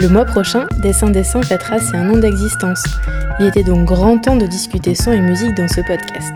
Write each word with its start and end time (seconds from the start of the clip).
Le 0.00 0.08
mois 0.08 0.24
prochain, 0.24 0.68
Dessin 0.80 1.10
Dessin 1.10 1.42
fêtera 1.42 1.80
ses 1.80 1.96
un 1.96 2.08
an 2.10 2.16
d'existence. 2.18 2.84
Il 3.40 3.46
était 3.46 3.64
donc 3.64 3.84
grand 3.84 4.16
temps 4.18 4.36
de 4.36 4.46
discuter 4.46 4.94
son 4.94 5.10
et 5.10 5.20
musique 5.20 5.56
dans 5.56 5.66
ce 5.66 5.80
podcast. 5.80 6.32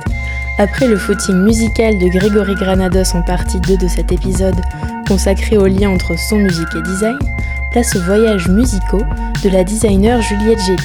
Après 0.58 0.88
le 0.88 0.96
footing 0.96 1.36
musical 1.36 1.96
de 1.96 2.08
Grégory 2.08 2.56
Granados 2.56 3.14
en 3.14 3.22
partie 3.22 3.60
2 3.60 3.76
de 3.76 3.86
cet 3.86 4.10
épisode, 4.10 4.60
consacré 5.06 5.56
au 5.56 5.68
lien 5.68 5.90
entre 5.90 6.18
son 6.18 6.38
musique 6.38 6.74
et 6.76 6.82
design, 6.82 7.16
place 7.70 7.94
aux 7.94 8.02
voyages 8.02 8.48
musicaux 8.48 9.04
de 9.44 9.48
la 9.48 9.62
designer 9.62 10.20
Juliette 10.22 10.60
Gély. 10.66 10.82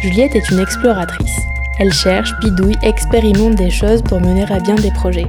Juliette 0.00 0.36
est 0.36 0.48
une 0.50 0.60
exploratrice. 0.60 1.40
Elle 1.80 1.92
cherche, 1.92 2.38
bidouille, 2.38 2.78
expérimente 2.84 3.56
des 3.56 3.70
choses 3.70 4.02
pour 4.02 4.20
mener 4.20 4.44
à 4.48 4.60
bien 4.60 4.76
des 4.76 4.92
projets. 4.92 5.26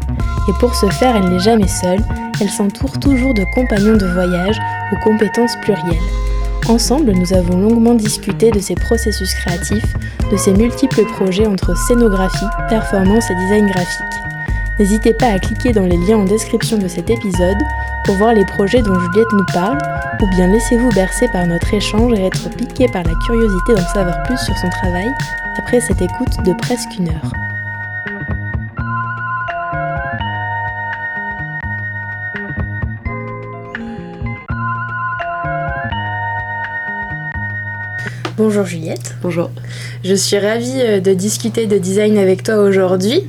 Et 0.48 0.54
pour 0.60 0.76
ce 0.76 0.86
faire, 0.90 1.16
elle 1.16 1.30
n'est 1.30 1.40
jamais 1.40 1.68
seule, 1.68 2.04
elle 2.40 2.50
s'entoure 2.50 3.00
toujours 3.00 3.34
de 3.34 3.46
compagnons 3.56 3.98
de 3.98 4.06
voyage 4.06 4.60
aux 4.92 5.00
compétences 5.04 5.56
plurielles. 5.64 6.31
Ensemble, 6.70 7.12
nous 7.12 7.34
avons 7.34 7.58
longuement 7.58 7.96
discuté 7.96 8.52
de 8.52 8.60
ses 8.60 8.76
processus 8.76 9.34
créatifs, 9.34 9.94
de 10.32 10.38
ses 10.38 10.54
multiples 10.54 11.04
projets 11.06 11.48
entre 11.48 11.76
scénographie, 11.76 12.46
performance 12.70 13.30
et 13.30 13.36
design 13.36 13.68
graphique. 13.68 14.22
N'hésitez 14.80 15.14
pas 15.14 15.28
à 15.28 15.40
cliquer 15.40 15.74
dans 15.74 15.86
les 15.86 15.98
liens 15.98 16.20
en 16.20 16.26
description 16.26 16.78
de 16.78 16.88
cet 16.88 17.10
épisode 17.10 17.58
pour 18.06 18.16
voir 18.16 18.34
les 18.34 18.46
projets 18.46 18.82
dont 18.82 19.00
Juliette 19.00 19.34
nous 19.34 19.46
parle, 19.54 19.78
ou 20.22 20.28
bien 20.28 20.48
laissez-vous 20.48 20.90
bercer 20.90 21.28
par 21.34 21.46
notre 21.46 21.74
échange 21.74 22.18
et 22.18 22.26
être 22.26 22.50
piqué 22.50 22.88
par 22.88 23.04
la 23.04 23.14
curiosité 23.26 23.76
d'en 23.76 23.88
savoir 23.94 24.24
plus 24.24 24.38
sur 24.38 24.58
son 24.58 24.70
travail 24.70 25.08
après 25.60 25.82
cette 25.82 26.02
écoute 26.02 26.46
de 26.46 26.54
presque 26.54 26.98
une 26.98 27.10
heure. 27.10 27.41
Bonjour 38.44 38.66
Juliette. 38.66 39.14
Bonjour. 39.22 39.52
Je 40.04 40.16
suis 40.16 40.40
ravie 40.40 40.74
euh, 40.80 41.00
de 41.00 41.14
discuter 41.14 41.68
de 41.68 41.78
design 41.78 42.18
avec 42.18 42.42
toi 42.42 42.56
aujourd'hui. 42.56 43.22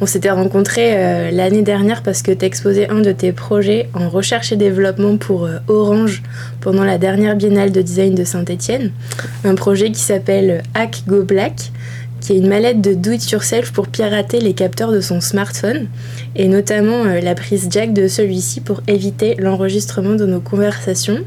On 0.00 0.06
s'était 0.06 0.32
rencontrés 0.32 0.94
euh, 0.96 1.30
l'année 1.30 1.62
dernière 1.62 2.02
parce 2.02 2.20
que 2.20 2.32
tu 2.32 2.44
exposé 2.44 2.90
un 2.90 2.98
de 2.98 3.12
tes 3.12 3.30
projets 3.30 3.88
en 3.94 4.08
recherche 4.08 4.50
et 4.50 4.56
développement 4.56 5.18
pour 5.18 5.44
euh, 5.44 5.58
Orange 5.68 6.24
pendant 6.60 6.82
la 6.82 6.98
dernière 6.98 7.36
biennale 7.36 7.70
de 7.70 7.80
design 7.80 8.16
de 8.16 8.24
Saint-Étienne. 8.24 8.90
Un 9.44 9.54
projet 9.54 9.92
qui 9.92 10.00
s'appelle 10.00 10.64
Hack 10.74 11.04
Go 11.06 11.22
Black, 11.22 11.70
qui 12.20 12.32
est 12.32 12.38
une 12.38 12.48
mallette 12.48 12.80
de 12.80 12.94
do-it-yourself 12.94 13.70
pour 13.70 13.86
pirater 13.86 14.40
les 14.40 14.52
capteurs 14.52 14.90
de 14.90 15.00
son 15.00 15.20
smartphone 15.20 15.86
et 16.34 16.48
notamment 16.48 17.04
la 17.04 17.36
prise 17.36 17.68
jack 17.70 17.92
de 17.92 18.08
celui-ci 18.08 18.62
pour 18.62 18.82
éviter 18.88 19.36
l'enregistrement 19.38 20.16
de 20.16 20.26
nos 20.26 20.40
conversations 20.40 21.20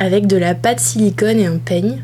avec 0.00 0.26
de 0.26 0.36
la 0.36 0.56
pâte 0.56 0.80
silicone 0.80 1.38
et 1.38 1.46
un 1.46 1.58
peigne. 1.58 2.02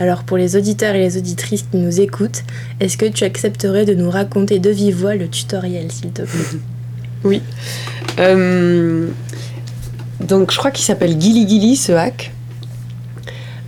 Alors 0.00 0.22
pour 0.22 0.36
les 0.36 0.56
auditeurs 0.56 0.94
et 0.94 1.00
les 1.00 1.16
auditrices 1.16 1.64
qui 1.70 1.76
nous 1.76 2.00
écoutent, 2.00 2.44
est-ce 2.80 2.96
que 2.96 3.06
tu 3.06 3.24
accepterais 3.24 3.84
de 3.84 3.94
nous 3.94 4.10
raconter 4.10 4.58
de 4.58 4.70
vive 4.70 4.96
voix 4.96 5.14
le 5.14 5.28
tutoriel, 5.28 5.90
s'il 5.90 6.10
te 6.10 6.22
plaît? 6.22 6.58
Oui. 7.24 7.42
Euh, 8.20 9.08
donc 10.20 10.52
je 10.52 10.56
crois 10.56 10.70
qu'il 10.70 10.84
s'appelle 10.84 11.20
Gilly 11.20 11.48
Gilly, 11.48 11.74
ce 11.74 11.90
hack. 11.90 12.32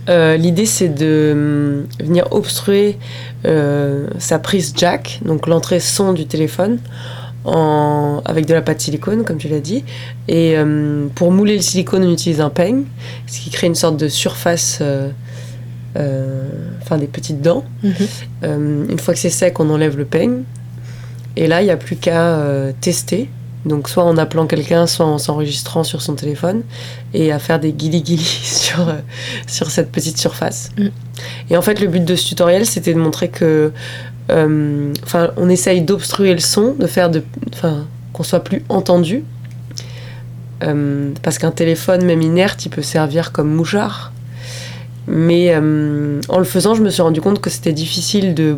Euh, 0.07 0.37
l'idée 0.37 0.65
c'est 0.65 0.87
de 0.87 1.31
hum, 1.33 2.05
venir 2.05 2.27
obstruer 2.31 2.97
euh, 3.45 4.07
sa 4.19 4.39
prise 4.39 4.73
jack, 4.75 5.19
donc 5.25 5.47
l'entrée 5.47 5.81
son 5.81 6.13
du 6.13 6.27
téléphone, 6.27 6.79
avec 8.25 8.45
de 8.45 8.53
la 8.53 8.61
pâte 8.61 8.81
silicone, 8.81 9.23
comme 9.23 9.37
tu 9.37 9.47
l'as 9.47 9.59
dit. 9.59 9.83
Et 10.27 10.55
pour 11.15 11.31
mouler 11.31 11.55
le 11.55 11.61
silicone, 11.61 12.03
on 12.03 12.11
utilise 12.11 12.39
un 12.39 12.49
peigne, 12.49 12.83
ce 13.27 13.39
qui 13.41 13.49
crée 13.49 13.67
une 13.67 13.75
sorte 13.75 13.97
de 13.97 14.07
surface 14.07 14.79
euh, 14.81 15.09
enfin 15.95 16.97
des 16.97 17.07
petites 17.07 17.41
dents. 17.41 17.65
Mhm. 17.83 17.93
Euh, 18.43 18.85
une 18.89 18.99
fois 18.99 19.13
que 19.13 19.19
c'est 19.19 19.29
sec, 19.29 19.59
on 19.59 19.69
enlève 19.69 19.97
le 19.97 20.05
peigne. 20.05 20.43
Et 21.35 21.47
là, 21.47 21.61
il 21.61 21.65
n'y 21.65 21.71
a 21.71 21.77
plus 21.77 21.95
qu'à 21.95 22.37
euh, 22.37 22.71
tester. 22.81 23.29
Donc 23.65 23.89
soit 23.89 24.03
en 24.03 24.17
appelant 24.17 24.47
quelqu'un, 24.47 24.87
soit 24.87 25.05
en 25.05 25.19
s'enregistrant 25.19 25.83
sur 25.83 26.01
son 26.01 26.15
téléphone 26.15 26.63
et 27.13 27.31
à 27.31 27.37
faire 27.37 27.59
des 27.59 27.71
guili-guili 27.71 28.23
sur, 28.43 28.87
sur 29.47 29.69
cette 29.69 29.91
petite 29.91 30.17
surface. 30.17 30.71
Mhm. 30.77 30.91
Et 31.49 31.57
en 31.57 31.61
fait, 31.61 31.79
le 31.79 31.87
but 31.87 32.03
de 32.03 32.15
ce 32.15 32.27
tutoriel, 32.27 32.65
c'était 32.65 32.93
de 32.93 32.99
montrer 32.99 33.29
que... 33.29 33.71
Enfin, 35.03 35.31
on 35.35 35.49
essaye 35.49 35.81
d'obstruer 35.81 36.31
le 36.33 36.39
son, 36.39 36.73
de 36.73 36.87
faire 36.87 37.09
de... 37.09 37.21
Enfin, 37.51 37.85
qu'on 38.13 38.23
soit 38.23 38.41
plus 38.45 38.63
entendu. 38.69 39.25
parce 41.21 41.37
qu'un 41.37 41.51
téléphone, 41.51 42.05
même 42.05 42.21
inerte, 42.21 42.65
il 42.65 42.69
peut 42.69 42.81
servir 42.81 43.33
comme 43.33 43.53
mouchard. 43.53 44.13
Mais 45.07 45.53
euh, 45.53 46.21
en 46.29 46.37
le 46.37 46.45
faisant, 46.45 46.75
je 46.75 46.83
me 46.83 46.89
suis 46.89 47.01
rendu 47.01 47.21
compte 47.21 47.41
que 47.41 47.49
c'était 47.49 47.73
difficile 47.73 48.33
de 48.33 48.57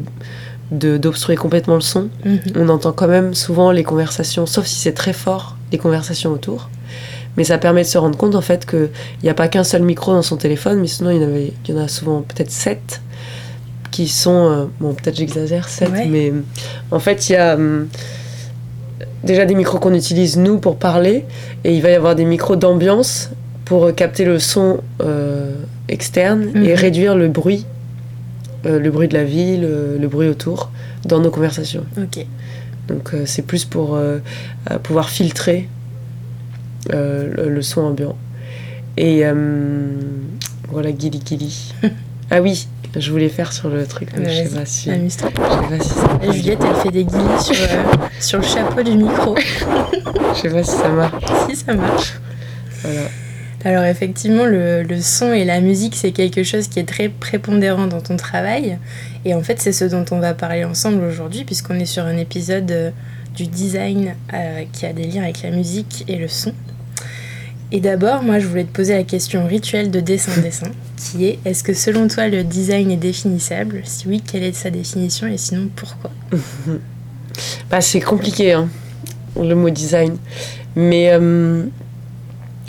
d'obstruer 0.72 1.36
complètement 1.36 1.76
le 1.76 1.82
son. 1.82 2.10
Mhm. 2.26 2.40
On 2.56 2.70
entend 2.70 2.94
quand 2.94 3.08
même 3.08 3.36
souvent 3.36 3.70
les 3.72 3.84
conversations, 3.84 4.48
sauf 4.48 4.66
si 4.66 4.76
c'est 4.80 4.94
très 4.94 5.14
fort, 5.14 5.56
les 5.72 5.78
conversations 5.78 6.32
autour. 6.32 6.70
Mais 7.38 7.44
ça 7.44 7.60
permet 7.60 7.84
de 7.84 7.88
se 7.88 7.98
rendre 7.98 8.18
compte 8.18 8.34
en 8.34 8.42
fait 8.42 8.66
qu'il 8.66 8.90
n'y 9.22 9.30
a 9.30 9.36
pas 9.36 9.48
qu'un 9.48 9.64
seul 9.64 9.84
micro 9.84 10.14
dans 10.14 10.24
son 10.24 10.38
téléphone, 10.38 10.80
mais 10.80 10.88
sinon 10.88 11.12
il 11.12 11.18
y 11.18 11.20
en, 11.20 11.28
avait, 11.28 11.54
il 11.68 11.76
y 11.76 11.78
en 11.78 11.82
a 11.82 11.88
souvent 11.88 12.22
peut-être 12.22 12.50
sept 12.50 13.02
qui 13.92 14.08
sont... 14.08 14.50
Euh, 14.50 14.66
bon, 14.80 14.96
peut-être 14.96 15.16
j'exagère, 15.16 15.70
sept, 15.70 15.92
mais 16.10 16.34
en 16.90 17.00
fait 17.00 17.30
il 17.30 17.34
y 17.34 17.36
a 17.36 17.54
hum, 17.56 17.88
déjà 19.24 19.46
des 19.46 19.56
micros 19.56 19.80
qu'on 19.80 19.94
utilise 19.94 20.38
nous 20.38 20.60
pour 20.60 20.78
parler, 20.78 21.26
et 21.64 21.76
il 21.76 21.82
va 21.82 21.90
y 21.92 21.96
avoir 21.96 22.16
des 22.16 22.26
micros 22.26 22.56
d'ambiance 22.56 23.30
pour 23.66 23.94
capter 23.96 24.26
le 24.26 24.40
son 24.40 24.82
euh, 25.02 25.54
externe 25.90 26.50
et 26.56 26.70
mhm. 26.70 26.74
réduire 26.74 27.16
le 27.16 27.28
bruit, 27.28 27.66
euh, 28.66 28.80
le 28.80 28.92
bruit 28.92 29.08
de 29.08 29.14
la 29.14 29.24
ville, 29.24 29.64
euh, 29.64 29.98
le 30.00 30.08
bruit 30.08 30.28
autour, 30.28 30.72
dans 31.06 31.20
nos 31.20 31.32
conversations. 31.32 31.86
Ok. 31.98 32.26
Donc 32.88 33.14
c'est 33.26 33.44
plus 33.44 33.64
pour 33.64 33.98
pouvoir 34.84 35.10
filtrer 35.10 35.70
le, 36.90 37.62
son 37.62 37.80
ambiant. 37.80 38.18
Et 38.98 39.24
voilà, 40.70 40.90
Gilly 40.90 41.22
Gilly. 41.26 41.74
ah 42.30 42.42
oui, 42.42 42.68
je 42.98 43.10
voulais 43.10 43.30
faire 43.30 43.54
sur 43.54 43.70
le 43.70 43.86
truc, 43.88 44.10
mais 44.18 44.30
je 44.30 44.50
sais 44.50 44.56
pas 44.56 44.66
si. 44.66 44.92
Je 44.92 45.08
sais 45.08 45.32
pas 45.32 45.80
si 45.80 46.34
Juliette, 46.34 46.60
elle 46.62 46.76
fait 46.76 46.92
des 46.92 47.06
guillis 47.06 47.42
sur, 47.42 47.56
sur 48.20 48.40
le 48.40 48.46
chapeau 48.46 48.84
du 48.84 48.98
micro. 48.98 49.36
je 50.36 50.42
sais 50.42 50.50
pas 50.50 50.64
si 50.64 50.72
ça 50.72 50.90
marche. 50.90 51.24
Si, 51.50 51.56
ça 51.56 51.74
marche. 51.74 52.14
Voilà. 52.82 53.08
Alors 53.66 53.86
effectivement, 53.86 54.46
le, 54.46 54.86
son 55.02 55.32
et 55.32 55.46
la 55.46 55.62
musique, 55.62 55.96
c'est 55.96 56.12
quelque 56.12 56.44
chose 56.44 56.68
qui 56.68 56.80
est 56.80 56.88
très 56.88 57.08
prépondérant 57.08 57.88
dans 57.88 58.02
ton 58.02 58.18
travail. 58.18 58.78
Et 59.24 59.34
en 59.34 59.42
fait, 59.42 59.62
c'est 59.62 59.72
ce 59.72 59.86
dont 59.86 60.06
on 60.12 60.20
va 60.20 60.34
parler 60.34 60.66
ensemble 60.66 61.04
aujourd'hui, 61.04 61.46
puisqu'on 61.46 61.76
est 61.76 61.86
sur 61.86 62.04
un 62.04 62.18
épisode 62.18 62.70
euh, 62.72 62.92
du 63.36 63.48
design 63.48 64.16
euh, 64.34 64.64
qui 64.74 64.86
a 64.86 64.92
des 64.92 65.06
liens 65.06 65.24
avec 65.24 65.42
la 65.44 65.52
musique 65.52 66.04
et 66.10 66.18
le 66.18 66.28
son. 66.28 66.54
Et 67.72 67.80
d'abord, 67.80 68.22
moi, 68.22 68.38
je 68.40 68.48
voulais 68.48 68.66
te 68.66 68.72
poser 68.72 68.94
la 68.94 69.04
question 69.04 69.48
rituelle 69.48 69.92
de 69.92 70.02
dessin-dessin, 70.02 70.72
qui 70.98 71.26
est 71.26 71.40
est-ce 71.46 71.64
que 71.64 71.74
selon 71.74 72.10
toi, 72.10 72.28
le 72.28 72.44
design 72.44 72.92
est 72.92 72.98
définissable? 72.98 73.82
Si 73.86 74.08
oui, 74.08 74.22
quelle 74.22 74.44
est 74.44 74.54
sa 74.54 74.72
définition? 74.72 75.28
Et 75.28 75.38
sinon 75.38 75.70
pourquoi? 75.76 76.12
Bah, 77.72 77.82
C'est 77.82 78.00
compliqué, 78.00 78.54
hein, 78.54 78.70
le 79.36 79.56
mot 79.56 79.72
design. 79.72 80.18
Mais 80.76 81.10
euh, 81.12 81.66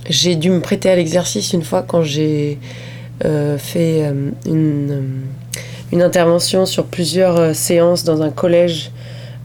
j'ai 0.08 0.36
dû 0.36 0.50
me 0.50 0.60
prêter 0.60 0.90
à 0.90 0.96
l'exercice 0.96 1.52
une 1.52 1.62
fois 1.62 1.82
quand 1.82 2.02
j'ai 2.02 2.58
euh, 3.24 3.58
fait 3.58 4.02
euh, 4.02 4.30
une, 4.46 4.90
euh, 4.90 5.00
une, 5.92 6.02
intervention 6.02 6.66
sur 6.66 6.84
plusieurs 6.86 7.54
séances 7.54 8.04
dans 8.04 8.22
un 8.22 8.30
collège 8.30 8.90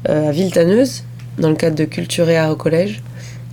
à 0.07 0.31
Villetaneuse, 0.31 1.03
dans 1.37 1.49
le 1.49 1.55
cadre 1.55 1.75
de 1.75 1.85
Culture 1.85 2.29
et 2.29 2.37
Art 2.37 2.51
au 2.51 2.55
collège. 2.55 3.01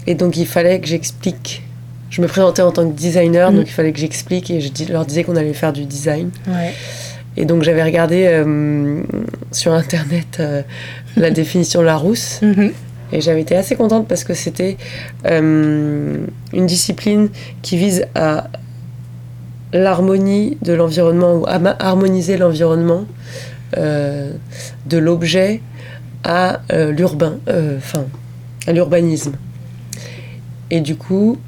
Et 0.07 0.15
donc 0.15 0.37
il 0.37 0.47
fallait 0.47 0.81
que 0.81 0.87
j'explique. 0.87 1.63
Je 2.09 2.23
me 2.23 2.29
présentais 2.29 2.63
en 2.63 2.71
tant 2.71 2.89
que 2.89 2.95
designer, 2.95 3.51
donc 3.51 3.65
mm. 3.65 3.69
il 3.69 3.73
fallait 3.73 3.93
que 3.93 3.99
j'explique 3.99 4.51
et 4.51 4.61
je 4.61 4.93
leur 4.93 5.05
disais 5.05 5.25
qu'on 5.25 5.37
allait 5.37 5.53
faire 5.53 5.73
du 5.73 5.85
design. 5.85 6.31
Et 7.37 7.45
donc 7.45 7.63
j'avais 7.63 7.83
regardé 7.83 8.43
sur 9.53 9.73
internet 9.73 10.41
la 11.17 11.31
définition 11.31 11.83
Larousse. 11.83 12.41
Mm-hmm. 12.43 12.71
Et 13.13 13.21
j'avais 13.21 13.41
été 13.41 13.57
assez 13.57 13.77
contente 13.77 14.09
parce 14.09 14.25
que 14.25 14.35
c'était 14.35 14.77
euh, 15.27 16.27
une 16.53 16.67
discipline 16.67 17.29
qui 17.63 17.77
vise 17.77 18.07
à 18.15 18.49
l'harmonie 19.73 20.59
de 20.63 20.73
l'environnement 20.73 21.35
ou 21.35 21.45
harmoniser 21.47 22.37
l'environnement 22.37 23.05
euh, 23.77 24.33
de 24.87 24.99
l'objet 24.99 25.61
à 26.25 26.61
euh, 26.73 26.93
l'urbain, 26.93 27.39
enfin 27.77 28.07
à 28.67 28.73
l'urbanisme. 28.73 29.33
Et 30.71 30.81
du 30.81 30.97
coup, 30.97 31.39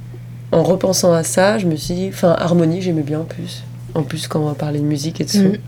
en 0.52 0.62
repensant 0.62 1.12
à 1.12 1.24
ça, 1.24 1.58
je 1.58 1.66
me 1.66 1.74
suis 1.76 1.94
dit, 1.94 2.10
enfin 2.12 2.36
harmonie, 2.38 2.80
j'aimais 2.80 3.02
bien 3.02 3.20
en 3.20 3.24
plus. 3.24 3.64
En 3.94 4.02
plus, 4.02 4.28
quand 4.28 4.40
on 4.40 4.46
va 4.46 4.54
parler 4.54 4.78
de 4.78 4.84
musique 4.84 5.20
et 5.20 5.24
de 5.24 5.30
son. 5.30 5.44
Mm. 5.44 5.58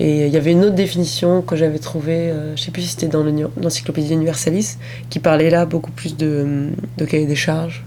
Et 0.00 0.26
il 0.26 0.32
y 0.32 0.36
avait 0.36 0.52
une 0.52 0.64
autre 0.64 0.74
définition 0.74 1.40
que 1.40 1.54
j'avais 1.54 1.78
trouvée, 1.78 2.32
je 2.56 2.60
sais 2.60 2.72
plus 2.72 2.82
si 2.82 2.88
c'était 2.88 3.06
dans 3.06 3.24
l'encyclopédie 3.62 4.12
Universalis, 4.12 4.76
qui 5.08 5.20
parlait 5.20 5.50
là 5.50 5.66
beaucoup 5.66 5.92
plus 5.92 6.16
de, 6.16 6.70
de 6.98 7.04
cahier 7.04 7.26
des 7.26 7.36
charges 7.36 7.84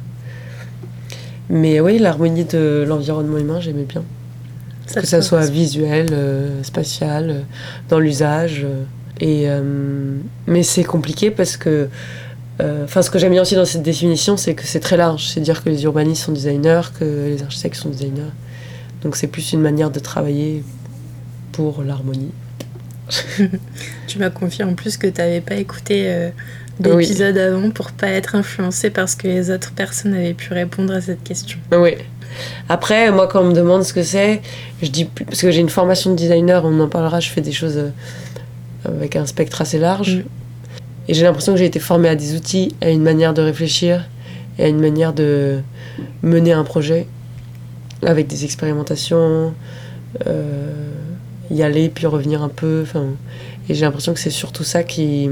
mais 1.49 1.79
oui, 1.79 1.97
l'harmonie 1.97 2.45
de 2.45 2.83
l'environnement 2.87 3.37
humain, 3.37 3.59
j'aimais 3.59 3.85
bien. 3.85 4.03
que 4.93 5.05
ça 5.05 5.21
soit 5.21 5.49
visuel, 5.49 6.07
euh, 6.11 6.61
spatial, 6.63 7.29
euh, 7.29 7.41
dans 7.89 7.99
l'usage. 7.99 8.65
Euh, 8.65 8.83
et, 9.19 9.47
mais 10.45 10.61
c'est 10.63 10.83
compliqué 10.83 11.31
parce 11.31 11.57
que. 11.57 11.89
Enfin, 12.83 13.03
ce 13.03 13.11
que 13.11 13.19
j'aime 13.19 13.31
bien 13.33 13.43
aussi 13.43 13.53
dans 13.55 13.65
cette 13.65 13.83
définition, 13.83 14.35
c'est 14.35 14.55
que 14.55 14.63
c'est 14.63 14.79
très 14.79 14.97
large. 14.97 15.27
C'est 15.27 15.41
dire 15.41 15.63
que 15.63 15.69
les 15.69 15.83
urbanistes 15.83 16.23
sont 16.23 16.31
designers, 16.31 16.81
que 16.99 17.05
les 17.05 17.41
architectes 17.43 17.75
sont 17.75 17.89
designers. 17.89 18.31
Donc 19.03 19.15
c'est 19.15 19.27
plus 19.27 19.53
une 19.53 19.61
manière 19.61 19.91
de 19.91 19.99
travailler 19.99 20.63
pour 21.57 21.81
l'harmonie. 21.81 22.31
tu 24.07 24.19
m'as 24.19 24.29
confié 24.29 24.63
en 24.63 24.75
plus 24.75 24.95
que 24.97 25.07
tu 25.07 25.19
n'avais 25.19 25.41
pas 25.41 25.55
écouté 25.55 26.29
d'épisodes 26.79 27.37
avant 27.37 27.71
pour 27.71 27.91
pas 27.91 28.09
être 28.09 28.35
influencé 28.35 28.91
parce 28.91 29.15
que 29.15 29.27
les 29.27 29.49
autres 29.49 29.71
personnes 29.71 30.13
avaient 30.13 30.35
pu 30.35 30.53
répondre 30.53 30.93
à 30.93 31.01
cette 31.01 31.23
question. 31.23 31.57
Oui. 31.71 31.95
Après, 32.69 33.11
moi, 33.11 33.27
quand 33.27 33.41
on 33.41 33.47
me 33.47 33.53
demande 33.53 33.83
ce 33.83 33.93
que 33.93 34.03
c'est, 34.03 34.41
je 34.83 34.89
dis 34.89 35.05
parce 35.05 35.41
que 35.41 35.49
j'ai 35.49 35.61
une 35.61 35.69
formation 35.69 36.11
de 36.11 36.15
designer, 36.15 36.63
on 36.63 36.79
en 36.79 36.87
parlera. 36.87 37.19
Je 37.19 37.29
fais 37.29 37.41
des 37.41 37.51
choses 37.51 37.77
euh, 37.77 37.89
avec 38.85 39.15
un 39.15 39.25
spectre 39.25 39.61
assez 39.61 39.79
large, 39.79 40.17
mm. 40.17 40.23
et 41.07 41.13
j'ai 41.15 41.23
l'impression 41.23 41.53
que 41.53 41.59
j'ai 41.59 41.65
été 41.65 41.79
formée 41.79 42.09
à 42.09 42.15
des 42.15 42.35
outils, 42.35 42.75
à 42.81 42.89
une 42.89 43.01
manière 43.01 43.33
de 43.33 43.41
réfléchir 43.41 44.07
et 44.59 44.65
à 44.65 44.67
une 44.67 44.79
manière 44.79 45.13
de 45.13 45.61
mener 46.21 46.51
un 46.51 46.63
projet 46.63 47.07
avec 48.05 48.27
des 48.27 48.45
expérimentations, 48.45 49.53
euh, 50.27 50.91
y 51.51 51.63
aller 51.63 51.89
puis 51.89 52.05
revenir 52.05 52.41
un 52.41 52.49
peu. 52.49 52.81
Enfin, 52.83 53.05
et 53.69 53.73
j'ai 53.73 53.85
l'impression 53.85 54.13
que 54.13 54.19
c'est 54.19 54.29
surtout 54.29 54.63
ça 54.63 54.83
qui 54.83 55.29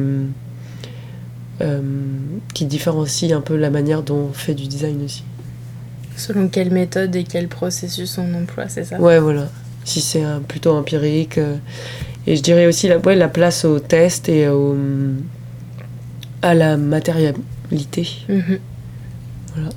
euh, 1.62 1.82
qui 2.54 2.66
différencie 2.66 3.32
un 3.32 3.42
peu 3.42 3.56
la 3.56 3.70
manière 3.70 4.04
dont 4.04 4.30
on 4.30 4.34
fait 4.34 4.54
du 4.54 4.68
design 4.68 5.04
aussi. 5.04 5.24
Selon 6.18 6.48
quelle 6.48 6.72
méthode 6.72 7.16
et 7.16 7.24
quel 7.24 7.48
processus 7.48 8.18
on 8.18 8.34
emploie, 8.34 8.68
c'est 8.70 8.86
ça? 8.86 9.00
Ouais, 9.00 9.20
voilà. 9.20 9.48
Si 9.84 10.02
c'est 10.02 10.24
plutôt 10.48 10.72
empirique. 10.72 11.38
Euh, 11.38 11.56
et 12.28 12.36
je 12.36 12.42
dirais 12.42 12.66
aussi 12.66 12.88
la, 12.88 12.98
ouais, 12.98 13.16
la 13.16 13.28
place 13.28 13.66
au 13.66 13.80
test 13.80 14.30
et 14.30 14.48
au, 14.48 14.76
à 16.42 16.54
la 16.54 16.78
matérialité. 16.78 18.08
Mhm. 18.30 18.60
Voilà. 19.54 19.70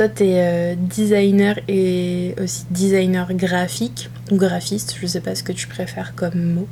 Toi, 0.00 0.08
tu 0.08 0.24
es 0.24 0.36
euh, 0.38 0.74
designer 0.78 1.56
et 1.68 2.34
aussi 2.42 2.64
designer 2.70 3.34
graphique 3.34 4.08
ou 4.30 4.36
graphiste, 4.36 4.96
je 4.98 5.06
sais 5.06 5.20
pas 5.20 5.34
ce 5.34 5.42
que 5.42 5.52
tu 5.52 5.66
préfères 5.66 6.14
comme 6.16 6.40
mot, 6.40 6.66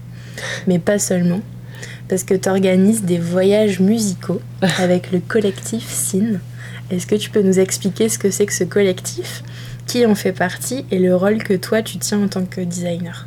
mais 0.67 0.79
pas 0.79 0.99
seulement, 0.99 1.43
parce 2.09 2.25
que 2.25 2.33
tu 2.33 2.49
organises 2.49 3.03
des 3.03 3.19
voyages 3.19 3.81
musicaux 3.81 4.41
avec 4.79 5.13
le 5.13 5.21
collectif 5.21 5.87
SIN. 5.87 6.41
Est-ce 6.91 7.07
que 7.07 7.17
tu 7.17 7.29
peux 7.29 7.43
nous 7.43 7.59
expliquer 7.59 8.09
ce 8.09 8.19
que 8.19 8.31
c'est 8.31 8.47
que 8.47 8.55
ce 8.55 8.65
collectif, 8.65 9.43
qui 9.87 10.07
en 10.07 10.15
fait 10.15 10.33
partie 10.33 10.87
et 10.91 10.99
le 10.99 11.15
rôle 11.15 11.43
que 11.43 11.53
toi 11.53 11.83
tu 11.83 11.99
tiens 11.99 12.23
en 12.23 12.29
tant 12.29 12.47
que 12.47 12.63
designer? 12.63 13.27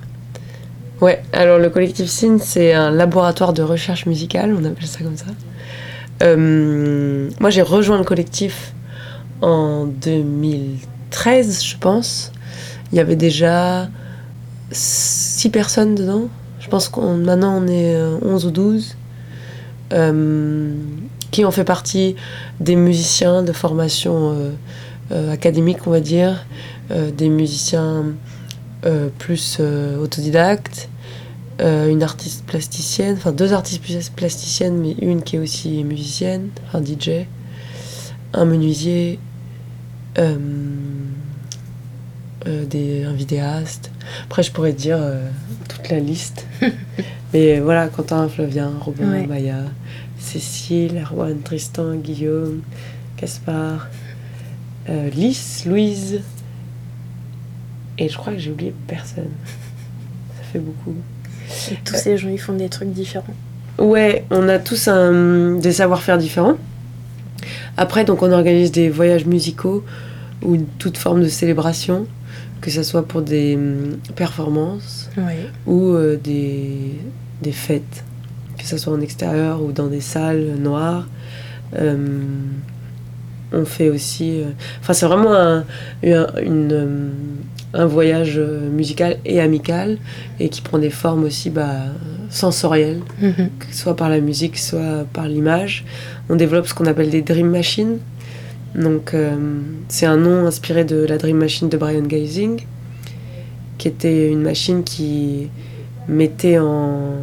Ouais, 1.00 1.22
alors 1.32 1.60
le 1.60 1.70
collectif 1.70 2.08
SIN, 2.08 2.40
c'est 2.40 2.74
un 2.74 2.90
laboratoire 2.90 3.54
de 3.54 3.62
recherche 3.62 4.08
musicale, 4.08 4.56
on 4.60 4.66
appelle 4.66 4.88
ça 4.88 5.04
comme 5.04 5.18
ça. 5.18 5.28
Euh, 6.24 7.30
moi, 7.40 7.52
j'ai 7.52 7.62
rejoint 7.62 8.00
le 8.00 8.04
collectif 8.04 8.74
en 9.42 9.86
2013, 9.86 11.64
je 11.64 11.78
pense. 11.78 12.32
Il 12.92 12.98
y 12.98 13.00
avait 13.00 13.16
déjà 13.16 13.90
6 14.72 15.50
personnes 15.50 15.96
dedans. 15.96 16.28
Je 16.60 16.70
pense 16.70 16.90
qu'on 16.90 17.18
maintenant 17.18 17.62
on 17.62 17.68
est 17.68 17.96
11 18.22 18.46
euh, 18.46 18.48
ou 18.48 18.52
12. 18.52 18.96
Euh, 19.94 20.74
qui 21.32 21.46
ont 21.46 21.52
fait 21.52 21.64
partie 21.64 22.16
des 22.60 22.76
musiciens 22.76 23.42
de 23.42 23.54
formation 23.54 24.52
euh, 25.12 25.32
académique, 25.34 25.88
on 25.88 25.92
va 25.92 26.02
dire, 26.02 26.46
des 26.90 27.30
musiciens 27.30 28.04
plus 29.18 29.62
autodidactes, 29.62 30.90
une 31.60 32.04
artiste 32.04 32.46
plasticienne, 32.46 33.16
enfin 33.16 33.32
deux 33.32 33.54
artistes 33.54 34.12
plasticiennes, 34.14 34.78
mais 34.78 34.92
une 35.02 35.24
qui 35.24 35.38
est 35.38 35.40
aussi 35.40 35.86
musicienne, 35.86 36.50
un 36.74 36.84
DJ, 36.84 37.28
un 38.34 38.44
menuisier 38.44 39.20
euh, 40.18 40.38
euh, 42.48 42.66
des, 42.66 43.04
un 43.04 43.14
vidéaste. 43.14 43.92
Après, 44.24 44.44
je 44.44 44.52
pourrais 44.52 44.74
dire 44.74 44.98
euh, 45.00 45.30
toute 45.70 45.90
la 45.90 46.00
liste. 46.00 46.46
Mais 47.34 47.60
voilà, 47.60 47.88
Quentin, 47.88 48.28
Flavien, 48.28 48.72
Robin, 48.80 49.26
Maya, 49.26 49.64
Cécile, 50.18 51.02
Erwan, 51.02 51.40
Tristan, 51.42 51.96
Guillaume, 51.96 52.62
Caspar, 53.16 53.88
Lys, 54.88 55.66
Louise. 55.66 56.22
Et 57.98 58.10
je 58.10 58.18
crois 58.18 58.34
que 58.34 58.40
j'ai 58.40 58.52
oublié 58.52 58.74
personne. 58.88 59.30
Ça 60.36 60.44
fait 60.52 60.60
beaucoup. 60.60 60.96
Et 61.72 61.76
tous 61.86 61.96
ces 61.96 62.18
gens, 62.18 62.28
ils 62.28 62.40
font 62.40 62.54
des 62.54 62.68
trucs 62.68 62.92
différents. 62.92 63.36
Ouais, 63.78 64.26
on 64.30 64.50
a 64.50 64.60
tous 64.60 64.90
un, 64.90 65.54
des 65.54 65.72
savoir-faire 65.72 66.18
différents. 66.18 66.58
Après, 67.82 68.06
donc, 68.06 68.22
on 68.22 68.32
organise 68.32 68.72
des 68.72 68.90
voyages 68.92 69.26
musicaux 69.26 69.84
ou 70.44 70.56
toute 70.78 71.00
forme 71.00 71.24
de 71.24 71.28
célébration, 71.28 72.06
que 72.62 72.70
ce 72.70 72.84
soit 72.84 73.08
pour 73.08 73.24
des 73.24 73.56
hum, 73.56 73.98
performances 74.16 75.10
ou 75.66 75.94
euh, 75.94 76.16
des, 76.16 77.00
des, 77.42 77.52
fêtes, 77.52 78.04
que 78.60 78.68
ce 78.68 78.78
soit 78.78 78.94
en 78.94 79.02
extérieur 79.02 79.64
ou 79.64 79.72
dans 79.72 79.88
des 79.88 80.00
salles 80.00 80.58
noires. 80.60 81.08
Hum, 81.76 82.62
on 83.54 83.66
fait 83.66 83.90
aussi. 83.90 84.42
Enfin, 84.80 84.94
c'est 84.94 85.06
vraiment 85.06 85.34
un, 85.34 85.64
une, 86.04 87.12
un 87.74 87.86
voyage 87.86 88.40
musical 88.40 89.18
et 89.26 89.40
amical 89.42 89.98
et 90.40 90.50
qui 90.50 90.62
prend 90.62 90.78
des 90.78 90.90
formes 90.90 91.24
aussi 91.24 91.50
bah, 91.50 91.76
sensorielles, 92.30 93.02
Mhm. 93.22 93.50
soit 93.72 93.96
par 93.96 94.10
la 94.10 94.20
musique, 94.20 94.58
soit 94.58 95.06
par 95.14 95.28
l'image. 95.28 95.86
On 96.30 96.36
développe 96.36 96.68
ce 96.68 96.74
qu'on 96.74 96.86
appelle 96.86 97.10
des 97.10 97.22
dream 97.22 97.50
machines. 97.50 97.98
Donc, 98.76 99.14
euh, 99.14 99.36
c'est 99.90 100.06
un 100.06 100.16
nom 100.18 100.46
inspiré 100.46 100.86
de 100.86 101.06
la 101.06 101.18
dream 101.18 101.38
machine 101.38 101.68
de 101.68 101.76
Brian 101.76 102.04
Geising, 102.04 102.66
qui 103.78 103.88
était 103.90 104.30
une 104.32 104.42
machine 104.44 104.84
qui 104.84 105.50
mettait 106.08 106.58
en, 106.58 107.16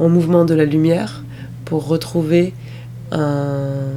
en 0.00 0.08
mouvement 0.08 0.44
de 0.44 0.54
la 0.54 0.64
lumière 0.64 1.22
pour 1.64 1.86
retrouver 1.86 2.52
un- 3.12 3.92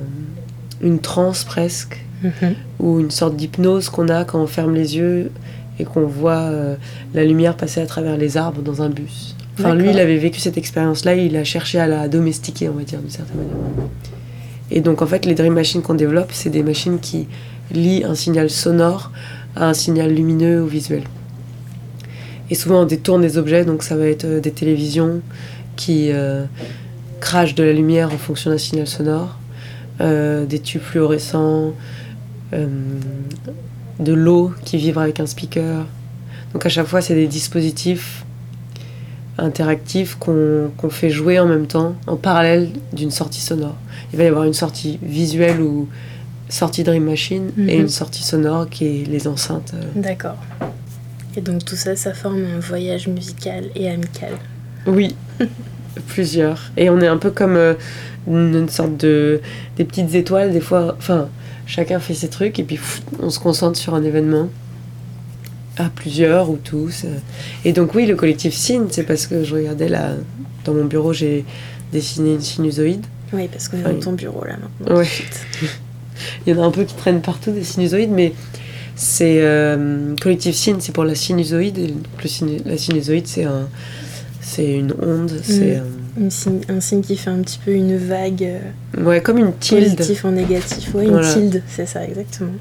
une 0.86 1.00
transe 1.00 1.44
presque 1.44 2.06
Mhm. 2.24 2.56
ou 2.80 3.00
une 3.00 3.12
sorte 3.12 3.36
d'hypnose 3.36 3.90
qu'on 3.90 4.10
a 4.10 4.24
quand 4.26 4.42
on 4.42 4.48
ferme 4.48 4.74
les 4.74 4.98
yeux 4.98 5.32
et 5.80 5.84
qu'on 5.84 6.06
voit 6.06 6.34
euh, 6.34 6.76
la 7.14 7.24
lumière 7.24 7.56
passer 7.56 7.82
à 7.82 7.86
travers 7.86 8.18
les 8.18 8.38
arbres 8.38 8.62
dans 8.62 8.82
un 8.82 8.90
bus. 8.90 9.36
Enfin, 9.60 9.76
lui, 9.76 9.90
il 9.90 10.00
avait 10.00 10.18
vécu 10.18 10.40
cette 10.40 10.58
expérience-là, 10.58 11.16
il 11.16 11.36
a 11.38 11.44
cherché 11.44 11.80
à 11.80 11.88
la 11.88 12.08
domestiquer, 12.08 12.68
on 12.70 12.74
va 12.74 12.84
dire, 12.84 13.00
d'une 13.00 13.10
certaine 13.10 13.38
manière. 13.38 13.56
Et 14.70 14.82
donc, 14.82 15.02
en 15.02 15.06
fait, 15.06 15.26
les 15.26 15.34
Dream 15.34 15.54
Machines 15.54 15.82
qu'on 15.82 15.94
développe, 15.94 16.32
c'est 16.34 16.50
des 16.50 16.64
machines 16.64 17.00
qui 17.00 17.28
lient 17.72 18.04
un 18.04 18.16
signal 18.16 18.50
sonore 18.50 19.12
à 19.56 19.70
un 19.70 19.74
signal 19.74 20.14
lumineux 20.14 20.62
ou 20.62 20.68
visuel. 20.68 21.04
Et 22.50 22.56
souvent, 22.56 22.82
on 22.82 22.86
détourne 22.86 23.22
des 23.22 23.38
objets, 23.38 23.64
donc 23.64 23.84
ça 23.84 23.96
va 23.96 24.08
être 24.08 24.26
euh, 24.26 24.40
des 24.42 24.52
télévisions 24.52 25.22
qui 25.78 26.12
euh, 26.12 26.44
crachent 27.22 27.56
de 27.56 27.64
la 27.64 27.74
lumière 27.74 28.12
en 28.14 28.18
fonction 28.18 28.52
d'un 28.52 28.58
signal 28.58 28.88
sonore, 28.88 29.38
des 30.00 30.60
tubes 30.60 30.82
fluorescents, 30.82 31.74
euh, 32.54 32.68
de 34.00 34.14
l'eau 34.14 34.52
qui 34.66 34.78
vibre 34.78 35.02
avec 35.02 35.20
un 35.20 35.26
speaker. 35.26 35.86
Donc 36.54 36.66
à 36.66 36.70
chaque 36.70 36.88
fois, 36.88 37.02
c'est 37.02 37.16
des 37.16 37.28
dispositifs 37.28 38.24
interactifs 39.38 40.16
qu'on 40.16 40.70
fait 40.90 41.10
jouer 41.10 41.40
en 41.40 41.46
même 41.48 41.68
temps, 41.68 41.96
en 42.08 42.16
parallèle 42.16 42.70
d'une 42.94 43.12
sortie 43.12 43.42
sonore. 43.42 43.76
Il 44.14 44.18
va 44.18 44.24
y 44.24 44.28
avoir 44.28 44.46
une 44.46 44.54
sortie 44.54 44.98
visuelle 45.02 45.60
ou 45.62 45.90
sortie 46.48 46.84
Dream 46.84 47.04
Machine 47.06 47.52
et 47.58 47.76
Mhm. 47.76 47.82
une 47.82 47.90
sortie 47.90 48.24
sonore 48.24 48.70
qui 48.70 48.86
est 48.86 49.04
les 49.06 49.28
enceintes. 49.28 49.74
euh. 49.74 49.84
D'accord. 50.02 50.38
Et 51.36 51.42
donc 51.42 51.66
tout 51.66 51.76
ça, 51.76 51.96
ça 51.98 52.14
forme 52.14 52.46
un 52.56 52.60
voyage 52.60 53.08
musical 53.10 53.66
et 53.76 53.90
amical. 53.90 54.34
Oui, 54.88 55.16
plusieurs. 56.08 56.72
Et 56.78 56.90
on 56.90 57.02
est 57.02 57.08
un 57.08 57.18
peu 57.18 57.32
comme 57.32 57.58
euh, 57.58 57.74
une, 58.28 58.70
sorte 58.70 58.98
de 58.98 59.42
des 59.78 59.86
petites 59.86 60.16
étoiles 60.16 60.52
des 60.52 60.62
fois. 60.62 60.96
Enfin, 60.98 61.30
chacun 61.66 62.00
fait 62.00 62.14
ses 62.14 62.30
trucs 62.30 62.60
et 62.60 62.64
puis 62.64 62.78
pff, 62.78 63.02
on 63.22 63.30
se 63.30 63.40
concentre 63.40 63.78
sur 63.78 63.96
un 63.96 64.04
événement 64.04 64.50
à 65.78 65.90
plusieurs 65.90 66.50
ou 66.50 66.58
tous. 66.58 67.04
euh. 67.06 67.18
Et 67.66 67.74
donc 67.74 67.96
oui, 67.96 68.06
le 68.06 68.16
collectif 68.16 68.54
Signe, 68.54 68.86
c'est 68.90 69.04
parce 69.04 69.28
que 69.28 69.44
je 69.44 69.56
regardais 69.56 69.90
là 69.90 70.12
dans 70.64 70.74
mon 70.74 70.86
bureau, 70.86 71.14
j'ai 71.14 71.46
dessiné 71.92 72.34
une 72.34 72.42
sinusoïde. 72.42 73.06
Oui, 73.34 73.48
parce 73.52 73.68
qu'on 73.68 73.78
est 73.78 73.84
dans 73.84 74.00
ton 74.00 74.14
bureau 74.14 74.44
là 74.46 74.56
maintenant. 74.58 74.98
Ouais. 74.98 75.08
Il 76.48 76.54
y 76.54 76.58
en 76.58 76.64
a 76.64 76.66
un 76.66 76.72
peu 76.72 76.86
qui 76.86 76.96
traînent 76.96 77.22
partout 77.22 77.52
des 77.52 77.64
sinusoïdes, 77.64 78.12
mais 78.12 78.34
c'est 78.96 79.40
euh, 79.42 80.16
collectif 80.22 80.56
Signe, 80.56 80.78
c'est 80.80 80.94
pour 80.94 81.04
la 81.04 81.16
sinusoïde. 81.16 81.78
Et 81.78 81.88
le 81.88 82.64
la 82.66 82.78
sinusoïde, 82.78 83.28
c'est 83.28 83.44
un, 83.44 83.68
c'est 84.40 84.74
une 84.74 84.94
onde, 85.02 85.32
c'est 85.44 85.82
Une 86.18 86.32
signe- 86.32 86.62
un 86.70 86.80
signe 86.80 87.02
qui 87.02 87.18
fait 87.18 87.30
un 87.30 87.42
petit 87.42 87.60
peu 87.64 87.72
une 87.72 87.98
vague 87.98 88.44
euh, 88.44 89.04
ouais 89.04 89.20
comme 89.22 89.38
une 89.38 89.52
tilde. 89.54 89.84
positif 89.96 90.24
en 90.26 90.32
négatif. 90.32 90.90
Voilà. 90.94 91.10
une 91.18 91.34
tilde, 91.34 91.64
c'est 91.68 91.86
ça 91.86 92.04
exactement. 92.06 92.52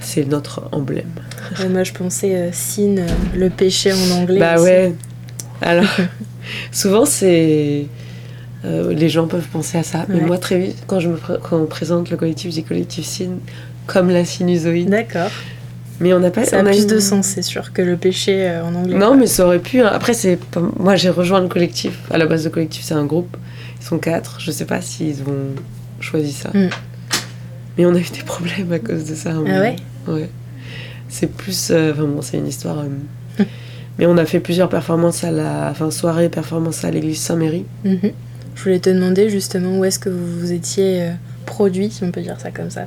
C'est 0.00 0.24
notre 0.28 0.68
emblème. 0.72 1.10
Ouais, 1.60 1.68
moi 1.68 1.84
je 1.84 1.92
pensais 1.92 2.34
euh, 2.34 2.48
sin, 2.52 2.98
euh, 2.98 3.06
le 3.36 3.50
péché 3.50 3.92
en 3.92 4.10
anglais. 4.20 4.40
Bah 4.40 4.54
aussi. 4.56 4.64
ouais. 4.64 4.92
Alors, 5.62 5.86
souvent 6.72 7.04
c'est. 7.06 7.86
euh, 8.64 8.92
les 8.92 9.08
gens 9.08 9.26
peuvent 9.28 9.46
penser 9.48 9.78
à 9.78 9.82
ça. 9.84 10.04
Mais 10.08 10.16
Ouais. 10.16 10.20
moi, 10.22 10.38
très 10.38 10.58
vite, 10.58 10.76
quand, 10.88 10.98
je 11.00 11.08
me 11.10 11.16
quand 11.16 11.56
on 11.58 11.66
présente 11.66 12.10
le 12.10 12.16
collectif, 12.16 12.50
je 12.50 12.54
dis 12.56 12.64
collectif 12.64 13.04
Signe 13.06 13.36
comme 13.86 14.10
la 14.10 14.24
sinusoïde. 14.24 14.90
D'accord. 14.90 15.30
Mais 16.00 16.12
on 16.12 16.18
n'a 16.18 16.30
pas. 16.30 16.44
Ça 16.44 16.58
a 16.58 16.62
plus 16.64 16.82
une- 16.82 16.88
de 16.88 16.98
sens, 16.98 17.26
c'est 17.26 17.42
sûr, 17.42 17.72
que 17.72 17.80
le 17.82 17.96
péché 17.96 18.48
euh, 18.48 18.64
en 18.64 18.74
anglais. 18.74 18.96
Non, 18.98 19.08
quoi. 19.08 19.16
mais 19.16 19.26
ça 19.26 19.46
aurait 19.46 19.60
pu. 19.60 19.80
hein. 19.80 19.90
Après, 19.92 20.12
c'est 20.14 20.38
moi, 20.78 20.96
j'ai 20.96 21.10
rejoint 21.10 21.40
le 21.40 21.48
collectif. 21.48 21.98
À 22.10 22.18
la 22.18 22.26
base, 22.26 22.44
le 22.44 22.50
collectif, 22.50 22.82
c'est 22.84 22.94
un 22.94 23.04
groupe. 23.04 23.36
Ils 23.80 23.84
sont 23.86 23.98
quatre. 23.98 24.40
Je 24.40 24.50
sais 24.50 24.64
pas 24.64 24.80
s'ils 24.80 25.22
ont 25.22 25.54
choisi 26.00 26.32
ça. 26.32 26.50
Mm. 26.52 26.68
Mais 27.78 27.86
on 27.86 27.94
a 27.94 27.98
eu 27.98 28.02
des 28.12 28.22
problèmes 28.24 28.72
à 28.72 28.78
cause 28.78 29.04
de 29.04 29.14
ça. 29.14 29.30
un 29.30 29.32
Ah 29.32 29.34
moment. 29.36 29.58
ouais? 29.60 29.76
Ouais. 30.08 30.28
C'est 31.08 31.28
plus. 31.28 31.68
euh, 31.70 31.92
Enfin 31.92 32.04
bon, 32.04 32.22
c'est 32.22 32.38
une 32.38 32.48
histoire. 32.48 32.78
euh, 32.80 33.44
Mais 33.98 34.06
on 34.06 34.16
a 34.16 34.24
fait 34.26 34.40
plusieurs 34.40 34.68
performances 34.68 35.22
à 35.22 35.30
la. 35.30 35.68
Enfin, 35.70 35.90
soirée, 35.92 36.28
performance 36.28 36.84
à 36.84 36.90
l'église 36.90 37.20
Saint-Méry. 37.20 37.64
Mhm. 37.84 38.10
Je 38.56 38.62
voulais 38.62 38.80
te 38.80 38.90
demander 38.90 39.28
justement 39.30 39.78
où 39.78 39.84
est-ce 39.84 39.98
que 40.00 40.08
vous 40.08 40.40
vous 40.40 40.52
étiez 40.52 41.10
produit, 41.44 41.90
si 41.90 42.02
on 42.04 42.10
peut 42.10 42.20
dire 42.20 42.36
ça 42.40 42.50
comme 42.50 42.70
ça. 42.70 42.86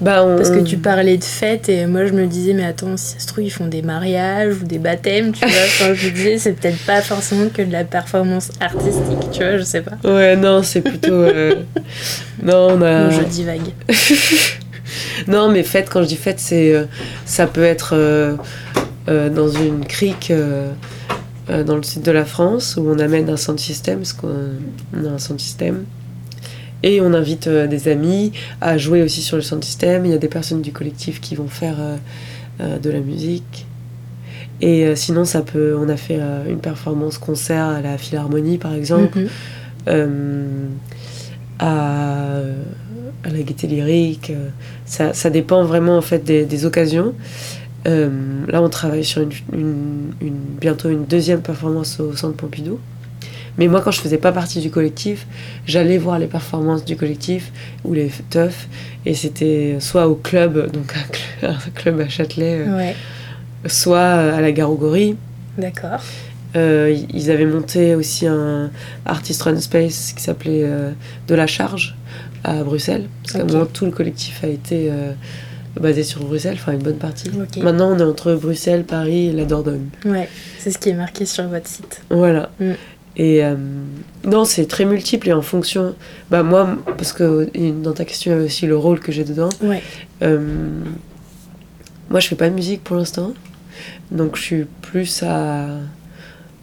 Bah, 0.00 0.24
on- 0.24 0.36
Parce 0.36 0.50
que 0.50 0.60
tu 0.60 0.76
parlais 0.78 1.16
de 1.16 1.24
fêtes 1.24 1.68
et 1.68 1.86
moi 1.86 2.06
je 2.06 2.12
me 2.12 2.26
disais, 2.26 2.52
mais 2.54 2.64
attends, 2.64 2.96
si 2.96 3.14
ça 3.14 3.18
se 3.20 3.26
trouve, 3.26 3.44
ils 3.44 3.50
font 3.50 3.66
des 3.66 3.82
mariages 3.82 4.56
ou 4.62 4.64
des 4.64 4.78
baptêmes, 4.78 5.32
tu 5.32 5.40
vois. 5.40 5.48
Enfin, 5.66 5.94
je 5.94 6.06
me 6.08 6.12
disais, 6.12 6.38
c'est 6.38 6.52
peut-être 6.52 6.78
pas 6.86 7.00
forcément 7.02 7.48
que 7.48 7.62
de 7.62 7.70
la 7.72 7.84
performance 7.84 8.50
artistique, 8.60 9.30
tu 9.32 9.38
vois, 9.40 9.58
je 9.58 9.62
sais 9.62 9.82
pas. 9.82 9.96
Ouais, 10.04 10.36
non, 10.36 10.62
c'est 10.62 10.80
plutôt. 10.80 11.12
euh, 11.12 11.54
non, 12.42 12.68
on 12.72 12.82
a. 12.82 13.04
Non, 13.04 13.10
je 13.10 13.22
divague. 13.24 13.60
Non, 15.28 15.50
mais 15.50 15.62
fête, 15.62 15.88
quand 15.90 16.02
je 16.02 16.08
dis 16.08 16.16
fête, 16.16 16.38
c'est, 16.40 16.74
euh, 16.74 16.84
ça 17.24 17.46
peut 17.46 17.62
être 17.62 17.94
euh, 17.94 18.36
euh, 19.08 19.30
dans 19.30 19.48
une 19.48 19.86
crique 19.86 20.30
euh, 20.30 20.70
euh, 21.50 21.64
dans 21.64 21.76
le 21.76 21.82
sud 21.82 22.02
de 22.02 22.10
la 22.10 22.24
France 22.24 22.76
où 22.76 22.86
on 22.90 22.98
amène 22.98 23.30
un 23.30 23.36
sound 23.36 23.58
system, 23.58 23.98
parce 23.98 24.12
qu'on 24.12 24.50
on 24.96 25.06
a 25.06 25.10
un 25.10 25.18
sound 25.18 25.40
system. 25.40 25.84
Et 26.82 27.00
on 27.00 27.14
invite 27.14 27.46
euh, 27.46 27.66
des 27.66 27.88
amis 27.88 28.32
à 28.60 28.76
jouer 28.78 29.02
aussi 29.02 29.22
sur 29.22 29.36
le 29.36 29.42
sound 29.42 29.62
system. 29.64 30.04
Il 30.04 30.10
y 30.10 30.14
a 30.14 30.18
des 30.18 30.28
personnes 30.28 30.62
du 30.62 30.72
collectif 30.72 31.20
qui 31.20 31.34
vont 31.36 31.46
faire 31.48 31.76
euh, 31.78 31.96
euh, 32.60 32.78
de 32.78 32.90
la 32.90 33.00
musique. 33.00 33.66
Et 34.60 34.94
sinon, 34.94 35.24
ça 35.24 35.42
peut. 35.42 35.76
On 35.76 35.88
a 35.88 35.96
fait 35.96 36.20
une 36.48 36.58
performance 36.60 37.18
concert 37.18 37.64
à 37.66 37.80
la 37.80 37.98
Philharmonie, 37.98 38.58
par 38.58 38.74
exemple 38.74 39.18
Mhm. 39.18 39.28
euh, 39.88 40.66
à, 41.58 42.28
à 43.24 43.30
la 43.30 43.42
gaieté 43.42 43.66
lyrique. 43.66 44.32
Ça, 44.84 45.12
ça 45.14 45.30
dépend 45.30 45.64
vraiment 45.64 45.96
en 45.96 46.00
fait 46.02 46.22
des, 46.24 46.44
des 46.44 46.64
occasions. 46.64 47.14
Euh, 47.88 48.10
là, 48.46 48.62
on 48.62 48.68
travaille 48.68 49.04
sur 49.04 49.22
une, 49.22 49.30
une- 49.52 50.12
une- 50.20 50.36
bientôt 50.60 50.88
une 50.90 51.04
deuxième 51.06 51.40
performance 51.40 51.98
au 51.98 52.14
Centre 52.16 52.36
Pompidou. 52.36 52.78
Mais 53.58 53.68
moi, 53.68 53.80
quand 53.82 53.90
je 53.90 54.00
faisais 54.00 54.18
pas 54.18 54.32
partie 54.32 54.60
du 54.60 54.70
collectif, 54.70 55.26
j'allais 55.66 55.98
voir 55.98 56.18
les 56.18 56.26
performances 56.26 56.84
du 56.84 56.96
collectif 56.96 57.52
ou 57.84 57.92
les 57.92 58.10
teufs. 58.30 58.66
Et 59.04 59.14
c'était 59.14 59.76
soit 59.80 60.08
au 60.08 60.14
club, 60.14 60.70
donc 60.72 60.94
un, 60.96 61.46
cl- 61.46 61.50
un 61.66 61.70
club 61.74 62.00
à 62.00 62.08
Châtelet, 62.08 62.60
euh, 62.66 62.76
Ouais, 62.76 62.96
soit 63.66 64.00
à 64.00 64.40
la 64.40 64.52
Gorilles. 64.52 65.16
d'accord. 65.58 66.00
Euh, 66.54 66.94
ils 67.14 67.30
avaient 67.30 67.46
monté 67.46 67.94
aussi 67.94 68.26
un 68.26 68.70
Artist 69.06 69.40
Run 69.42 69.58
Space 69.60 70.12
qui 70.14 70.22
s'appelait 70.22 70.64
euh, 70.64 70.90
De 71.26 71.34
la 71.34 71.46
Charge 71.46 71.96
à 72.44 72.62
Bruxelles. 72.62 73.06
Parce 73.22 73.32
qu'à 73.34 73.42
un 73.42 73.44
moment, 73.46 73.64
tout 73.66 73.86
le 73.86 73.90
collectif 73.90 74.44
a 74.44 74.48
été 74.48 74.88
euh, 74.90 75.12
basé 75.80 76.02
sur 76.02 76.22
Bruxelles, 76.24 76.56
enfin 76.60 76.72
une 76.72 76.82
bonne 76.82 76.98
partie. 76.98 77.30
Maintenant, 77.62 77.92
on 77.92 77.98
est 77.98 78.02
entre 78.02 78.34
Bruxelles, 78.34 78.84
Paris 78.84 79.28
et 79.28 79.32
la 79.32 79.46
Dordogne. 79.46 79.88
Ouais, 80.04 80.28
c'est 80.58 80.70
ce 80.70 80.76
qui 80.78 80.90
est 80.90 80.94
marqué 80.94 81.24
sur 81.24 81.44
votre 81.48 81.66
site. 81.68 82.02
Voilà. 82.10 82.50
Mm. 82.60 82.72
Et 83.16 83.44
euh, 83.44 83.56
non, 84.24 84.44
c'est 84.44 84.66
très 84.66 84.84
multiple 84.84 85.28
et 85.28 85.32
en 85.32 85.42
fonction. 85.42 85.94
Bah, 86.30 86.42
moi, 86.42 86.76
parce 86.96 87.12
que 87.12 87.50
dans 87.82 87.92
ta 87.92 88.04
question, 88.04 88.30
il 88.30 88.34
y 88.34 88.36
avait 88.38 88.46
aussi 88.46 88.66
le 88.66 88.76
rôle 88.76 89.00
que 89.00 89.12
j'ai 89.12 89.24
dedans. 89.24 89.50
Ouais, 89.62 89.82
Euh, 90.22 90.38
moi, 92.10 92.20
je 92.20 92.28
fais 92.28 92.36
pas 92.36 92.48
de 92.48 92.54
musique 92.54 92.82
pour 92.84 92.96
l'instant. 92.96 93.32
Donc, 94.10 94.36
je 94.36 94.42
suis 94.42 94.64
plus 94.82 95.22
à. 95.22 95.66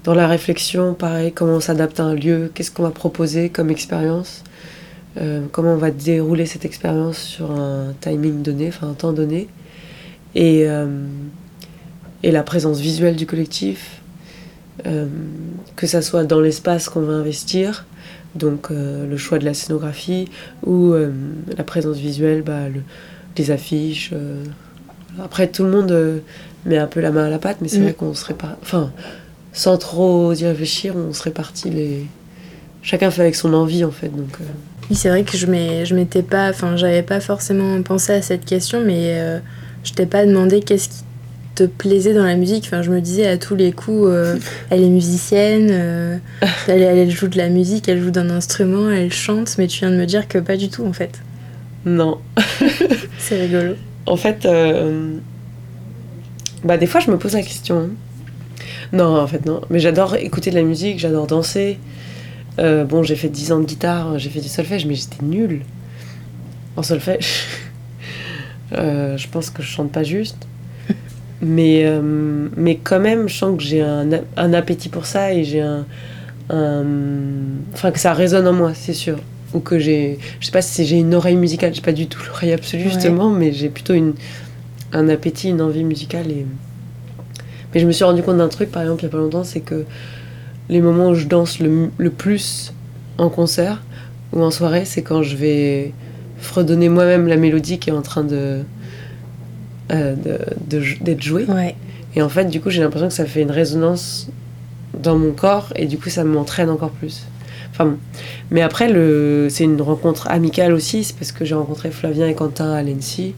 Dans 0.06 0.13
la 0.15 0.27
réflexion, 0.27 0.94
pareil, 0.94 1.34
comment 1.34 1.56
on 1.56 1.60
s'adapte 1.60 2.00
à 2.00 2.03
un 2.03 2.15
lieu, 2.15 2.50
qu'est-ce 2.56 2.72
qu'on 2.72 2.84
va 2.84 2.89
proposer 2.89 3.50
comme 3.50 3.70
expérience, 3.70 4.44
euh, 5.18 5.46
comment 5.51 5.74
on 5.74 5.77
va 5.77 5.91
dérouler 5.91 6.46
cette 6.46 6.63
expérience 6.63 7.18
sur 7.18 7.51
un 7.51 7.94
timing 8.00 8.41
donné, 8.41 8.70
enfin 8.70 8.88
un 8.88 8.94
temps 8.94 9.12
donné. 9.12 9.50
Et, 10.36 10.63
euh, 10.68 11.06
et 12.24 12.32
la 12.32 12.44
présence 12.44 12.79
visuelle 12.79 13.18
du 13.18 13.25
collectif, 13.25 13.99
euh, 14.86 15.05
que 15.75 15.88
ça 15.88 16.01
soit 16.01 16.24
dans 16.24 16.39
l'espace 16.39 16.89
qu'on 16.89 17.01
va 17.01 17.13
investir, 17.13 17.86
donc 18.36 18.67
euh, 18.71 19.07
le 19.07 19.17
choix 19.17 19.39
de 19.39 19.45
la 19.45 19.53
scénographie, 19.53 20.27
ou 20.65 20.93
euh, 20.93 21.12
la 21.57 21.63
présence 21.63 21.98
visuelle, 21.98 22.41
bah, 22.41 22.69
le, 22.69 22.81
les 23.38 23.51
affiches. 23.51 24.13
Après, 25.24 25.48
tout 25.48 25.63
le 25.63 25.69
monde 25.71 26.21
met 26.65 26.77
un 26.77 26.88
peu 26.88 27.00
la 27.00 27.12
main 27.12 27.25
à 27.25 27.29
la 27.29 27.39
pâte, 27.39 27.57
mais 27.62 27.67
c'est 27.67 27.79
Mm. 27.79 27.83
vrai 27.83 27.93
qu'on 27.93 28.13
se 28.13 28.25
répare. 28.25 28.57
Enfin, 28.62 28.91
sans 29.53 29.77
trop 29.77 30.33
y 30.33 30.45
réfléchir, 30.45 30.95
on 30.95 31.13
se 31.13 31.24
répartit 31.24 31.69
les. 31.69 32.05
Chacun 32.81 33.12
fait 33.12 33.21
avec 33.21 33.36
son 33.36 33.53
envie, 33.53 33.83
en 33.83 33.91
fait. 33.91 34.09
Donc. 34.09 34.38
Oui, 34.89 34.95
c'est 34.95 35.09
vrai 35.09 35.24
que 35.24 35.38
je 35.38 35.93
m'étais 35.95 36.24
pas, 36.24 36.50
enfin, 36.50 36.75
j'avais 36.77 37.03
pas 37.03 37.19
forcément 37.19 37.81
pensé 37.83 38.13
à 38.13 38.21
cette 38.21 38.45
question, 38.45 38.81
mais 38.83 39.39
je 39.83 39.93
t'ai 39.93 40.05
pas 40.05 40.25
demandé 40.25 40.62
qu'est-ce 40.62 40.89
qui 40.89 41.03
te 41.60 41.70
plaisait 41.70 42.13
dans 42.13 42.24
la 42.24 42.36
musique. 42.36 42.66
Enfin, 42.68 42.82
je 42.82 42.89
me 42.89 43.01
disais 43.01 43.28
à 43.28 43.38
tous 43.38 43.56
les 43.56 43.72
coups, 43.72 44.08
euh, 44.08 44.38
elle 44.70 44.82
est 44.82 44.89
musicienne, 44.89 45.70
euh, 45.72 46.18
elle, 46.68 46.82
elle 46.82 47.12
joue 47.12 47.28
de 47.28 47.38
la 47.38 47.50
musique, 47.50 47.89
elle 47.89 48.01
joue 48.01 48.12
d'un 48.12 48.30
instrument, 48.30 48.89
elle 48.89 49.12
chante, 49.12 49.58
mais 49.58 49.68
tu 49.68 49.80
viens 49.80 49.92
de 49.92 49.98
me 49.98 50.06
dire 50.06 50.28
que 50.28 50.38
pas 50.38 50.56
du 50.56 50.70
tout 50.70 50.86
en 50.86 50.94
fait. 50.94 51.20
Non. 51.86 52.20
C'est 53.18 53.42
rigolo. 53.42 53.74
En 54.06 54.16
fait, 54.16 54.46
euh, 54.46 55.18
bah, 56.63 56.78
des 56.78 56.88
fois, 56.88 57.01
je 57.01 57.12
me 57.12 57.18
pose 57.18 57.34
la 57.34 57.44
question. 57.44 57.89
Non, 58.94 59.20
en 59.20 59.28
fait, 59.28 59.46
non. 59.46 59.62
Mais 59.70 59.80
j'adore 59.80 60.16
écouter 60.16 60.50
de 60.50 60.56
la 60.56 60.63
musique, 60.63 61.00
j'adore 61.00 61.28
danser. 61.28 61.78
Bon, 62.58 63.04
j'ai 63.04 63.16
fait 63.16 63.30
10 63.30 63.54
ans 63.54 63.60
de 63.60 63.66
guitare, 63.66 64.20
j'ai 64.20 64.30
fait 64.30 64.42
du 64.42 64.50
solfège, 64.50 64.86
mais 64.86 64.94
j'étais 64.94 65.24
nulle 65.24 65.62
en 66.75 66.84
solfège. 66.84 67.46
Je 68.72 69.28
pense 69.30 69.50
que 69.50 69.63
je 69.63 69.68
chante 69.68 69.92
pas 69.92 70.04
juste. 70.04 70.46
Mais, 71.41 71.84
euh, 71.86 72.01
mais 72.58 72.75
quand 72.84 73.00
même, 73.00 73.29
je 73.29 73.36
sens 73.38 73.58
que 73.58 73.63
j'ai 73.63 73.81
un, 73.81 74.08
un 74.36 74.53
appétit 74.53 74.89
pour 74.89 75.05
ça 75.05 75.34
et 75.34 75.43
j'ai 75.43 75.62
un, 75.62 75.86
un- 76.50 76.84
Enfin, 77.74 77.91
que 77.91 78.00
ça 78.00 78.13
résonne 78.13 78.48
en 78.48 78.53
moi, 78.53 78.74
c'est 78.74 78.93
sûr. 78.93 79.17
Ou 79.53 79.60
que 79.62 79.79
j'ai. 79.79 80.19
Je 80.39 80.46
sais 80.46 80.51
pas 80.51 80.62
si 80.62 80.86
j'ai 80.86 80.98
une 80.98 81.13
oreille 81.15 81.36
musicale, 81.38 81.74
j'ai 81.74 81.81
pas 81.81 81.91
du 81.93 82.08
tout 82.08 82.19
l'oreille 82.27 82.53
absolue, 82.53 82.84
Ouais. 82.84 82.89
justement, 82.89 83.29
mais 83.29 83.51
j'ai 83.53 83.69
plutôt 83.69 83.93
une, 83.93 84.13
un 84.93 85.08
appétit, 85.10 85.50
une 85.50 85.62
envie 85.62 85.84
musicale. 85.84 86.29
Et... 86.29 86.46
Mais 87.74 87.79
je 87.79 87.88
me 87.88 87.91
suis 87.91 88.03
rendu 88.03 88.22
compte 88.22 88.38
d'un 88.38 88.48
truc, 88.50 88.72
par 88.72 88.81
exemple, 88.84 89.01
il 89.01 89.05
y 89.05 89.08
a 89.08 89.12
pas 89.12 89.17
longtemps, 89.17 89.43
c'est 89.43 89.62
que 89.62 89.86
les 90.69 90.81
moments 90.81 91.10
où 91.10 91.15
je 91.15 91.25
danse 91.25 91.60
le, 91.60 91.89
le 91.98 92.10
plus 92.12 92.74
en 93.17 93.29
concert 93.29 93.81
ou 94.34 94.41
en 94.43 94.51
soirée, 94.51 94.86
c'est 94.86 95.01
quand 95.01 95.24
je 95.24 95.36
vais 95.36 95.93
fredonner 96.38 96.89
moi-même 96.89 97.27
la 97.27 97.38
mélodie 97.38 97.79
qui 97.79 97.89
est 97.89 97.93
en 97.93 98.01
train 98.03 98.24
de 98.24 98.60
euh, 99.91 100.15
de- 100.15 100.79
de- 100.79 101.03
d'être. 101.03 101.31
Ouais. 101.53 101.75
Et 102.15 102.22
en 102.22 102.29
fait, 102.29 102.46
du 102.46 102.60
coup, 102.62 102.69
j'ai 102.69 102.81
l'impression 102.81 103.08
que 103.08 103.13
ça 103.13 103.25
fait 103.25 103.41
une 103.41 103.51
résonance 103.51 104.29
dans 104.98 105.17
mon 105.17 105.31
corps 105.31 105.72
et 105.75 105.86
du 105.86 105.98
coup, 105.98 106.10
ça 106.10 106.24
m'entraîne 106.24 106.69
encore 106.69 106.91
plus. 106.91 107.25
Enfin 107.72 107.86
bon. 107.86 107.98
Mais 108.51 108.62
après, 108.62 108.91
le... 108.91 109.48
c'est 109.50 109.63
une 109.63 109.81
rencontre 109.81 110.27
amicale 110.29 110.74
aussi. 110.74 111.03
C'est 111.03 111.15
parce 111.15 111.31
que 111.31 111.46
j'ai 111.46 111.55
rencontré 111.55 111.91
Flavien 111.91 112.27
et 112.27 112.34
Quentin 112.34 112.72
à 112.74 112.81
l'ENSI. 112.84 113.36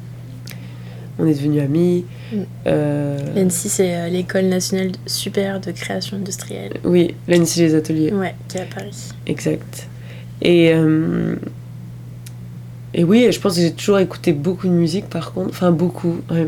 On 1.19 1.27
est 1.27 1.33
devenus 1.33 1.61
amis. 1.61 2.05
Mm. 2.33 2.37
Euh, 2.67 3.19
L'ENSI, 3.35 3.69
c'est 3.69 3.95
euh, 3.95 4.07
l'école 4.07 4.45
nationale 4.45 4.91
supérieure 5.05 5.59
de 5.59 5.71
création 5.71 6.17
industrielle. 6.17 6.73
Oui, 6.85 7.13
l'ENSI 7.27 7.59
les 7.61 7.75
ateliers. 7.75 8.11
Ouais, 8.13 8.33
qui 8.47 8.57
est 8.57 8.61
à 8.61 8.65
Paris. 8.65 9.09
Exact. 9.27 9.87
Et, 10.41 10.73
euh, 10.73 11.35
et 12.93 13.03
oui, 13.03 13.27
je 13.31 13.39
pense 13.39 13.55
que 13.55 13.61
j'ai 13.61 13.71
toujours 13.71 13.99
écouté 13.99 14.33
beaucoup 14.33 14.67
de 14.67 14.73
musique 14.73 15.07
par 15.09 15.31
contre. 15.33 15.49
Enfin, 15.49 15.71
beaucoup. 15.71 16.17
ouais. 16.29 16.47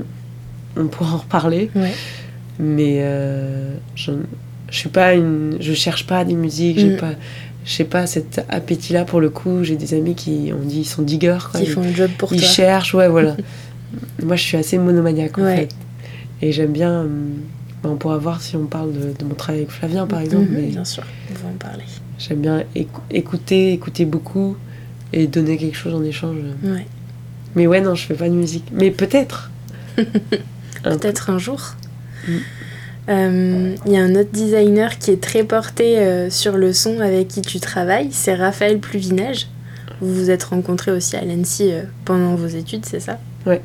On 0.78 0.88
pourra 0.88 1.14
en 1.14 1.18
reparler. 1.18 1.70
Ouais. 1.76 1.92
Mais 2.60 2.98
euh, 3.02 3.76
je, 3.96 4.12
je 4.70 4.78
suis 4.78 4.90
pas 4.90 5.14
une. 5.14 5.58
Je 5.60 5.74
cherche 5.74 6.06
pas 6.08 6.26
des 6.26 6.34
musiques. 6.36 6.80
J'ai 6.80 6.96
Mm. 6.96 6.98
pas. 6.98 7.12
Je 7.66 7.72
sais 7.72 7.86
pas 7.86 8.08
cet 8.08 8.44
appétit-là 8.50 9.06
pour 9.06 9.22
le 9.22 9.30
coup. 9.30 9.64
J'ai 9.64 9.76
des 9.78 9.94
amis 9.94 10.16
qui 10.16 10.52
ont 10.54 10.66
dit 10.66 10.80
ils 10.82 10.86
sont 10.86 11.02
diggers. 11.02 11.38
Quoi. 11.50 11.60
Qui 11.62 11.68
Ils, 11.68 11.70
font 11.72 11.82
le 11.82 11.94
job 11.94 12.10
pour 12.18 12.34
ils 12.34 12.40
toi. 12.42 12.48
cherchent, 12.50 12.94
ouais, 12.94 13.08
voilà. 13.08 13.38
Moi, 14.24 14.36
je 14.36 14.42
suis 14.42 14.58
assez 14.58 14.78
monomaniaque 14.78 15.38
en 15.38 15.44
Ouais. 15.44 15.56
fait. 15.58 15.70
Et 16.42 16.52
j'aime 16.52 16.72
bien. 16.74 16.92
euh, 17.04 17.08
bah, 17.84 17.90
on 17.92 17.96
pourra 17.96 18.18
voir 18.18 18.42
si 18.42 18.56
on 18.58 18.66
parle 18.66 18.92
de, 18.94 19.14
de 19.18 19.26
mon 19.26 19.36
travail 19.36 19.62
avec 19.62 19.72
Flavien 19.72 20.08
par 20.08 20.20
exemple. 20.22 20.48
Mais 20.52 20.64
Bien 20.68 20.84
sûr, 20.86 21.04
on 21.30 21.34
va 21.44 21.50
en 21.54 21.58
parler. 21.58 21.84
J'aime 22.18 22.40
bien 22.42 22.64
écou- 22.76 23.02
écouter, 23.12 23.74
écouter 23.74 24.06
beaucoup 24.06 24.56
et 25.14 25.28
donner 25.28 25.58
quelque 25.58 25.78
chose 25.78 25.94
en 25.94 26.04
échange. 26.04 26.38
Ouais. 26.64 26.86
Mais 27.56 27.68
ouais, 27.68 27.82
non, 27.82 27.94
je 27.96 28.06
fais 28.06 28.16
pas 28.16 28.30
de 28.30 28.34
musique. 28.34 28.66
Mais 28.74 28.92
peut-être. 28.92 29.52
Peut-être 30.84 31.30
un 31.30 31.38
jour. 31.38 31.76
Mm. 32.28 32.32
Euh, 33.10 33.76
Il 33.86 33.92
y 33.92 33.98
a 33.98 34.02
un 34.02 34.16
autre 34.16 34.32
designer 34.32 34.98
qui 34.98 35.12
est 35.12 35.22
très 35.22 35.44
porté 35.44 36.00
euh, 36.00 36.30
sur 36.30 36.58
le 36.58 36.74
son 36.74 37.00
avec 37.00 37.28
qui 37.30 37.42
tu 37.42 37.60
travailles, 37.60 38.10
c'est 38.12 38.34
Raphaël 38.34 38.80
Pluvinage. 38.80 39.48
Vous 40.02 40.14
vous 40.14 40.30
êtes 40.30 40.44
rencontrés 40.44 40.92
aussi 40.92 41.16
à 41.16 41.24
l'ENSI 41.24 41.72
euh, 41.72 41.84
pendant 42.06 42.36
vos 42.36 42.48
études, 42.48 42.86
c'est 42.86 43.00
ça? 43.00 43.20
Ouais. 43.46 43.62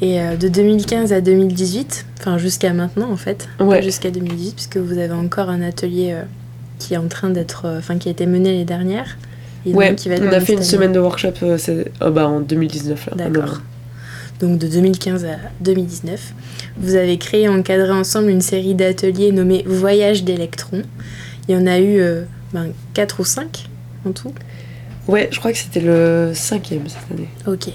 Et 0.00 0.18
de 0.36 0.48
2015 0.48 1.12
à 1.12 1.20
2018, 1.20 2.06
enfin 2.18 2.36
jusqu'à 2.36 2.72
maintenant 2.72 3.12
en 3.12 3.16
fait, 3.16 3.48
Ouais. 3.60 3.82
jusqu'à 3.82 4.10
2018, 4.10 4.54
puisque 4.54 4.76
vous 4.78 4.98
avez 4.98 5.12
encore 5.12 5.48
un 5.48 5.62
atelier 5.62 6.16
qui 6.80 6.94
est 6.94 6.96
en 6.96 7.06
train 7.06 7.30
d'être, 7.30 7.72
enfin 7.78 7.98
qui 7.98 8.08
a 8.08 8.10
été 8.10 8.26
mené 8.26 8.50
l'année 8.50 8.64
dernière. 8.64 9.16
Et 9.66 9.72
Ouais, 9.72 9.90
donc 9.90 9.98
qui 9.98 10.08
va 10.08 10.16
être 10.16 10.24
on 10.24 10.32
a 10.32 10.40
fait 10.40 10.54
une 10.54 10.62
semaine 10.62 10.92
de 10.92 10.98
workshop 10.98 11.34
euh, 11.42 11.84
oh, 12.00 12.10
bah, 12.10 12.28
en 12.28 12.40
2019. 12.40 13.06
Là, 13.06 13.12
en 13.12 13.30
D'accord. 13.30 13.60
Donc 14.40 14.58
de 14.58 14.66
2015 14.66 15.24
à 15.24 15.36
2019, 15.60 16.34
vous 16.78 16.94
avez 16.96 17.16
créé 17.18 17.42
et 17.42 17.48
encadré 17.48 17.90
ensemble 17.92 18.28
une 18.28 18.40
série 18.40 18.74
d'ateliers 18.74 19.30
nommés 19.30 19.62
Voyage 19.66 20.24
d'électrons. 20.24 20.82
Il 21.48 21.54
y 21.54 21.58
en 21.58 21.66
a 21.66 21.78
eu 21.78 22.00
euh, 22.00 22.22
ben, 22.52 22.68
4 22.94 23.20
ou 23.20 23.24
5 23.24 23.68
en 24.04 24.10
tout. 24.10 24.32
Ouais, 25.06 25.28
je 25.30 25.38
crois 25.38 25.52
que 25.52 25.58
c'était 25.58 25.80
le 25.80 26.32
cinquième 26.34 26.88
cette 26.88 27.10
année. 27.16 27.28
Ok. 27.46 27.68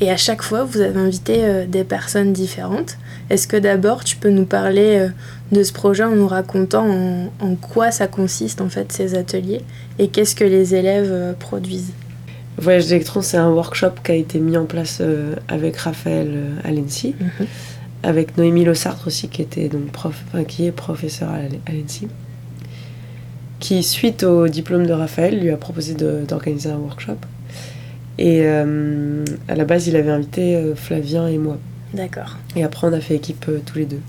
Et 0.00 0.10
à 0.10 0.16
chaque 0.16 0.42
fois, 0.42 0.64
vous 0.64 0.80
avez 0.80 0.98
invité 0.98 1.44
euh, 1.44 1.66
des 1.66 1.84
personnes 1.84 2.32
différentes. 2.32 2.98
Est-ce 3.30 3.48
que 3.48 3.56
d'abord, 3.56 4.04
tu 4.04 4.16
peux 4.16 4.30
nous 4.30 4.44
parler 4.46 4.98
euh, 4.98 5.08
de 5.52 5.62
ce 5.62 5.72
projet 5.72 6.04
en 6.04 6.14
nous 6.14 6.28
racontant 6.28 6.86
en, 6.88 7.30
en 7.40 7.54
quoi 7.56 7.90
ça 7.90 8.06
consiste 8.06 8.60
en 8.60 8.68
fait 8.68 8.92
ces 8.92 9.14
ateliers 9.16 9.62
et 9.98 10.08
qu'est-ce 10.08 10.34
que 10.36 10.44
les 10.44 10.74
élèves 10.74 11.10
euh, 11.10 11.32
produisent? 11.32 11.92
Voyage 12.58 12.86
d'électrons, 12.86 13.20
c'est 13.20 13.36
un 13.36 13.50
workshop 13.50 13.90
qui 14.02 14.12
a 14.12 14.14
été 14.14 14.38
mis 14.38 14.56
en 14.56 14.64
place 14.64 14.98
euh, 15.00 15.34
avec 15.48 15.76
Raphaël 15.76 16.28
euh, 16.34 16.54
à 16.64 16.70
l'ENSI, 16.70 17.14
Mhm. 17.20 17.46
avec 18.02 18.38
Noémie 18.38 18.64
Le 18.64 18.74
Sartre 18.74 19.08
aussi, 19.08 19.28
qui, 19.28 19.42
était 19.42 19.68
donc 19.68 19.90
prof, 19.92 20.22
enfin, 20.28 20.44
qui 20.44 20.66
est 20.66 20.72
professeur 20.72 21.28
à 21.28 21.40
l'ENSI, 21.72 22.08
qui, 23.60 23.82
suite 23.82 24.22
au 24.22 24.48
diplôme 24.48 24.86
de 24.86 24.92
Raphaël, 24.92 25.38
lui 25.38 25.50
a 25.50 25.56
proposé 25.56 25.94
d'organiser 25.94 26.70
un 26.70 26.76
workshop. 26.78 27.16
Et 28.18 28.42
euh, 28.44 29.24
à 29.48 29.54
la 29.54 29.64
base, 29.64 29.86
il 29.88 29.96
avait 29.96 30.10
invité 30.10 30.72
Flavien 30.76 31.28
et 31.28 31.36
moi. 31.38 31.58
D'accord. 31.96 32.36
Et 32.54 32.62
après, 32.62 32.86
on 32.86 32.92
a 32.92 33.00
fait 33.00 33.14
équipe 33.16 33.46
euh, 33.48 33.58
tous 33.66 33.78
les 33.78 33.86
deux. 33.86 34.00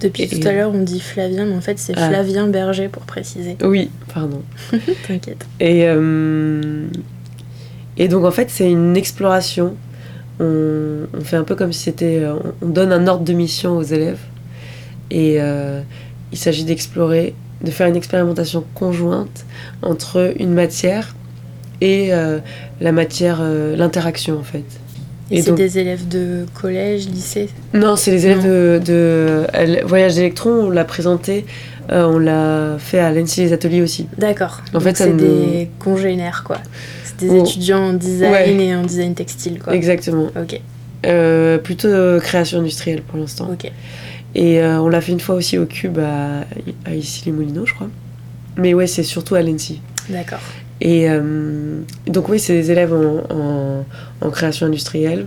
Depuis 0.00 0.24
Et- 0.24 0.28
tout 0.28 0.46
à 0.48 0.52
l'heure, 0.52 0.72
on 0.74 0.82
dit 0.82 1.00
Flavien, 1.00 1.46
mais 1.46 1.54
en 1.54 1.60
fait, 1.60 1.78
c'est 1.78 1.94
Ah. 1.96 2.08
Flavien 2.08 2.48
Berger 2.48 2.88
pour 2.88 3.04
préciser. 3.04 3.56
Oui, 3.62 3.90
pardon. 4.12 4.42
T'inquiète. 5.06 5.46
Et, 5.60 5.84
euh, 5.86 6.86
et 7.96 8.08
donc 8.08 8.24
en 8.24 8.30
fait 8.32 8.50
c'est 8.50 8.68
une 8.70 8.96
exploration. 8.96 9.76
On, 10.40 11.06
on 11.16 11.20
fait 11.20 11.36
un 11.36 11.44
peu 11.44 11.54
comme 11.54 11.72
si 11.72 11.80
c'était... 11.84 12.18
euh, 12.20 12.34
On 12.62 12.66
donne 12.68 12.92
un 12.92 13.06
ordre 13.06 13.24
de 13.24 13.32
mission 13.32 13.76
aux 13.76 13.82
élèves. 13.84 14.18
Et 15.12 15.36
il 16.32 16.38
s'agit 16.38 16.64
d'explorer, 16.64 17.34
de 17.62 17.70
faire 17.70 17.86
une 17.86 17.94
expérimentation 17.94 18.64
conjointe 18.74 19.44
entre 19.82 20.32
une 20.40 20.52
matière 20.52 21.14
et 21.80 22.12
euh, 22.12 22.40
la 22.80 22.90
matière, 22.90 23.38
euh, 23.40 23.76
l'interaction 23.76 24.38
en 24.38 24.42
fait. 24.42 24.64
Et, 25.30 25.38
Et 25.38 25.42
c'est 25.42 25.48
donc- 25.50 25.56
des 25.58 25.78
élèves 25.78 26.06
de 26.08 26.44
collège, 26.54 27.08
lycée 27.08 27.48
Non, 27.72 27.96
c'est 27.96 28.10
les 28.10 28.26
élèves 28.26 28.44
Non. 28.46 28.78
de, 28.84 29.86
Voyage 29.86 30.16
d'électrons, 30.16 30.50
on 30.66 30.70
l'a 30.70 30.84
présenté, 30.84 31.46
euh, 31.90 32.04
on 32.06 32.18
l'a 32.18 32.76
fait 32.78 32.98
à 32.98 33.10
l'ENSI 33.10 33.40
les 33.42 33.52
ateliers 33.54 33.80
aussi. 33.80 34.06
D'accord. 34.18 34.60
En 34.70 34.72
Donc 34.74 34.82
fait, 34.82 34.96
c'est 34.96 35.10
nous- 35.10 35.16
des 35.18 35.70
congénères, 35.78 36.42
quoi. 36.44 36.58
C'est 37.04 37.26
des 37.26 37.38
étudiants 37.38 37.88
en 37.88 37.92
design 37.94 38.32
Ouais. 38.32 38.54
et 38.66 38.74
en 38.74 38.82
design 38.82 39.14
textile, 39.14 39.58
quoi. 39.60 39.74
Exactement. 39.74 40.26
Ok, 40.40 40.60
Euh, 41.06 41.58
plutôt 41.58 41.88
euh, 41.88 42.20
création 42.20 42.58
industrielle 42.60 43.02
pour 43.02 43.18
l'instant. 43.18 43.48
ok. 43.52 43.70
Et 44.34 44.60
euh, 44.60 44.80
on 44.80 44.88
l'a 44.88 45.00
fait 45.00 45.12
une 45.12 45.20
fois 45.20 45.36
aussi 45.36 45.56
au 45.58 45.64
Cube 45.66 45.98
à, 46.00 46.40
à 46.90 46.94
Issy-les-Moulineaux, 46.94 47.66
je 47.66 47.74
crois. 47.74 47.88
Mais 48.56 48.74
ouais, 48.74 48.86
c'est 48.86 49.02
surtout 49.04 49.36
à 49.36 49.42
l'ENSI. 49.42 49.80
D'accord. 50.10 50.40
Et 50.84 51.08
euh, 51.08 51.80
donc 52.06 52.28
oui, 52.28 52.38
c'est 52.38 52.52
des 52.52 52.70
élèves 52.70 52.92
en, 52.92 54.30
création 54.30 54.66
industrielle 54.66 55.26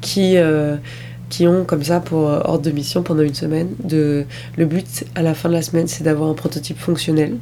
qui, 0.00 0.36
euh, 0.36 0.76
qui 1.28 1.46
ont 1.46 1.64
comme 1.64 1.84
ça 1.84 2.00
pour 2.00 2.28
euh, 2.28 2.40
ordre 2.44 2.64
de 2.64 2.70
mission 2.72 3.02
pendant 3.04 3.22
une 3.22 3.34
semaine. 3.34 3.68
Le 3.88 4.26
but 4.64 5.04
à 5.14 5.22
la 5.22 5.34
fin 5.34 5.48
de 5.48 5.54
la 5.54 5.62
semaine, 5.62 5.86
c'est 5.86 6.02
d'avoir 6.02 6.28
un 6.28 6.34
prototype 6.34 6.78
fonctionnel 6.78 7.36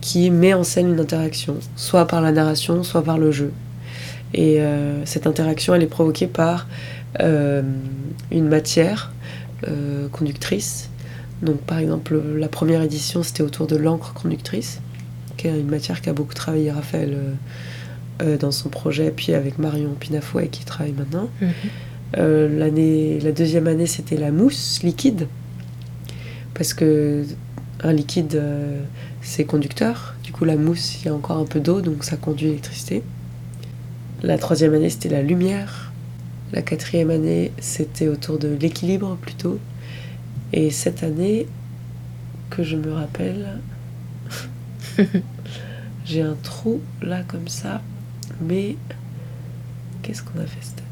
qui 0.00 0.30
met 0.30 0.54
en 0.54 0.64
scène 0.64 0.88
une 0.94 0.98
interaction, 1.00 1.58
soit 1.76 2.06
par 2.06 2.22
la 2.22 2.32
narration, 2.32 2.82
soit 2.82 3.04
par 3.04 3.18
le 3.18 3.30
jeu. 3.30 3.52
Et 4.32 4.58
cette 5.04 5.26
interaction, 5.26 5.74
elle 5.74 5.82
est 5.82 5.86
provoquée 5.86 6.26
par 6.26 6.66
une 7.20 8.48
matière 8.48 9.12
conductrice. 10.10 10.89
Donc, 11.42 11.60
par 11.62 11.78
exemple, 11.78 12.20
la 12.36 12.48
première 12.48 12.82
édition, 12.82 13.22
c'était 13.22 13.42
autour 13.42 13.66
de 13.66 13.76
l'encre 13.76 14.12
conductrice, 14.12 14.80
qui 15.36 15.46
est 15.46 15.58
une 15.58 15.70
matière 15.70 16.02
qu'a 16.02 16.12
beaucoup 16.12 16.34
travaillé 16.34 16.70
Raphaël 16.70 17.14
euh, 17.14 17.32
euh, 18.22 18.36
dans 18.36 18.50
son 18.50 18.68
projet, 18.68 19.10
puis 19.14 19.32
avec 19.32 19.58
Marion 19.58 19.94
Pinafouet 19.98 20.48
qui 20.48 20.64
travaille 20.64 20.92
maintenant. 20.92 21.30
Mhm. 21.40 21.50
Euh, 22.18 22.58
l'année, 22.58 23.20
la 23.20 23.32
deuxième 23.32 23.66
année, 23.68 23.86
c'était 23.86 24.16
la 24.16 24.30
mousse 24.30 24.82
liquide, 24.82 25.28
parce 26.54 26.74
que 26.74 27.24
un 27.82 27.92
liquide, 27.94 28.42
c'est 29.22 29.44
conducteur. 29.44 30.14
Du 30.22 30.32
coup, 30.32 30.44
la 30.44 30.56
mousse, 30.56 31.00
il 31.00 31.06
y 31.06 31.08
a 31.08 31.14
encore 31.14 31.38
un 31.38 31.46
peu 31.46 31.60
d'eau, 31.60 31.80
donc 31.80 32.04
ça 32.04 32.16
conduit 32.16 32.48
l'électricité. 32.48 33.02
La 34.22 34.36
troisième 34.36 34.74
année, 34.74 34.90
c'était 34.90 35.08
la 35.08 35.22
lumière. 35.22 35.90
La 36.52 36.60
quatrième 36.60 37.08
année, 37.08 37.52
c'était 37.58 38.08
autour 38.08 38.38
de 38.38 38.48
l'équilibre 38.48 39.16
plutôt. 39.22 39.58
Et 40.52 40.70
cette 40.70 41.02
année, 41.02 41.46
que 42.50 42.62
je 42.62 42.76
me 42.76 42.92
rappelle, 42.92 43.58
j'ai 46.04 46.22
un 46.22 46.36
trou 46.42 46.80
là 47.00 47.22
comme 47.26 47.48
ça. 47.48 47.80
Mais 48.40 48.76
qu'est-ce 50.02 50.22
qu'on 50.22 50.40
a 50.40 50.46
fait 50.46 50.58
cette 50.62 50.78
année? 50.78 50.86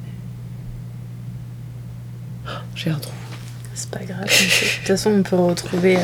Oh, 2.46 2.62
J'ai 2.74 2.90
un 2.90 2.98
trou. 2.98 3.12
C'est 3.74 3.90
pas 3.90 4.04
grave. 4.04 4.24
De 4.24 4.78
toute 4.78 4.86
façon, 4.86 5.10
on 5.10 5.22
peut 5.22 5.36
retrouver 5.36 5.96
euh, 5.96 6.00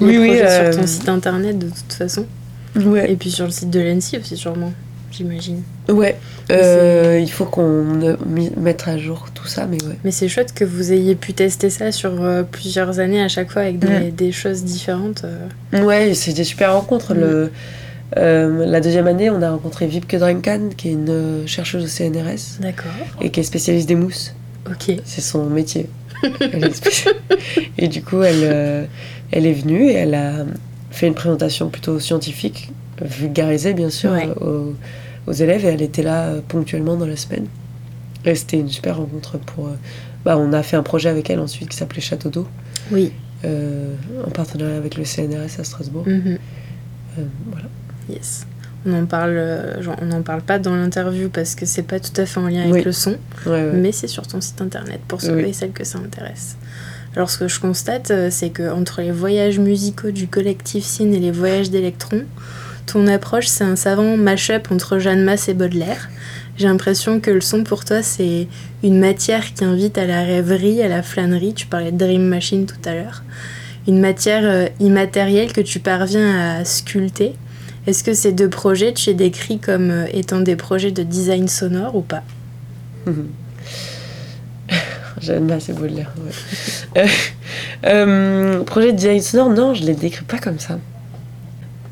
Oui, 0.00 0.12
les 0.12 0.18
oui, 0.18 0.26
projets 0.28 0.46
euh, 0.46 0.72
sur 0.72 0.80
ton 0.80 0.86
site 0.86 1.08
internet 1.08 1.58
de 1.58 1.68
toute 1.68 1.92
façon. 1.92 2.26
Ouais. 2.74 3.12
Et 3.12 3.16
puis 3.16 3.30
sur 3.30 3.44
le 3.44 3.50
site 3.50 3.70
de 3.70 3.80
l'ENSI 3.80 4.16
aussi, 4.18 4.36
sûrement, 4.36 4.72
j'imagine. 5.12 5.62
Ouais. 5.88 6.16
Euh, 6.50 7.18
il 7.22 7.30
faut 7.30 7.44
qu'on 7.44 8.00
euh, 8.02 8.16
mette 8.56 8.84
à 8.88 8.98
jour 8.98 9.28
tout 9.34 9.46
ça, 9.46 9.66
mais 9.66 9.82
ouais. 9.84 9.96
Mais 10.04 10.10
c'est 10.10 10.28
chouette 10.28 10.52
que 10.54 10.64
vous 10.64 10.92
ayez 10.92 11.14
pu 11.14 11.32
tester 11.32 11.70
ça 11.70 11.92
sur 11.92 12.22
euh, 12.22 12.42
plusieurs 12.42 12.98
années 12.98 13.22
à 13.22 13.28
chaque 13.28 13.50
fois 13.50 13.62
avec 13.62 13.78
des, 13.78 14.08
Mm. 14.08 14.10
des 14.10 14.32
choses 14.32 14.64
différentes. 14.64 15.24
Ouais, 15.72 16.14
c'est 16.14 16.32
des 16.32 16.44
super 16.44 16.72
rencontres. 16.74 17.14
Le, 17.14 17.50
euh, 18.18 18.66
la 18.66 18.80
deuxième 18.80 19.06
année, 19.06 19.30
on 19.30 19.40
a 19.42 19.50
rencontré 19.50 19.86
Vipke 19.86 20.16
Drenkan, 20.16 20.70
qui 20.76 20.88
est 20.88 20.92
une 20.92 21.42
chercheuse 21.46 21.84
au 21.84 21.88
CNRS 21.88 22.60
D'accord. 22.60 22.90
et 23.20 23.30
qui 23.30 23.40
est 23.40 23.44
spécialiste 23.44 23.88
des 23.88 23.94
mousses. 23.96 24.34
Ok. 24.68 24.96
C'est 25.04 25.20
son 25.22 25.46
métier. 25.46 25.88
Et 27.78 27.88
du 27.88 28.02
coup, 28.02 28.22
elle, 28.22 28.88
elle 29.32 29.46
est 29.46 29.52
venue 29.52 29.88
et 29.88 29.94
elle 29.94 30.14
a 30.14 30.44
fait 30.90 31.06
une 31.08 31.14
présentation 31.14 31.68
plutôt 31.68 31.98
scientifique, 31.98 32.70
vulgarisée 33.00 33.72
bien 33.74 33.90
sûr, 33.90 34.12
Ouais. 34.12 34.28
aux, 34.40 34.74
aux 35.26 35.32
élèves 35.32 35.64
et 35.64 35.68
elle 35.68 35.82
était 35.82 36.02
là 36.02 36.24
euh, 36.28 36.40
ponctuellement 36.46 36.96
dans 36.96 37.06
la 37.06 37.16
semaine. 37.16 37.46
Et 38.24 38.34
c'était 38.34 38.58
une 38.58 38.68
super 38.68 38.96
rencontre 38.98 39.38
pour. 39.38 39.66
euh, 39.68 39.72
bah, 40.24 40.36
on 40.38 40.52
a 40.52 40.62
fait 40.62 40.76
un 40.76 40.82
projet 40.82 41.08
avec 41.08 41.28
elle 41.30 41.40
ensuite 41.40 41.68
qui 41.68 41.76
s'appelait 41.76 42.00
Château 42.00 42.28
d'eau, 42.30 42.46
Oui. 42.92 43.12
euh, 43.44 43.94
en 44.26 44.30
partenariat 44.30 44.76
avec 44.76 44.96
le 44.96 45.04
CNRS 45.04 45.58
à 45.58 45.64
Strasbourg. 45.64 46.04
Euh, 46.06 47.24
voilà. 47.50 47.66
Yes. 48.08 48.46
On 48.86 48.92
en 48.94 49.06
parle, 49.06 49.76
genre, 49.80 49.96
on 50.02 50.06
n'en 50.06 50.22
parle 50.22 50.42
pas 50.42 50.58
dans 50.58 50.74
l'interview 50.74 51.28
parce 51.28 51.54
que 51.54 51.66
c'est 51.66 51.82
pas 51.84 52.00
tout 52.00 52.20
à 52.20 52.26
fait 52.26 52.40
en 52.40 52.48
lien 52.48 52.68
avec 52.68 52.84
le 52.84 52.90
son, 52.92 53.12
Ouais, 53.46 53.52
ouais. 53.52 53.70
mais 53.74 53.92
c'est 53.92 54.08
sur 54.08 54.26
ton 54.26 54.40
site 54.40 54.60
internet 54.60 55.00
pour 55.06 55.20
ceux 55.20 55.38
et 55.40 55.52
celles 55.52 55.70
que 55.72 55.84
ça 55.84 55.98
intéresse. 55.98 56.56
Alors 57.14 57.30
ce 57.30 57.38
que 57.38 57.46
je 57.48 57.60
constate, 57.60 58.12
c'est 58.30 58.50
que 58.50 58.72
entre 58.72 59.00
les 59.02 59.12
voyages 59.12 59.58
musicaux 59.60 60.10
du 60.10 60.26
collectif 60.26 60.84
Cine 60.84 61.14
et 61.14 61.20
les 61.20 61.30
voyages 61.30 61.70
d'électrons, 61.70 62.24
ton 62.86 63.06
approche 63.06 63.46
c'est 63.46 63.64
un 63.64 63.76
savant 63.76 64.16
mash-up 64.16 64.68
entre 64.70 64.98
Jeanne 64.98 65.22
Masse 65.22 65.48
et 65.48 65.54
Baudelaire. 65.54 66.10
J'ai 66.56 66.66
l'impression 66.66 67.20
que 67.20 67.30
le 67.30 67.40
son 67.40 67.64
pour 67.64 67.84
toi 67.84 68.02
c'est 68.02 68.48
une 68.82 68.98
matière 68.98 69.54
qui 69.54 69.64
invite 69.64 69.96
à 69.98 70.06
la 70.06 70.22
rêverie, 70.22 70.82
à 70.82 70.88
la 70.88 71.02
flânerie. 71.02 71.54
Tu 71.54 71.66
parlais 71.66 71.92
de 71.92 71.98
Dream 71.98 72.26
Machine 72.26 72.66
tout 72.66 72.88
à 72.88 72.94
l'heure. 72.94 73.22
Une 73.88 74.00
matière 74.00 74.44
euh, 74.44 74.68
immatérielle 74.80 75.52
que 75.52 75.60
tu 75.60 75.80
parviens 75.80 76.58
à 76.58 76.64
sculpter. 76.64 77.34
Est-ce 77.86 78.04
que 78.04 78.14
ces 78.14 78.32
deux 78.32 78.48
projets, 78.48 78.92
tu 78.92 79.10
les 79.10 79.14
décris 79.14 79.58
comme 79.58 79.90
euh, 79.90 80.06
étant 80.12 80.40
des 80.40 80.54
projets 80.54 80.92
de 80.92 81.02
design 81.02 81.48
sonore 81.48 81.96
ou 81.96 82.02
pas? 82.02 82.22
Jeanne 85.20 85.46
Masse 85.46 85.68
et 85.68 85.72
Baudelaire. 85.72 86.12
ouais. 86.96 87.06
Euh, 87.84 88.62
projet 88.62 88.92
de 88.92 88.96
design 88.96 89.20
sonore, 89.20 89.50
non, 89.50 89.74
je 89.74 89.84
les 89.84 89.94
décris 89.94 90.24
pas 90.24 90.38
comme 90.38 90.58
ça. 90.58 90.78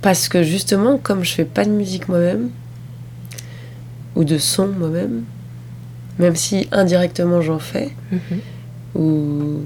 Parce 0.03 0.29
que 0.29 0.43
justement, 0.43 0.99
comme 0.99 1.25
je 1.25 1.33
fais 1.33 1.45
pas 1.45 1.65
de 1.65 1.71
musique 1.71 2.09
moi-même, 2.09 2.51
ou 4.17 4.25
de 4.25 4.39
son 4.39 4.69
moi-même, 4.69 5.25
même 6.19 6.37
si 6.37 6.69
indirectement 6.73 7.41
j'en 7.43 7.59
fais, 7.59 7.91
ou 8.95 9.61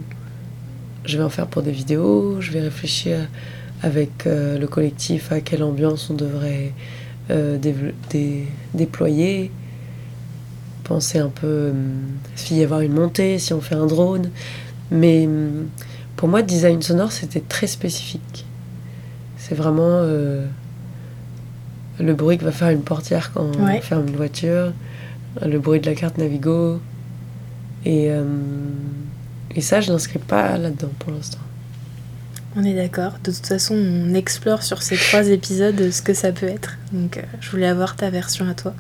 je 1.05 1.17
vais 1.19 1.23
en 1.25 1.29
faire 1.29 1.47
pour 1.47 1.63
des 1.63 1.71
vidéos, 1.73 2.41
je 2.41 2.51
vais 2.53 2.61
réfléchir 2.61 3.19
avec 3.83 4.27
euh, 4.27 4.59
le 4.59 4.67
collectif 4.67 5.31
à 5.33 5.41
quelle 5.41 5.63
ambiance 5.63 6.09
on 6.11 6.15
devrait 6.15 6.73
euh, 7.31 7.59
dé- 7.59 8.47
déployer, 8.75 9.51
penser 10.85 11.19
un 11.19 11.29
peu 11.29 11.71
hum, 11.71 11.95
s'il 12.35 12.57
y 12.59 12.65
avoir 12.65 12.81
une 12.81 12.93
montée, 12.93 13.39
si 13.39 13.53
on 13.53 13.61
fait 13.61 13.75
un 13.75 13.87
drone. 13.87 14.31
Mais 14.91 15.29
pour 16.17 16.29
moi, 16.29 16.43
design 16.43 16.81
sonore, 16.83 17.13
c'était 17.13 17.41
très 17.41 17.67
spécifique. 17.67 18.45
C'est 19.47 19.55
vraiment 19.55 19.83
euh, 19.89 20.47
le 22.01 22.15
bruit 22.15 22.39
que 22.39 22.45
va 22.45 22.53
faire 22.53 22.71
une 22.71 22.83
portière 22.83 23.31
quand 23.35 23.45
Ouais. 23.57 23.79
on 23.79 23.83
ferme 23.83 24.09
une 24.09 24.17
voiture, 24.17 24.73
le 25.45 25.59
bruit 25.59 25.81
de 25.81 25.87
la 25.87 25.95
carte 25.95 26.17
Navigo. 26.17 26.81
Et, 27.85 28.11
euh, 28.11 28.25
et 29.55 29.61
ça, 29.61 29.83
je 29.83 29.93
n'inscris 29.93 30.19
pas 30.19 30.57
là-dedans 30.57 30.89
pour 30.99 31.13
l'instant. 31.13 31.39
On 32.57 32.65
est 32.65 32.73
d'accord. 32.75 33.13
De 33.23 33.31
toute 33.33 33.47
façon, 33.47 33.75
on 33.75 34.15
explore 34.15 34.63
sur 34.63 34.81
ces 34.83 34.97
trois 34.97 35.29
épisodes 35.29 35.91
ce 35.91 36.01
que 36.01 36.15
ça 36.15 36.33
peut 36.33 36.47
être. 36.47 36.79
Donc, 36.93 37.19
euh, 37.19 37.23
je 37.41 37.51
voulais 37.51 37.67
avoir 37.67 37.97
ta 37.97 38.09
version 38.09 38.49
à 38.49 38.55
toi. 38.55 38.73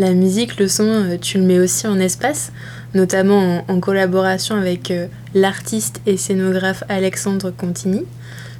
La 0.00 0.12
musique, 0.14 0.58
le 0.58 0.66
son, 0.66 1.16
tu 1.20 1.38
le 1.38 1.44
mets 1.44 1.58
aussi 1.60 1.86
en 1.86 1.98
espace, 2.00 2.50
notamment 2.94 3.62
en, 3.68 3.72
en 3.74 3.80
collaboration 3.80 4.56
avec 4.56 4.92
l'artiste 5.34 6.00
et 6.06 6.16
scénographe 6.16 6.82
Alexandre 6.88 7.50
Contigny. 7.50 8.02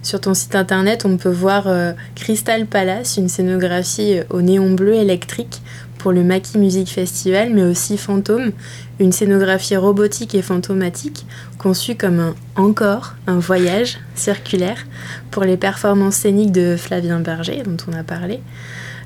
Sur 0.06 0.20
ton 0.20 0.34
site 0.34 0.54
internet, 0.54 1.04
on 1.04 1.16
peut 1.16 1.28
voir 1.28 1.64
euh, 1.66 1.92
Crystal 2.14 2.64
Palace, 2.66 3.16
une 3.16 3.28
scénographie 3.28 4.18
euh, 4.18 4.22
au 4.30 4.40
néon 4.40 4.70
bleu 4.70 4.94
électrique 4.94 5.60
pour 5.98 6.12
le 6.12 6.22
Maki 6.22 6.58
Music 6.58 6.88
Festival, 6.88 7.52
mais 7.52 7.64
aussi 7.64 7.98
Fantôme, 7.98 8.52
une 9.00 9.10
scénographie 9.10 9.74
robotique 9.74 10.36
et 10.36 10.42
fantomatique 10.42 11.26
conçue 11.58 11.96
comme 11.96 12.20
un 12.20 12.34
encore, 12.54 13.14
un 13.26 13.40
voyage 13.40 13.98
circulaire 14.14 14.86
pour 15.32 15.42
les 15.42 15.56
performances 15.56 16.14
scéniques 16.14 16.52
de 16.52 16.76
Flavien 16.76 17.18
Berger, 17.18 17.64
dont 17.64 17.76
on 17.90 17.92
a 17.92 18.04
parlé. 18.04 18.38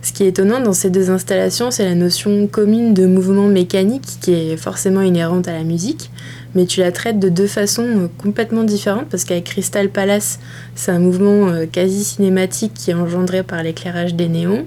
Ce 0.03 0.13
qui 0.13 0.25
est 0.25 0.29
étonnant 0.29 0.61
dans 0.61 0.75
ces 0.75 0.91
deux 0.91 1.11
installations, 1.11 1.71
c'est 1.71 1.87
la 1.87 1.95
notion 1.95 2.47
commune 2.47 2.93
de 2.93 3.07
mouvement 3.07 3.49
mécanique 3.49 4.19
qui 4.21 4.33
est 4.33 4.57
forcément 4.59 5.01
inhérente 5.01 5.49
à 5.49 5.53
la 5.53 5.65
musique, 5.65 6.11
mais 6.55 6.67
tu 6.67 6.81
la 6.81 6.93
traites 6.93 7.19
de 7.19 7.29
deux 7.29 7.47
façons 7.47 7.87
euh, 7.87 8.09
complètement 8.19 8.65
différentes 8.65 9.09
parce 9.09 9.25
qu'avec 9.25 9.45
Crystal 9.45 9.89
Palace, 9.89 10.39
c'est 10.75 10.91
un 10.91 10.99
mouvement 10.99 11.49
euh, 11.49 11.67
quasi 11.71 12.05
cinématique 12.05 12.75
qui 12.75 12.91
est 12.91 12.95
engendré 12.95 13.43
par 13.43 13.63
l'éclairage 13.63 14.15
des 14.15 14.29
néons, 14.29 14.67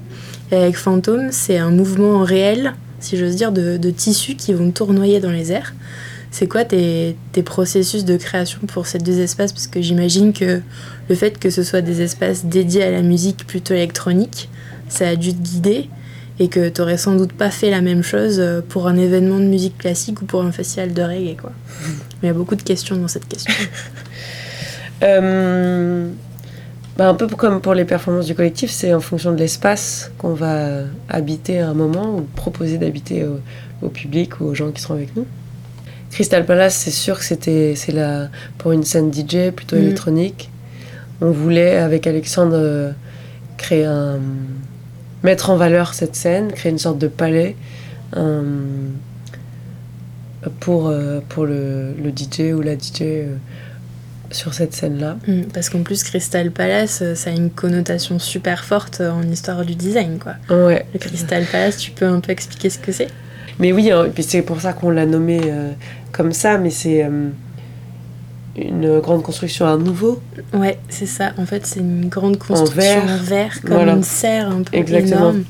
et 0.51 0.55
avec 0.55 0.77
Phantom, 0.77 1.29
c'est 1.31 1.57
un 1.57 1.71
mouvement 1.71 2.23
réel, 2.23 2.73
si 2.99 3.17
j'ose 3.17 3.35
dire, 3.35 3.51
de, 3.51 3.77
de 3.77 3.89
tissus 3.89 4.35
qui 4.35 4.53
vont 4.53 4.71
tournoyer 4.71 5.19
dans 5.19 5.31
les 5.31 5.51
airs. 5.51 5.73
C'est 6.31 6.47
quoi 6.47 6.65
tes, 6.65 7.15
tes 7.31 7.43
processus 7.43 8.05
de 8.05 8.17
création 8.17 8.59
pour 8.67 8.87
ces 8.87 8.97
deux 8.97 9.19
espaces? 9.19 9.51
Parce 9.51 9.67
que 9.67 9.81
j'imagine 9.81 10.33
que 10.33 10.61
le 11.09 11.15
fait 11.15 11.37
que 11.37 11.49
ce 11.51 11.61
soit 11.61 11.81
des 11.81 12.01
espaces 12.01 12.45
dédiés 12.45 12.83
à 12.83 12.91
la 12.91 13.03
musique 13.03 13.45
plutôt 13.45 13.75
électronique, 13.75 14.49
ça 14.89 15.09
a 15.09 15.15
dû 15.15 15.33
te 15.33 15.41
guider 15.41 15.89
et 16.39 16.47
que 16.47 16.69
tu 16.69 16.81
aurais 16.81 16.97
sans 16.97 17.15
doute 17.15 17.33
pas 17.33 17.51
fait 17.51 17.69
la 17.69 17.81
même 17.81 18.01
chose 18.03 18.39
euh, 18.39 18.61
pour 18.67 18.87
un 18.87 18.97
événement 18.97 19.37
de 19.39 19.45
musique 19.45 19.77
classique 19.77 20.21
ou 20.21 20.25
pour 20.25 20.41
un 20.43 20.51
festival 20.51 20.93
de 20.93 21.01
reggae. 21.01 21.37
Quoi. 21.39 21.51
Mais 21.81 21.97
il 22.23 22.27
y 22.27 22.29
a 22.29 22.33
beaucoup 22.33 22.55
de 22.55 22.63
questions 22.63 22.95
dans 22.97 23.07
cette 23.07 23.27
question. 23.27 23.53
Euh, 25.03 26.07
bah, 26.97 27.09
un 27.09 27.13
peu 27.15 27.27
comme 27.27 27.59
pour 27.59 27.73
les 27.73 27.83
performances 27.83 28.25
du 28.27 28.35
collectif, 28.35 28.71
c'est 28.71 28.93
en 28.93 29.01
fonction 29.01 29.31
de 29.33 29.37
l'espace 29.37 30.11
qu'on 30.17 30.33
va 30.33 30.81
habiter 31.09 31.59
à 31.59 31.69
un 31.69 31.73
moment 31.73 32.15
ou 32.15 32.21
proposer 32.35 32.77
d'habiter 32.77 33.25
au, 33.25 33.39
au 33.81 33.89
public 33.89 34.39
ou 34.39 34.45
aux 34.45 34.55
gens 34.55 34.71
qui 34.71 34.81
seront 34.81 34.93
avec 34.93 35.13
nous. 35.15 35.25
Crystal 36.11 36.45
Palace, 36.45 36.75
c'est 36.75 36.91
sûr 36.91 37.17
que 37.17 37.25
c'était 37.25 37.73
c'est 37.75 37.91
la 37.91 38.29
pour 38.59 38.71
une 38.71 38.83
scène 38.83 39.11
DJ 39.11 39.51
plutôt 39.53 39.75
Mhm. 39.75 39.81
électronique. 39.83 40.49
On 41.21 41.31
voulait 41.31 41.77
avec 41.77 42.05
Alexandre 42.07 42.55
euh, 42.55 42.91
créer 43.57 43.85
un 43.85 44.19
mettre 45.23 45.49
en 45.49 45.55
valeur 45.55 45.93
cette 45.93 46.15
scène, 46.15 46.51
créer 46.51 46.71
une 46.71 46.77
sorte 46.79 46.99
de 46.99 47.07
palais 47.07 47.55
un- 48.15 48.51
pour 50.59 50.87
euh, 50.87 51.19
pour 51.29 51.45
le, 51.45 51.93
le 51.93 52.09
DJ 52.11 52.53
ou 52.53 52.61
la 52.61 52.75
DJ 52.77 53.01
euh, 53.01 53.35
sur 54.31 54.53
cette 54.53 54.73
scène-là. 54.73 55.17
Mm, 55.27 55.43
Parce 55.53 55.69
qu'en 55.69 55.83
plus, 55.83 56.03
Crystal 56.03 56.51
Palace, 56.51 56.99
euh, 57.01 57.15
ça 57.15 57.29
a 57.29 57.33
une 57.33 57.49
connotation 57.49 58.19
super 58.19 58.65
forte 58.65 58.99
euh, 59.01 59.11
en 59.11 59.23
histoire 59.23 59.63
du 59.63 59.75
design. 59.75 60.19
Quoi. 60.19 60.33
Ouais. 60.55 60.85
Le 60.93 60.99
Crystal 60.99 61.45
Palace, 61.51 61.77
tu 61.77 61.91
peux 61.91 62.05
un 62.07 62.19
peu 62.19 62.31
expliquer 62.31 62.69
ce 62.69 62.79
que 62.79 62.91
c'est? 62.91 63.07
Mais 63.59 63.71
oui, 63.71 63.91
hein, 63.91 64.05
et 64.05 64.09
puis 64.09 64.23
c'est 64.23 64.41
pour 64.41 64.59
ça 64.59 64.73
qu'on 64.73 64.89
l'a 64.89 65.05
nommé 65.05 65.39
euh, 65.45 65.71
comme 66.11 66.31
ça, 66.33 66.57
mais 66.57 66.71
c'est 66.71 67.03
euh, 67.05 67.29
une 68.55 68.99
grande 68.99 69.23
construction 69.23 69.67
à 69.67 69.77
nouveau. 69.77 70.21
Ouais, 70.53 70.77
c'est 70.89 71.05
ça. 71.05 71.31
En 71.37 71.45
fait, 71.45 71.65
c'est 71.65 71.79
une 71.79 72.07
grande 72.07 72.37
construction 72.37 73.01
en 73.01 73.23
verre, 73.23 73.61
comme 73.61 73.75
Voilà. 73.75 73.93
une 73.93 74.03
serre 74.03 74.49
un 74.49 74.63
peu 74.63 74.77
Exactement. 74.77 75.15
énorme, 75.15 75.43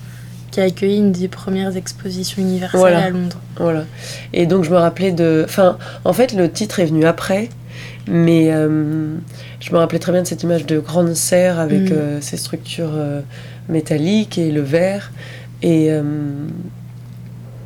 qui 0.52 0.62
a 0.62 0.64
accueilli 0.64 0.98
une 0.98 1.12
des 1.12 1.28
premières 1.28 1.76
expositions 1.76 2.42
universelles 2.42 2.94
à 2.94 3.10
Londres. 3.10 3.40
Voilà. 3.58 3.86
Et 4.32 4.46
donc 4.46 4.64
je 4.64 4.70
me 4.70 4.78
rappelais 4.78 5.12
de... 5.12 5.44
Enfin, 5.46 5.78
en 6.06 6.14
fait, 6.14 6.34
le 6.34 6.50
titre 6.50 6.80
est 6.80 6.86
venu 6.86 7.06
après, 7.06 7.50
mais 8.08 8.52
euh, 8.52 9.16
je 9.60 9.72
me 9.72 9.78
rappelais 9.78 10.00
très 10.00 10.12
bien 10.12 10.22
de 10.22 10.28
cette 10.28 10.44
image 10.44 10.66
de 10.66 10.80
grande 10.80 11.14
serre 11.14 11.60
avec 11.60 11.90
mm. 11.90 11.94
euh, 11.94 12.22
ces 12.22 12.38
structures 12.38 12.92
euh, 12.94 13.22
métalliques 13.68 14.38
et 14.38 14.52
le 14.52 14.62
verre. 14.62 15.12
Et, 15.62 15.90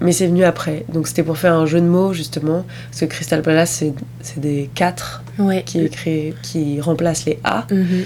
mais 0.02 0.12
c'est 0.12 0.28
venu 0.28 0.44
après. 0.44 0.86
Donc 0.94 1.08
c'était 1.08 1.24
pour 1.24 1.38
faire 1.38 1.54
un 1.54 1.66
jeu 1.66 1.82
de 1.82 1.86
mots, 1.86 2.14
justement. 2.14 2.66
Parce 2.90 3.02
que 3.02 3.06
Crystal 3.06 3.42
Palace, 3.42 3.84
c'est 4.22 4.40
des 4.40 4.70
quatre 4.76 5.24
qui, 5.66 5.90
qui 6.42 6.82
remplacent 6.82 7.26
les 7.26 7.40
A. 7.44 7.66
Mm-hmm 7.70 8.04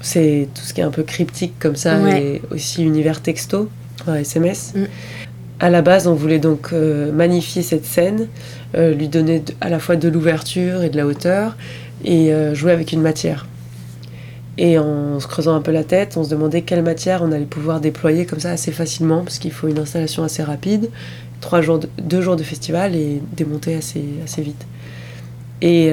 c'est 0.00 0.48
tout 0.54 0.62
ce 0.62 0.74
qui 0.74 0.80
est 0.80 0.84
un 0.84 0.90
peu 0.90 1.02
cryptique 1.02 1.54
comme 1.58 1.76
ça, 1.76 1.98
et 2.16 2.42
aussi 2.50 2.84
univers 2.84 3.20
texto, 3.20 3.68
SMS. 4.06 4.72
Mm. 4.74 4.84
À 5.60 5.70
la 5.70 5.82
base, 5.82 6.06
on 6.06 6.14
voulait 6.14 6.38
donc 6.38 6.68
euh, 6.72 7.10
magnifier 7.10 7.62
cette 7.62 7.84
scène, 7.84 8.28
euh, 8.76 8.94
lui 8.94 9.08
donner 9.08 9.42
à 9.60 9.68
la 9.68 9.80
fois 9.80 9.96
de 9.96 10.08
l'ouverture 10.08 10.82
et 10.84 10.88
de 10.88 10.96
la 10.96 11.06
hauteur, 11.06 11.56
et 12.04 12.32
euh, 12.32 12.54
jouer 12.54 12.70
avec 12.70 12.92
une 12.92 13.02
matière. 13.02 13.46
Et 14.58 14.78
en 14.78 15.20
se 15.20 15.26
creusant 15.26 15.54
un 15.54 15.60
peu 15.60 15.70
la 15.70 15.84
tête, 15.84 16.16
on 16.16 16.24
se 16.24 16.30
demandait 16.30 16.62
quelle 16.62 16.82
matière 16.82 17.22
on 17.22 17.32
allait 17.32 17.46
pouvoir 17.46 17.80
déployer 17.80 18.26
comme 18.26 18.40
ça 18.40 18.50
assez 18.50 18.72
facilement, 18.72 19.22
parce 19.22 19.38
qu'il 19.38 19.52
faut 19.52 19.68
une 19.68 19.78
installation 19.78 20.24
assez 20.24 20.42
rapide, 20.42 20.90
trois 21.40 21.62
jours 21.62 21.80
deux 22.02 22.20
jours 22.20 22.36
de 22.36 22.42
festival 22.42 22.96
et 22.96 23.22
démonter 23.36 23.76
assez, 23.76 24.04
assez 24.24 24.42
vite. 24.42 24.66
Et 25.62 25.92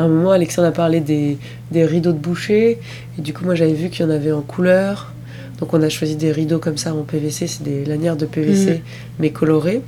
à 0.00 0.04
un 0.04 0.08
moment, 0.08 0.30
Alexandre 0.30 0.68
a 0.68 0.72
parlé 0.72 1.00
des, 1.00 1.38
rideaux 1.72 2.12
de 2.12 2.18
boucher. 2.18 2.78
Et 3.18 3.22
du 3.22 3.32
coup, 3.32 3.44
moi, 3.44 3.54
j'avais 3.54 3.74
vu 3.74 3.90
qu'il 3.90 4.06
y 4.06 4.08
en 4.08 4.10
avait 4.10 4.32
en 4.32 4.40
couleur. 4.40 5.12
Donc, 5.58 5.74
on 5.74 5.82
a 5.82 5.88
choisi 5.88 6.16
des 6.16 6.32
rideaux 6.32 6.58
comme 6.58 6.78
ça 6.78 6.94
en 6.94 7.02
PVC. 7.02 7.46
C'est 7.46 7.62
des 7.62 7.84
lanières 7.84 8.16
de 8.16 8.24
PVC, 8.24 8.78
mm. 8.78 8.80
mais 9.18 9.30
colorées. 9.30 9.82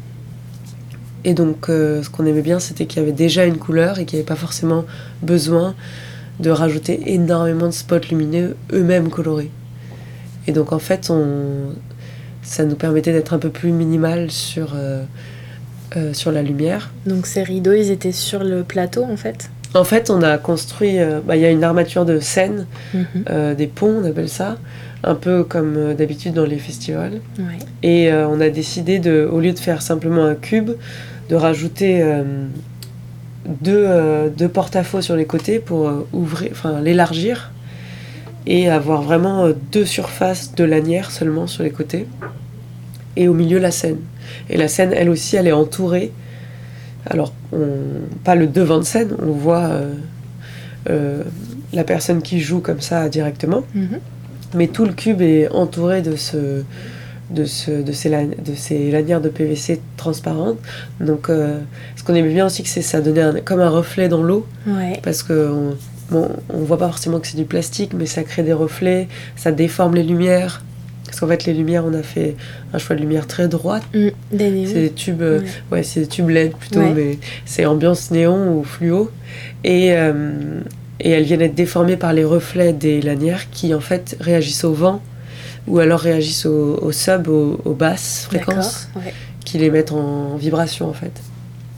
Et 1.25 1.35
donc, 1.35 1.69
euh, 1.69 2.03
ce 2.03 2.11
qu'on 2.11 2.27
aimait 2.27 2.43
bien, 2.43 2.59
c'était 2.59 2.85
qu'il 2.87 3.01
y 3.01 3.03
avait 3.03 3.13
déjà 3.13 3.47
une 3.47 3.57
couleur 3.57 3.99
et 3.99 4.05
qu'il 4.05 4.19
n'y 4.19 4.21
avait 4.21 4.29
pas 4.29 4.37
forcément 4.37 4.85
besoin 5.23 5.75
de 6.43 6.51
rajouter 6.51 7.01
énormément 7.07 7.67
de 7.67 7.73
spots 7.73 8.09
lumineux 8.11 8.57
eux-mêmes 8.73 9.09
colorés. 9.09 9.51
Et 10.47 10.53
donc, 10.53 10.73
en 10.73 10.79
fait, 10.79 11.09
on... 11.11 11.73
ça 12.43 12.65
nous 12.65 12.75
permettait 12.75 13.13
d'être 13.13 13.33
un 13.33 13.39
peu 13.39 13.51
plus 13.51 13.71
minimal 13.71 14.31
sur, 14.31 14.73
euh, 14.75 15.05
euh, 15.97 16.13
sur 16.13 16.33
la 16.33 16.43
lumière. 16.43 16.91
Donc, 17.07 17.27
ces 17.27 17.43
rideaux, 17.43 17.73
ils 17.73 17.91
étaient 17.91 18.13
sur 18.13 18.43
le 18.43 18.65
plateau, 18.65 19.05
en 19.05 19.17
fait? 19.17 19.51
En 19.75 19.85
fait, 19.85 20.11
on 20.11 20.21
a 20.21 20.37
construit. 20.37 20.99
Euh, 20.99 21.21
bah, 21.25 21.37
il 21.37 21.43
y 21.43 21.47
a 21.47 21.51
une 21.51 21.65
armature 21.65 22.05
de 22.05 22.19
scène, 22.21 22.67
mhm. 22.93 23.55
des 23.55 23.67
ponts, 23.69 24.03
on 24.03 24.05
appelle 24.05 24.29
ça, 24.29 24.59
un 25.05 25.15
peu 25.15 25.45
comme 25.45 25.95
d'habitude 25.95 26.35
dans 26.35 26.45
les 26.45 26.59
festivals. 26.59 27.21
Et 27.83 28.13
on 28.13 28.41
a 28.41 28.51
décidé, 28.51 28.99
de, 28.99 29.29
au 29.31 29.41
lieu 29.41 29.53
de 29.53 29.59
faire 29.59 29.81
simplement 29.81 30.25
un 30.25 30.35
cube, 30.35 30.73
de 31.31 31.37
rajouter 31.37 32.05
deux, 33.47 33.87
deux 34.37 34.49
porte-à-faux 34.49 35.03
sur 35.03 35.17
les 35.17 35.25
côtés 35.25 35.59
pour 35.59 35.91
ouvrir, 36.13 36.51
enfin 36.53 36.81
l'élargir 36.81 37.51
et 38.47 38.69
avoir 38.69 39.03
vraiment 39.03 39.49
deux 39.73 39.85
surfaces 39.85 40.55
de 40.55 40.65
lanière 40.65 41.11
seulement 41.11 41.47
sur 41.47 41.63
les 41.63 41.71
côtés. 41.71 42.07
Et 43.17 43.29
au 43.29 43.35
milieu, 43.35 43.59
la 43.59 43.71
scène. 43.71 43.99
Et 44.49 44.57
la 44.57 44.69
scène, 44.69 44.93
elle 44.93 45.11
aussi, 45.11 45.37
elle 45.37 45.47
est 45.47 45.53
entourée 45.53 46.13
alors, 47.07 47.33
pas 48.25 48.35
le 48.35 48.47
devant 48.47 48.79
de 48.79 48.85
scène, 48.85 49.11
on 49.21 49.33
voit 49.33 49.65
euh, 49.65 49.95
euh, 50.89 51.23
la 51.73 51.85
personne 51.85 52.23
qui 52.23 52.41
joue 52.41 52.61
comme 52.61 52.81
ça 52.81 53.09
directement, 53.09 53.65
mhm. 53.75 53.99
mais 54.55 54.69
tout 54.69 54.85
le 54.85 54.93
cube 54.93 55.21
est 55.21 55.49
entouré 55.49 56.03
de, 56.03 56.15
ce, 56.17 56.63
de, 57.33 57.45
ce, 57.45 57.71
de, 57.71 57.93
ces, 57.93 58.11
de 58.11 58.55
ces 58.55 58.91
lanières 58.91 59.21
de 59.21 59.29
PVC 59.29 59.81
transparentes. 59.97 60.59
Donc, 61.01 61.29
euh, 61.29 61.59
ce 61.97 62.05
qu'on 62.05 62.15
aimait 62.15 62.33
bien 62.33 62.47
aussi, 62.47 62.65
c'est 62.65 62.81
que 62.81 62.87
ça 62.87 63.01
donnait 63.01 63.41
comme 63.43 63.61
un 63.61 63.71
reflet 63.71 64.09
dans 64.09 64.23
l'eau, 64.23 64.47
parce 65.03 65.23
que 65.23 65.51
on, 66.13 66.29
on 66.53 66.59
voit 66.59 66.79
pas 66.79 66.89
forcément 66.89 67.21
que 67.21 67.27
c'est 67.27 67.37
du 67.37 67.45
plastique, 67.45 67.93
mais 67.95 68.07
ça 68.07 68.23
crée 68.23 68.43
des 68.43 68.53
reflets, 68.53 69.09
ça 69.37 69.53
déforme 69.53 69.95
les 69.95 70.03
lumières. 70.03 70.63
Parce 71.07 71.21
qu'en 71.21 71.29
fait, 71.29 71.45
les 71.45 71.53
lumières, 71.53 71.85
on 71.85 71.93
a 71.93 72.03
fait 72.03 72.37
un 72.73 72.79
choix 72.79 72.97
de 72.97 73.03
lumière 73.03 73.27
très 73.27 73.47
droite. 73.47 73.83
Mm, 73.93 74.09
c'est 74.67 74.81
des 74.81 74.91
tubes, 74.93 75.21
euh, 75.21 75.41
ouais, 75.71 75.83
c'est 75.83 76.01
des 76.01 76.07
tubes 76.07 76.31
LED 76.31 76.53
plutôt, 76.53 76.81
mais 76.95 77.19
c'est 77.45 77.67
ambiance 77.67 78.11
néon 78.11 78.57
ou 78.57 78.65
fluo. 78.65 79.11
Et, 79.63 79.93
euh, 79.93 80.61
et 81.01 81.11
elles 81.11 81.25
viennent 81.25 81.43
être 81.43 81.55
déformées 81.55 81.99
par 81.99 82.15
les 82.15 82.25
reflets 82.25 82.73
des 82.73 83.03
lanières 83.03 83.51
qui, 83.51 83.75
en 83.75 83.81
fait, 83.81 84.17
réagissent 84.21 84.65
au 84.65 84.73
vent 84.73 85.03
ou 85.67 85.79
alors 85.79 86.01
réagissent 86.01 86.47
au, 86.47 86.93
sub, 86.93 87.29
aux, 87.29 87.75
basses 87.79 88.27
fréquences, 88.27 88.89
qui 89.45 89.59
les 89.59 89.71
mettent 89.71 89.93
en 89.93 90.37
vibration, 90.37 90.89
en 90.89 90.93
fait. 90.93 91.13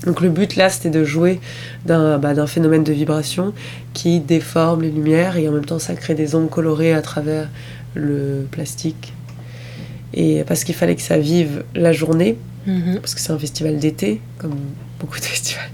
Donc 0.07 0.21
le 0.21 0.29
but 0.29 0.57
là, 0.57 0.69
c'était 0.69 0.91
de 0.91 1.03
jouer 1.05 1.41
d'un 1.87 2.19
bah, 2.19 2.47
phénomène 2.47 2.85
de 2.85 2.93
vibration 2.93 3.55
qui 3.95 4.21
déforme 4.21 4.83
les 4.83 4.91
lumières 4.91 5.39
et 5.39 5.49
en 5.49 5.53
même 5.53 5.65
temps 5.65 5.79
ça 5.79 5.95
crée 5.95 6.15
des 6.15 6.35
ondes 6.35 6.51
colorées 6.51 6.93
à 6.93 7.01
travers 7.01 7.49
le 7.95 8.47
plastique 8.51 9.15
et 10.15 10.45
parce 10.45 10.65
qu'il 10.65 10.75
fallait 10.75 10.95
que 10.95 11.03
ça 11.03 11.19
vive 11.19 11.65
la 11.75 11.93
journée, 11.93 12.39
mhm. 12.67 13.01
parce 13.01 13.15
que 13.15 13.21
c'est 13.21 13.33
un 13.33 13.39
festival 13.39 13.79
d'été, 13.79 14.21
comme 14.39 14.57
beaucoup 15.01 15.19
de 15.19 15.25
festivals. 15.25 15.71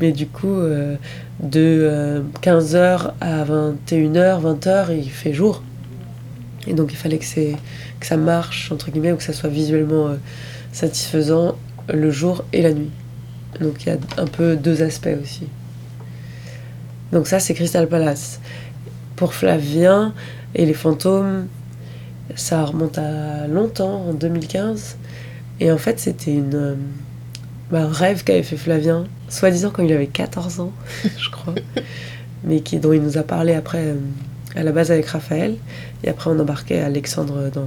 Mais 0.00 0.12
du 0.12 0.26
coup, 0.26 0.48
euh, 0.48 0.96
de 1.40 2.22
15h 2.42 2.74
euh, 2.74 2.98
à 3.20 3.44
21h, 3.44 4.40
20h, 4.42 4.96
il 4.96 5.10
fait 5.10 5.34
jour. 5.34 5.62
Et 6.66 6.74
donc 6.74 6.92
il 6.92 6.96
fallait 6.96 7.18
que, 7.18 7.24
que 7.24 8.06
ça 8.06 8.16
marche, 8.16 8.72
entre 8.72 8.90
guillemets, 8.90 9.12
ou 9.12 9.16
que 9.16 9.22
ça 9.22 9.32
soit 9.32 9.50
visuellement 9.50 10.08
euh, 10.08 10.16
satisfaisant 10.72 11.56
le 11.92 12.10
jour 12.10 12.44
et 12.52 12.62
la 12.62 12.72
nuit. 12.72 12.90
Donc 13.60 13.84
il 13.84 13.88
y 13.88 13.92
a 13.92 13.98
un 14.16 14.26
peu 14.26 14.56
deux 14.56 14.82
aspects 14.82 15.16
aussi. 15.22 15.46
Donc 17.12 17.26
ça, 17.26 17.38
c'est 17.38 17.54
Crystal 17.54 17.88
Palace. 17.88 18.40
Pour 19.16 19.34
Flavien 19.34 20.12
et 20.54 20.66
les 20.66 20.74
fantômes, 20.74 21.46
ça 22.34 22.64
remonte 22.64 22.98
à 22.98 23.46
longtemps, 23.46 24.06
en 24.08 24.14
2015. 24.14 24.96
Et 25.60 25.70
en 25.70 25.78
fait, 25.78 26.00
c'était 26.00 26.32
une, 26.32 26.54
euh, 26.54 26.74
bah, 27.70 27.82
un 27.82 27.92
rêve 27.92 28.24
qu'avait 28.24 28.42
fait 28.42 28.56
Flavien, 28.56 29.06
soi-disant 29.28 29.70
quand 29.70 29.84
il 29.84 29.92
avait 29.92 30.08
14 30.08 30.60
ans, 30.60 30.72
je 31.18 31.30
crois, 31.30 31.54
mais 32.44 32.60
qui, 32.60 32.78
dont 32.78 32.92
il 32.92 33.02
nous 33.02 33.18
a 33.18 33.22
parlé 33.22 33.54
après, 33.54 33.86
euh, 33.86 33.96
à 34.54 34.62
la 34.62 34.72
base 34.72 34.90
avec 34.90 35.06
Raphaël. 35.06 35.56
Et 36.02 36.08
après, 36.08 36.30
on 36.30 36.38
embarquait 36.38 36.80
Alexandre 36.80 37.50
dans, 37.52 37.66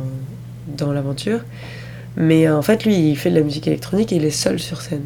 dans 0.77 0.93
l'aventure. 0.93 1.41
Mais 2.15 2.49
en 2.49 2.61
fait, 2.61 2.83
lui, 2.83 3.11
il 3.11 3.15
fait 3.15 3.29
de 3.29 3.35
la 3.35 3.41
musique 3.41 3.67
électronique 3.67 4.11
et 4.11 4.15
il 4.15 4.25
est 4.25 4.31
seul 4.31 4.59
sur 4.59 4.81
scène. 4.81 5.03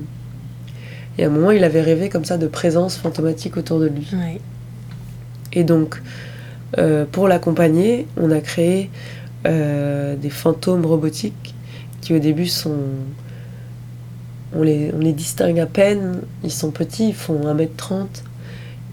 Et 1.18 1.26
à 1.26 1.28
un 1.28 1.30
moment, 1.30 1.52
il 1.52 1.64
avait 1.64 1.82
rêvé 1.82 2.10
comme 2.10 2.26
ça 2.26 2.38
de 2.38 2.48
présence 2.48 2.96
fantomatique 2.96 3.58
autour 3.58 3.80
de 3.80 3.88
lui. 3.88 4.08
Et 5.54 5.64
donc, 5.64 6.02
euh, 6.78 7.06
pour 7.12 7.28
l'accompagner, 7.28 8.08
on 8.16 8.32
a 8.32 8.40
créé 8.40 8.90
euh, 9.46 10.16
des 10.16 10.30
fantômes 10.30 10.86
robotiques 10.86 11.54
qui 12.00 12.14
au 12.14 12.20
début 12.20 12.48
sont... 12.48 12.78
On 14.54 14.64
les, 14.64 14.92
on 14.94 15.00
les 15.00 15.14
distingue 15.14 15.60
à 15.60 15.66
peine, 15.66 16.22
ils 16.44 16.52
sont 16.52 16.72
petits, 16.72 17.10
ils 17.10 17.16
font 17.16 17.40
1m30. 17.42 18.08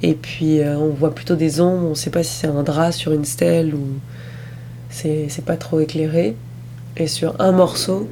Et 0.02 0.14
puis 0.14 0.60
euh, 0.60 0.76
on 0.76 0.90
voit 0.90 1.14
plutôt 1.14 1.34
des 1.34 1.60
ombres, 1.60 1.86
on 1.86 1.90
ne 1.90 1.94
sait 1.94 2.10
pas 2.10 2.22
si 2.22 2.32
c'est 2.34 2.46
un 2.46 2.62
drap 2.62 2.92
sur 2.92 3.12
une 3.12 3.24
stèle 3.24 3.74
ou 3.74 3.86
c'est 4.90 5.44
pas 5.44 5.56
trop 5.56 5.80
éclairé. 5.80 6.36
Et 6.96 7.06
sur 7.06 7.40
un 7.40 7.52
morceau 7.52 8.08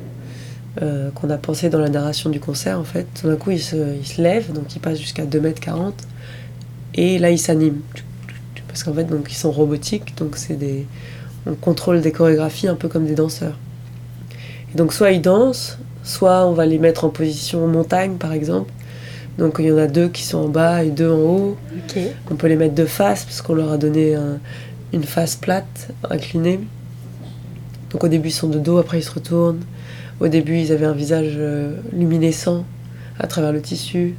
euh, 0.83 1.11
qu'on 1.11 1.31
a 1.31 1.39
pensé 1.39 1.71
dans 1.71 1.79
la 1.79 1.89
narration 1.89 2.31
du 2.31 2.39
concert, 2.39 2.79
en 2.79 2.85
fait, 2.85 3.07
tout 3.21 3.29
d'un 3.29 3.37
coup 3.37 3.51
il 3.51 3.61
se, 3.61 3.97
il 3.97 4.07
se 4.07 4.21
lève, 4.21 4.53
donc 4.53 4.75
il 4.77 4.79
passe 4.79 4.99
jusqu'à 4.99 5.25
2m40, 5.25 5.93
et 6.95 7.19
là 7.19 7.31
il 7.31 7.39
s'anime. 7.39 7.81
Parce 8.69 8.85
qu'en 8.85 8.93
fait, 8.93 9.05
donc, 9.05 9.33
ils 9.33 9.37
sont 9.37 9.51
robotiques, 9.51 10.15
donc 10.19 10.37
c'est 10.37 10.55
des, 10.55 10.87
on 11.47 11.55
contrôle 11.55 12.03
des 12.03 12.13
chorégraphies 12.13 12.69
un 12.69 12.75
peu 12.75 12.89
comme 12.89 13.07
des 13.07 13.15
danseurs. 13.15 13.57
Et 14.73 14.77
donc 14.77 14.93
soit 14.93 15.13
ils 15.13 15.23
dansent, 15.23 15.79
soit 16.05 16.47
on 16.47 16.53
va 16.53 16.67
les 16.67 16.79
mettre 16.79 17.05
en 17.05 17.09
position 17.09 17.67
montagne 17.67 18.17
par 18.17 18.33
exemple. 18.33 18.71
Donc 19.39 19.57
il 19.59 19.67
y 19.67 19.73
en 19.73 19.79
a 19.79 19.87
deux 19.87 20.09
qui 20.09 20.23
sont 20.23 20.39
en 20.39 20.49
bas 20.49 20.83
et 20.83 20.91
deux 20.91 21.11
en 21.11 21.19
haut. 21.19 21.57
On 22.31 22.37
peut 22.37 22.47
les 22.47 22.57
mettre 22.57 22.75
de 22.75 22.87
face 22.87 23.25
parce 23.25 23.43
qu'on 23.43 23.55
leur 23.55 23.73
a 23.73 23.77
donné 23.77 24.17
une 24.93 25.05
face 25.05 25.37
plate, 25.37 25.89
inclinée. 26.11 26.61
Donc 27.91 28.05
au 28.05 28.09
début 28.09 28.29
ils 28.29 28.33
sont 28.33 28.49
de 28.49 28.59
dos, 28.59 28.79
après 28.79 28.99
ils 28.99 29.05
se 29.05 29.13
retournent. 29.13 29.61
Au 30.21 30.29
début 30.29 30.59
ils 30.59 30.73
avaient 30.73 30.87
un 30.87 30.93
visage 30.93 31.35
euh, 31.37 31.77
luminescent 31.93 32.65
à 33.19 33.27
travers 33.27 33.53
le 33.53 33.61
tissu. 33.61 34.15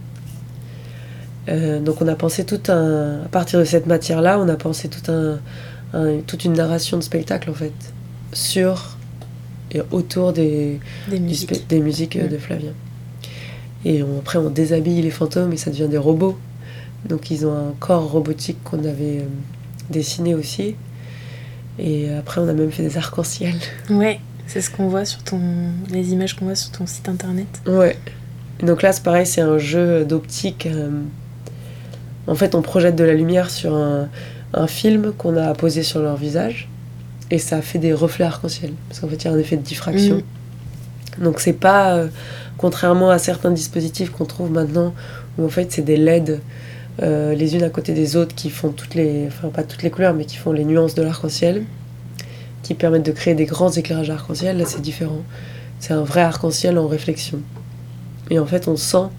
Euh, 1.49 1.79
donc 1.79 2.01
on 2.01 2.07
a 2.07 2.15
pensé 2.15 2.45
tout 2.45 2.71
un... 2.71 3.23
À 3.23 3.29
partir 3.29 3.59
de 3.59 3.65
cette 3.65 3.87
matière-là, 3.87 4.39
on 4.39 4.47
a 4.49 4.55
pensé 4.55 4.89
tout 4.89 5.11
un, 5.11 5.39
toute 6.27 6.45
une 6.45 6.53
narration 6.53 6.97
de 6.97 7.03
spectacle 7.03 7.49
en 7.49 7.53
fait 7.53 7.73
sur 8.33 8.97
et 9.71 9.81
autour 9.91 10.33
des, 10.33 10.79
des 11.09 11.19
musiques, 11.19 11.67
des 11.67 11.79
musiques 11.79 12.17
de 12.17 12.37
Flavien. 12.37 12.71
Et 13.85 14.01
après 14.19 14.39
on 14.39 14.49
déshabille 14.49 15.01
les 15.01 15.11
fantômes 15.11 15.53
et 15.53 15.57
ça 15.57 15.69
devient 15.71 15.87
des 15.89 15.97
robots. 15.97 16.37
Donc 17.07 17.31
ils 17.31 17.45
ont 17.45 17.53
un 17.53 17.73
corps 17.79 18.11
robotique 18.11 18.57
qu'on 18.63 18.79
avait 18.79 19.19
euh, 19.19 19.27
dessiné 19.89 20.33
aussi. 20.35 20.75
Et 21.79 22.11
après, 22.11 22.41
on 22.41 22.47
a 22.47 22.53
même 22.53 22.71
fait 22.71 22.81
des 22.81 22.97
arcs-en-ciel. 22.97 23.53
Ouais, 23.91 24.19
c'est 24.47 24.61
ce 24.61 24.71
qu'on 24.71 24.87
voit 24.87 25.05
sur 25.05 25.21
ton. 25.21 25.39
les 25.91 26.11
images 26.11 26.35
qu'on 26.35 26.45
voit 26.45 26.55
sur 26.55 26.71
ton 26.71 26.87
site 26.87 27.07
internet. 27.07 27.45
Ouais. 27.67 27.95
Donc 28.63 28.81
là, 28.81 28.91
c'est 28.93 29.03
pareil, 29.03 29.27
c'est 29.27 29.41
un 29.41 29.59
jeu 29.59 30.03
d'optique. 30.03 30.65
euh, 30.65 30.89
En 32.25 32.33
fait, 32.33 32.55
on 32.55 32.63
projette 32.63 32.95
de 32.95 33.03
la 33.03 33.13
lumière 33.13 33.51
sur 33.51 33.75
un, 33.75 34.09
un 34.55 34.65
film 34.67 35.11
qu'on 35.15 35.37
a 35.37 35.53
posé 35.53 35.83
sur 35.83 36.01
leur 36.01 36.17
visage. 36.17 36.67
Et 37.29 37.37
ça 37.37 37.61
fait 37.61 37.77
des 37.77 37.93
reflets 37.93 38.25
arc-en-ciel. 38.25 38.71
Parce 38.89 38.99
qu'en 38.99 39.07
fait, 39.07 39.17
il 39.17 39.25
y 39.25 39.27
a 39.27 39.33
un 39.33 39.37
effet 39.37 39.55
de 39.57 39.61
diffraction. 39.61 40.23
Donc 41.21 41.39
c'est 41.39 41.53
pas, 41.53 41.95
euh, 41.95 42.07
contrairement 42.57 43.09
à 43.09 43.17
certains 43.17 43.51
dispositifs 43.51 44.11
qu'on 44.11 44.25
trouve 44.25 44.51
maintenant, 44.51 44.93
où 45.37 45.45
en 45.45 45.49
fait 45.49 45.71
c'est 45.71 45.81
des 45.81 45.97
LED 45.97 46.41
euh, 47.03 47.35
les 47.35 47.55
unes 47.55 47.61
à 47.63 47.69
côté 47.69 47.93
des 47.93 48.15
autres 48.15 48.33
qui 48.33 48.49
font 48.49 48.69
toutes 48.69 48.95
les, 48.95 49.27
enfin 49.27 49.49
pas 49.49 49.63
toutes 49.63 49.83
les 49.83 49.91
couleurs, 49.91 50.13
mais 50.15 50.25
qui 50.25 50.37
font 50.37 50.51
les 50.51 50.65
nuances 50.65 50.95
de 50.95 51.03
l'arc-en-ciel, 51.03 51.63
qui 52.63 52.73
permettent 52.73 53.05
de 53.05 53.11
créer 53.11 53.35
des 53.35 53.45
grands 53.45 53.69
éclairages 53.71 54.09
arc-en-ciel. 54.09 54.57
Là 54.57 54.65
c'est 54.65 54.81
différent. 54.81 55.21
C'est 55.79 55.93
un 55.93 56.03
vrai 56.03 56.21
arc-en-ciel 56.21 56.77
en 56.79 56.87
réflexion. 56.87 57.39
Et 58.31 58.39
en 58.39 58.45
fait 58.47 58.67
on 58.67 58.75
sent, 58.75 59.09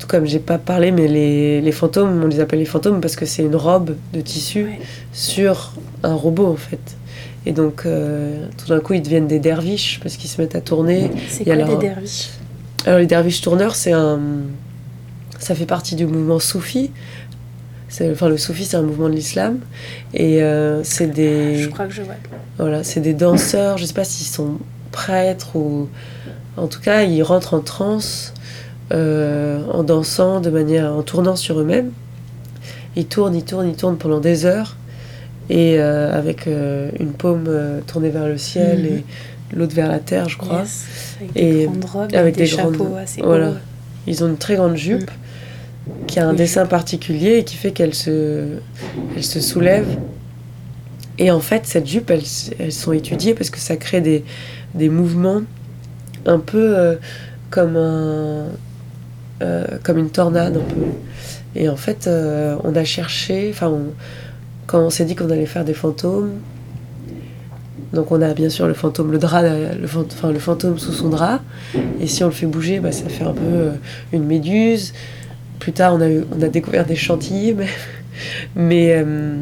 tout 0.00 0.08
comme 0.08 0.26
j'ai 0.26 0.40
pas 0.40 0.58
parlé, 0.58 0.90
mais 0.90 1.06
les, 1.06 1.60
les 1.60 1.72
fantômes, 1.72 2.22
on 2.24 2.26
les 2.26 2.40
appelle 2.40 2.58
les 2.58 2.64
fantômes 2.64 3.00
parce 3.00 3.14
que 3.14 3.24
c'est 3.24 3.42
une 3.44 3.54
robe 3.56 3.94
de 4.12 4.20
tissu 4.20 4.64
Ouais. 4.64 4.80
sur 5.12 5.74
un 6.02 6.14
robot 6.14 6.46
en 6.48 6.56
fait. 6.56 6.96
Et 7.46 7.52
donc 7.52 7.82
euh, 7.86 8.46
tout 8.56 8.66
d'un 8.68 8.80
coup 8.80 8.92
ils 8.94 9.02
deviennent 9.02 9.26
des 9.26 9.40
derviches 9.40 9.98
parce 10.02 10.16
qu'ils 10.16 10.30
se 10.30 10.40
mettent 10.40 10.54
à 10.54 10.60
tourner. 10.60 11.10
C'est 11.28 11.44
quoi 11.44 11.56
leur- 11.56 11.68
des 11.68 11.76
derviches? 11.88 12.30
Alors 12.86 12.98
les 13.00 13.06
derviches 13.06 13.40
tourneurs, 13.40 13.74
c'est 13.74 13.92
un, 13.92 14.20
ça 15.38 15.54
fait 15.54 15.66
partie 15.66 15.94
du 15.96 16.06
mouvement 16.06 16.38
soufi. 16.38 16.90
Enfin, 18.10 18.30
le 18.30 18.38
soufi, 18.38 18.64
c'est 18.64 18.78
un 18.78 18.82
mouvement 18.82 19.10
de 19.10 19.14
l'islam, 19.14 19.58
et 20.14 20.42
euh, 20.42 20.82
c'est 20.82 21.08
Je 21.08 21.12
des, 21.12 21.68
crois 21.70 21.84
que 21.86 21.92
je 21.92 22.00
vois. 22.00 22.14
voilà, 22.58 22.84
c'est 22.84 23.00
des 23.00 23.12
danseurs. 23.12 23.76
Je 23.76 23.84
sais 23.84 23.92
pas 23.92 24.04
s'ils 24.04 24.26
sont 24.26 24.56
prêtres 24.92 25.56
ou, 25.56 25.90
en 26.56 26.68
tout 26.68 26.80
cas, 26.80 27.02
ils 27.02 27.22
rentrent 27.22 27.52
en 27.52 27.60
transe 27.60 28.32
euh, 28.92 29.62
en 29.70 29.82
dansant 29.82 30.40
de 30.40 30.48
manière, 30.48 30.90
en 30.94 31.02
tournant 31.02 31.36
sur 31.36 31.60
eux-mêmes. 31.60 31.92
Ils 32.96 33.04
tournent, 33.06 33.34
ils 33.34 33.44
tournent, 33.44 33.68
ils 33.68 33.76
tournent 33.76 33.98
pendant 33.98 34.20
des 34.20 34.46
heures, 34.46 34.76
et 35.54 35.78
euh, 35.78 36.10
avec 36.18 36.46
euh, 36.46 36.90
une 36.98 37.12
paume 37.12 37.44
euh, 37.46 37.80
tournée 37.86 38.08
vers 38.08 38.26
le 38.26 38.38
ciel 38.38 38.78
Mhm. 38.80 38.86
et 38.86 39.04
l'autre 39.54 39.74
vers 39.74 39.88
la 39.88 39.98
terre, 39.98 40.28
je 40.30 40.38
crois. 40.38 40.60
Yes. 40.60 40.86
Avec 41.20 41.32
des 41.34 41.40
Et 41.62 41.64
grandes 41.66 41.84
robes, 41.84 42.14
avec 42.14 42.34
des, 42.36 42.40
des 42.44 42.46
chapeaux 42.48 42.96
assez 42.98 43.20
voilà. 43.20 43.52
Ils 44.06 44.24
ont 44.24 44.28
une 44.28 44.38
très 44.38 44.56
grande 44.56 44.76
jupe 44.76 45.10
qui 46.06 46.18
a 46.20 46.26
un 46.26 46.32
dessin 46.32 46.64
particulier 46.64 47.38
et 47.38 47.44
qui 47.44 47.56
fait 47.56 47.70
qu'elle 47.72 47.94
se, 47.94 48.46
elle 49.14 49.22
se 49.24 49.40
soulève. 49.40 49.86
Et 51.18 51.30
en 51.30 51.40
fait, 51.40 51.66
cette 51.66 51.86
jupe, 51.86 52.10
elles, 52.10 52.22
elles 52.58 52.72
sont 52.72 52.92
étudiées 52.92 53.34
parce 53.34 53.50
que 53.50 53.58
ça 53.58 53.76
crée 53.76 54.00
des, 54.00 54.24
des 54.74 54.88
mouvements 54.88 55.42
un 56.24 56.38
peu 56.38 56.76
euh, 56.78 56.94
comme, 57.50 57.76
un, 57.76 58.46
euh, 59.42 59.66
comme 59.82 59.98
une 59.98 60.10
tornade 60.10 60.56
un 60.56 60.60
peu. 60.74 60.80
Et 61.54 61.68
en 61.68 61.76
fait, 61.76 62.06
euh, 62.06 62.56
on 62.64 62.74
a 62.74 62.84
cherché, 62.84 63.48
enfin, 63.52 63.68
on- 63.68 63.92
quand 64.66 64.80
on 64.80 64.90
s'est 64.90 65.04
dit 65.04 65.14
qu'on 65.14 65.30
allait 65.30 65.46
faire 65.46 65.64
des 65.64 65.74
fantômes, 65.74 66.30
donc 67.92 68.10
on 68.10 68.22
a 68.22 68.32
bien 68.32 68.48
sûr 68.48 68.66
le 68.66 68.74
fantôme, 68.74 69.12
le 69.12 69.18
drap, 69.18 69.42
le, 69.42 70.38
fantôme 70.38 70.78
sous 70.78 70.92
son 70.92 71.08
drap. 71.10 71.40
Et 72.00 72.06
si 72.06 72.24
on 72.24 72.28
le 72.28 72.32
fait 72.32 72.46
bouger, 72.46 72.80
bah, 72.80 72.92
ça 72.92 73.08
fait 73.08 73.24
un 73.24 73.34
peu 73.34 73.42
euh, 73.44 73.70
une 74.12 74.24
méduse. 74.24 74.94
Plus 75.58 75.72
tard, 75.72 75.94
on 75.94 76.42
a, 76.42 76.48
découvert 76.48 76.86
des 76.86 76.96
chantilly. 76.96 77.54
Mais, 78.56 78.94
euh, 78.94 79.36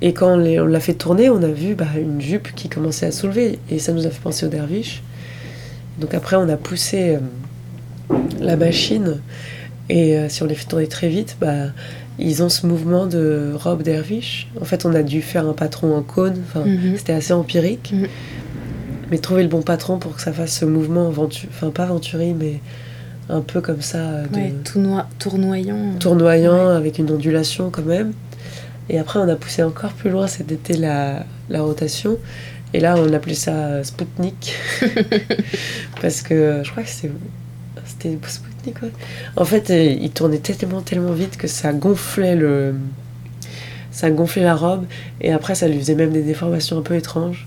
et 0.00 0.12
quand 0.12 0.34
on 0.34 0.66
l'a 0.66 0.80
fait 0.80 0.94
tourner, 0.94 1.30
on 1.30 1.42
a 1.42 1.48
vu 1.48 1.74
bah, 1.74 1.86
une 1.98 2.20
jupe 2.20 2.54
qui 2.54 2.68
commençait 2.68 3.06
à 3.06 3.12
soulever. 3.12 3.58
Et 3.70 3.80
ça 3.80 3.92
nous 3.92 4.06
a 4.06 4.10
fait 4.10 4.22
penser 4.22 4.46
aux 4.46 4.50
derviches. 4.50 5.02
Donc 5.98 6.14
après, 6.14 6.36
on 6.36 6.48
a 6.48 6.56
poussé 6.56 7.16
euh, 7.16 8.16
la 8.40 8.56
machine. 8.56 9.20
Et 9.90 10.16
si 10.30 10.42
on 10.42 10.46
les 10.46 10.54
fait 10.54 10.64
tourner 10.64 10.86
très 10.86 11.08
vite, 11.08 11.36
bah, 11.38 11.66
ils 12.18 12.42
ont 12.42 12.48
ce 12.48 12.66
mouvement 12.66 13.06
de 13.06 13.52
robe 13.54 13.82
derviche. 13.82 14.48
En 14.60 14.64
fait, 14.64 14.84
on 14.86 14.94
a 14.94 15.02
dû 15.02 15.20
faire 15.22 15.46
un 15.48 15.52
patron 15.52 15.96
en 15.96 16.02
cône. 16.02 16.36
Enfin, 16.48 16.64
Mhm. 16.64 16.96
C'était 16.96 17.12
assez 17.14 17.32
empirique. 17.32 17.92
Mhm. 17.94 18.06
Mais 19.10 19.18
trouver 19.18 19.42
le 19.42 19.48
bon 19.48 19.62
patron 19.62 19.98
pour 19.98 20.14
que 20.16 20.22
ça 20.22 20.32
fasse 20.32 20.58
ce 20.58 20.64
mouvement, 20.64 21.10
ventu- 21.10 21.46
enfin 21.50 21.70
pas 21.70 21.86
venturi, 21.86 22.32
mais 22.34 22.60
un 23.28 23.40
peu 23.40 23.60
comme 23.60 23.82
ça, 23.82 23.98
euh, 23.98 24.26
de 24.26 24.34
Ouais, 24.36 24.54
tout 24.64 24.80
noi- 24.80 25.06
tournoyant. 25.18 25.94
tournoyant, 25.98 26.68
Ouais. 26.70 26.76
avec 26.76 26.98
une 26.98 27.10
ondulation 27.10 27.70
quand 27.70 27.84
même. 27.84 28.12
Et 28.88 28.98
après, 28.98 29.18
on 29.18 29.28
a 29.28 29.36
poussé 29.36 29.62
encore 29.62 29.92
plus 29.92 30.10
loin, 30.10 30.26
c'était 30.26 30.76
la, 30.76 31.24
la 31.48 31.62
rotation. 31.62 32.18
Et 32.74 32.80
là, 32.80 32.96
on 32.98 33.12
appelait 33.12 33.34
ça 33.34 33.82
Spoutnik. 33.84 34.56
Parce 36.00 36.22
que 36.22 36.60
je 36.64 36.70
crois 36.70 36.82
que 36.82 36.88
c'était 36.88 37.10
ouais. 38.82 38.90
En 39.36 39.44
fait, 39.44 39.70
euh, 39.70 39.82
il 39.84 40.10
tournait 40.10 40.38
tellement, 40.38 40.80
tellement 40.80 41.12
vite 41.12 41.36
que 41.36 41.46
ça 41.48 41.72
gonflait 41.72 42.36
le... 42.36 42.74
Ça 43.90 44.10
gonflait 44.10 44.42
la 44.42 44.54
robe. 44.56 44.86
Et 45.20 45.32
après, 45.32 45.54
ça 45.54 45.68
lui 45.68 45.78
faisait 45.78 45.94
même 45.94 46.10
des 46.12 46.22
déformations 46.22 46.78
un 46.78 46.82
peu 46.82 46.94
étranges. 46.96 47.46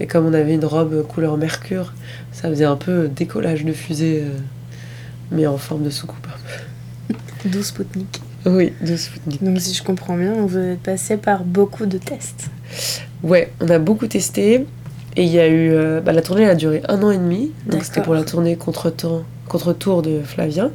Et 0.00 0.06
comme 0.06 0.26
on 0.26 0.34
avait 0.34 0.54
une 0.54 0.64
robe 0.64 1.06
couleur 1.06 1.36
mercure, 1.36 1.94
ça 2.32 2.48
faisait 2.48 2.64
un 2.64 2.76
peu 2.76 3.08
décollage 3.08 3.64
de 3.64 3.72
fusée, 3.72 4.22
euh, 4.24 4.30
mais 5.30 5.46
en 5.46 5.56
forme 5.58 5.84
de 5.84 5.90
soucoupe. 5.90 6.26
D'où 7.44 7.62
Spoutnik. 7.62 8.20
Oui, 8.44 8.72
de 8.82 8.96
Spoutnik. 8.96 9.42
Donc 9.42 9.60
si 9.60 9.72
je 9.74 9.82
comprends 9.82 10.16
bien, 10.16 10.34
vous 10.34 10.58
êtes 10.58 10.80
passé 10.80 11.16
par 11.16 11.44
beaucoup 11.44 11.86
de 11.86 11.98
tests. 11.98 12.50
Ouais, 13.22 13.52
on 13.60 13.68
a 13.70 13.78
beaucoup 13.78 14.06
testé. 14.06 14.66
Et 15.18 15.22
il 15.22 15.30
y 15.30 15.40
a 15.40 15.48
eu. 15.48 15.70
euh, 15.72 16.00
bah, 16.02 16.12
la 16.12 16.20
tournée 16.20 16.42
elle 16.42 16.50
a 16.50 16.54
duré 16.54 16.82
un 16.88 17.02
an 17.02 17.10
et 17.10 17.16
demi. 17.16 17.52
Donc 17.66 17.82
c'était 17.84 18.02
pour 18.02 18.12
la 18.14 18.22
tournée 18.24 18.56
contre-temps- 18.56 19.24
contre-tour 19.48 20.02
de 20.02 20.20
Flavien. 20.22 20.70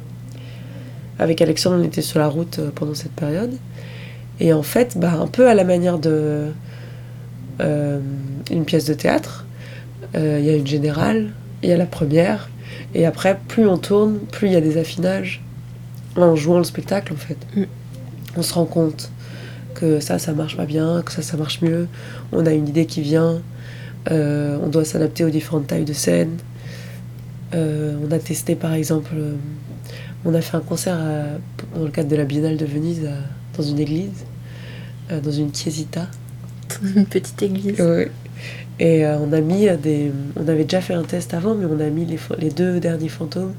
Avec 1.18 1.40
Alexandre, 1.40 1.76
on 1.80 1.84
était 1.84 2.02
sur 2.02 2.18
la 2.18 2.28
route 2.28 2.58
euh, 2.58 2.70
pendant 2.74 2.94
cette 2.94 3.12
période. 3.12 3.52
Et 4.40 4.52
en 4.52 4.62
fait, 4.62 4.98
bah, 4.98 5.12
un 5.20 5.26
peu 5.26 5.48
à 5.48 5.54
la 5.54 5.64
manière 5.64 5.98
de. 5.98 6.48
euh, 7.60 8.00
une 8.50 8.64
pièce 8.64 8.84
de 8.86 8.94
théâtre, 8.94 9.44
euh, 10.14 10.38
il 10.40 10.46
y 10.46 10.50
a 10.50 10.56
une 10.56 10.66
générale, 10.66 11.30
il 11.62 11.68
y 11.68 11.72
a 11.72 11.76
la 11.76 11.86
première. 11.86 12.50
Et 12.94 13.06
après, 13.06 13.38
plus 13.48 13.66
on 13.66 13.78
tourne, 13.78 14.18
plus 14.30 14.48
il 14.48 14.52
y 14.52 14.56
a 14.56 14.60
des 14.60 14.76
affinages. 14.78 15.42
En 16.16 16.36
jouant 16.36 16.58
le 16.58 16.64
spectacle, 16.64 17.12
en 17.12 17.16
fait. 17.16 17.38
Mm. 17.56 17.64
On 18.36 18.42
se 18.42 18.54
rend 18.54 18.64
compte 18.64 19.10
que 19.74 20.00
ça, 20.00 20.18
ça 20.18 20.32
marche 20.32 20.56
pas 20.56 20.66
bien, 20.66 21.02
que 21.02 21.12
ça, 21.12 21.22
ça 21.22 21.36
marche 21.36 21.62
mieux. 21.62 21.86
On 22.32 22.44
a 22.46 22.52
une 22.52 22.68
idée 22.68 22.86
qui 22.86 23.00
vient. 23.00 23.40
Euh, 24.10 24.58
on 24.62 24.68
doit 24.68 24.84
s'adapter 24.84 25.24
aux 25.24 25.30
différentes 25.30 25.68
tailles 25.68 25.84
de 25.84 25.92
scène. 25.92 26.36
Euh, 27.54 27.96
on 28.06 28.10
a 28.12 28.18
testé 28.18 28.54
par 28.54 28.72
exemple, 28.72 29.12
euh, 29.14 29.34
on 30.24 30.34
a 30.34 30.40
fait 30.40 30.56
un 30.56 30.60
concert 30.60 30.94
à- 30.96 31.76
dans 31.76 31.84
le 31.84 31.90
cadre 31.90 32.08
de 32.08 32.16
la 32.16 32.24
Biennale 32.24 32.56
de 32.56 32.64
Venise 32.64 33.04
à- 33.06 33.56
dans 33.56 33.62
une 33.62 33.78
église, 33.78 34.24
euh, 35.10 35.20
dans 35.20 35.30
une 35.30 35.54
chiesita. 35.54 36.06
Une 36.96 37.04
petite 37.06 37.42
église. 37.42 37.78
Ouais. 37.80 38.10
Et 38.80 39.04
on 39.06 39.32
a 39.32 39.40
mis 39.40 39.68
des. 39.82 40.10
On 40.36 40.48
avait 40.48 40.64
déjà 40.64 40.80
fait 40.80 40.94
un 40.94 41.02
test 41.04 41.34
avant, 41.34 41.54
mais 41.54 41.66
on 41.66 41.78
a 41.78 41.90
mis 41.90 42.06
les, 42.38 42.50
deux 42.50 42.80
derniers 42.80 43.10
fantômes 43.10 43.52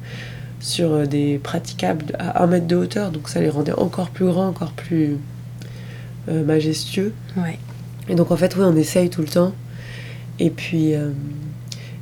sur 0.60 1.08
des 1.08 1.38
praticables 1.38 2.06
à 2.18 2.44
un 2.44 2.48
mètre 2.48 2.66
de 2.68 2.76
hauteur, 2.76 3.12
donc 3.12 3.30
ça 3.30 3.40
les 3.40 3.50
rendait 3.50 3.74
encore 3.74 4.10
plus 4.10 4.26
grands, 4.26 4.48
encore 4.48 4.72
plus 4.72 5.18
majestueux. 6.28 7.14
Ouais. 7.38 7.60
Et 8.10 8.16
donc 8.16 8.32
en 8.32 8.36
fait, 8.38 8.56
oui, 8.58 8.64
on 8.66 8.76
essaye 8.76 9.10
tout 9.10 9.22
le 9.22 9.28
temps. 9.28 9.54
Et 10.40 10.50
puis, 10.50 10.94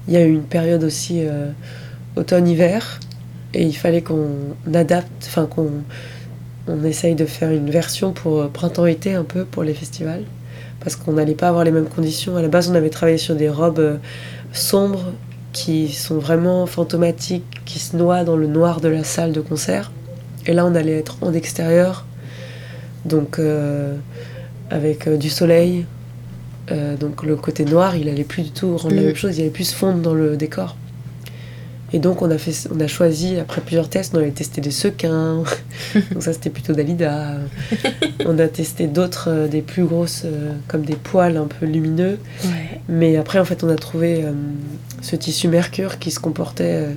il 0.08 0.14
y 0.14 0.18
a 0.18 0.26
eu 0.26 0.32
une 0.32 0.44
période 0.44 0.84
aussi 0.84 1.22
automne-hiver, 2.16 3.00
et 3.54 3.64
il 3.64 3.74
fallait 3.76 4.02
qu'on 4.02 4.30
adapte, 4.74 5.12
enfin 5.28 5.46
qu'on 5.46 5.70
on 6.68 6.84
essaye 6.84 7.16
de 7.16 7.26
faire 7.26 7.52
une 7.52 7.70
version 7.70 8.12
pour 8.12 8.40
euh, 8.42 8.48
printemps-été 8.48 9.14
un 9.14 9.24
peu 9.24 9.46
pour 9.46 9.64
les 9.64 9.74
festivals, 9.74 10.24
parce 10.80 10.96
qu'on 10.96 11.14
n'allait 11.14 11.36
pas 11.36 11.50
avoir 11.50 11.64
les 11.64 11.72
mêmes 11.72 11.90
conditions. 11.90 12.38
À 12.38 12.42
la 12.42 12.48
base, 12.48 12.70
on 12.70 12.76
avait 12.76 12.90
travaillé 12.90 13.18
sur 13.18 13.36
des 13.36 13.50
robes 13.50 13.80
euh, 13.80 13.98
sombres 14.54 15.12
qui 15.54 15.90
sont 15.90 16.18
vraiment 16.18 16.66
fantomatiques, 16.66 17.62
qui 17.66 17.80
se 17.80 17.98
noient 17.98 18.24
dans 18.24 18.38
le 18.38 18.48
noir 18.48 18.80
de 18.80 18.88
la 18.88 19.04
salle 19.04 19.34
de 19.34 19.42
concert. 19.42 19.92
Et 20.46 20.54
là, 20.54 20.66
on 20.66 20.76
allait 20.76 20.98
être 20.98 21.18
en 21.22 21.34
extérieur, 21.34 22.06
donc 23.06 23.38
euh, 23.40 23.96
avec 24.70 25.10
du 25.18 25.30
soleil. 25.30 25.86
Euh, 26.72 26.96
donc 26.96 27.24
le 27.24 27.36
côté 27.36 27.66
noir, 27.66 27.96
il 27.98 28.08
allait 28.08 28.24
plus 28.24 28.44
du 28.44 28.52
tout 28.52 28.78
rendre 28.78 28.96
la 28.96 29.02
Mhm. 29.02 29.08
même 29.08 29.16
chose, 29.16 29.38
il 29.38 29.42
allait 29.42 29.50
plus 29.50 29.66
se 29.66 29.76
fondre 29.76 30.00
dans 30.02 30.14
le 30.14 30.38
décor. 30.38 30.78
Et 31.94 32.00
donc 32.00 32.22
on 32.22 32.32
a, 32.32 32.38
fait, 32.38 32.70
on 32.74 32.80
a 32.80 32.88
choisi, 32.88 33.38
après 33.38 33.62
plusieurs 33.62 33.90
tests, 33.90 34.14
on 34.16 34.20
avait 34.20 34.32
testé 34.32 34.62
des 34.62 34.72
sequins, 34.72 35.44
donc 36.14 36.24
ça 36.24 36.32
c'était 36.34 36.50
plutôt 36.50 36.74
Dalida. 36.74 37.36
on 38.26 38.40
a 38.40 38.48
testé 38.48 38.88
d'autres, 38.88 39.26
euh, 39.30 39.48
des 39.48 39.62
plus 39.62 39.84
grosses, 39.84 40.22
euh, 40.26 40.54
comme 40.68 40.84
des 40.84 40.96
poils 40.96 41.36
un 41.38 41.48
peu 41.48 41.66
lumineux. 41.66 42.18
Ouais. 42.46 42.82
Mais 42.88 43.18
après, 43.18 43.40
en 43.40 43.46
fait, 43.46 43.64
on 43.64 43.70
a 43.70 43.76
trouvé 43.76 44.24
euh, 44.24 44.32
ce 45.02 45.16
tissu 45.18 45.48
mercure 45.50 46.00
qui 46.00 46.12
se 46.12 46.20
comportait 46.20 46.88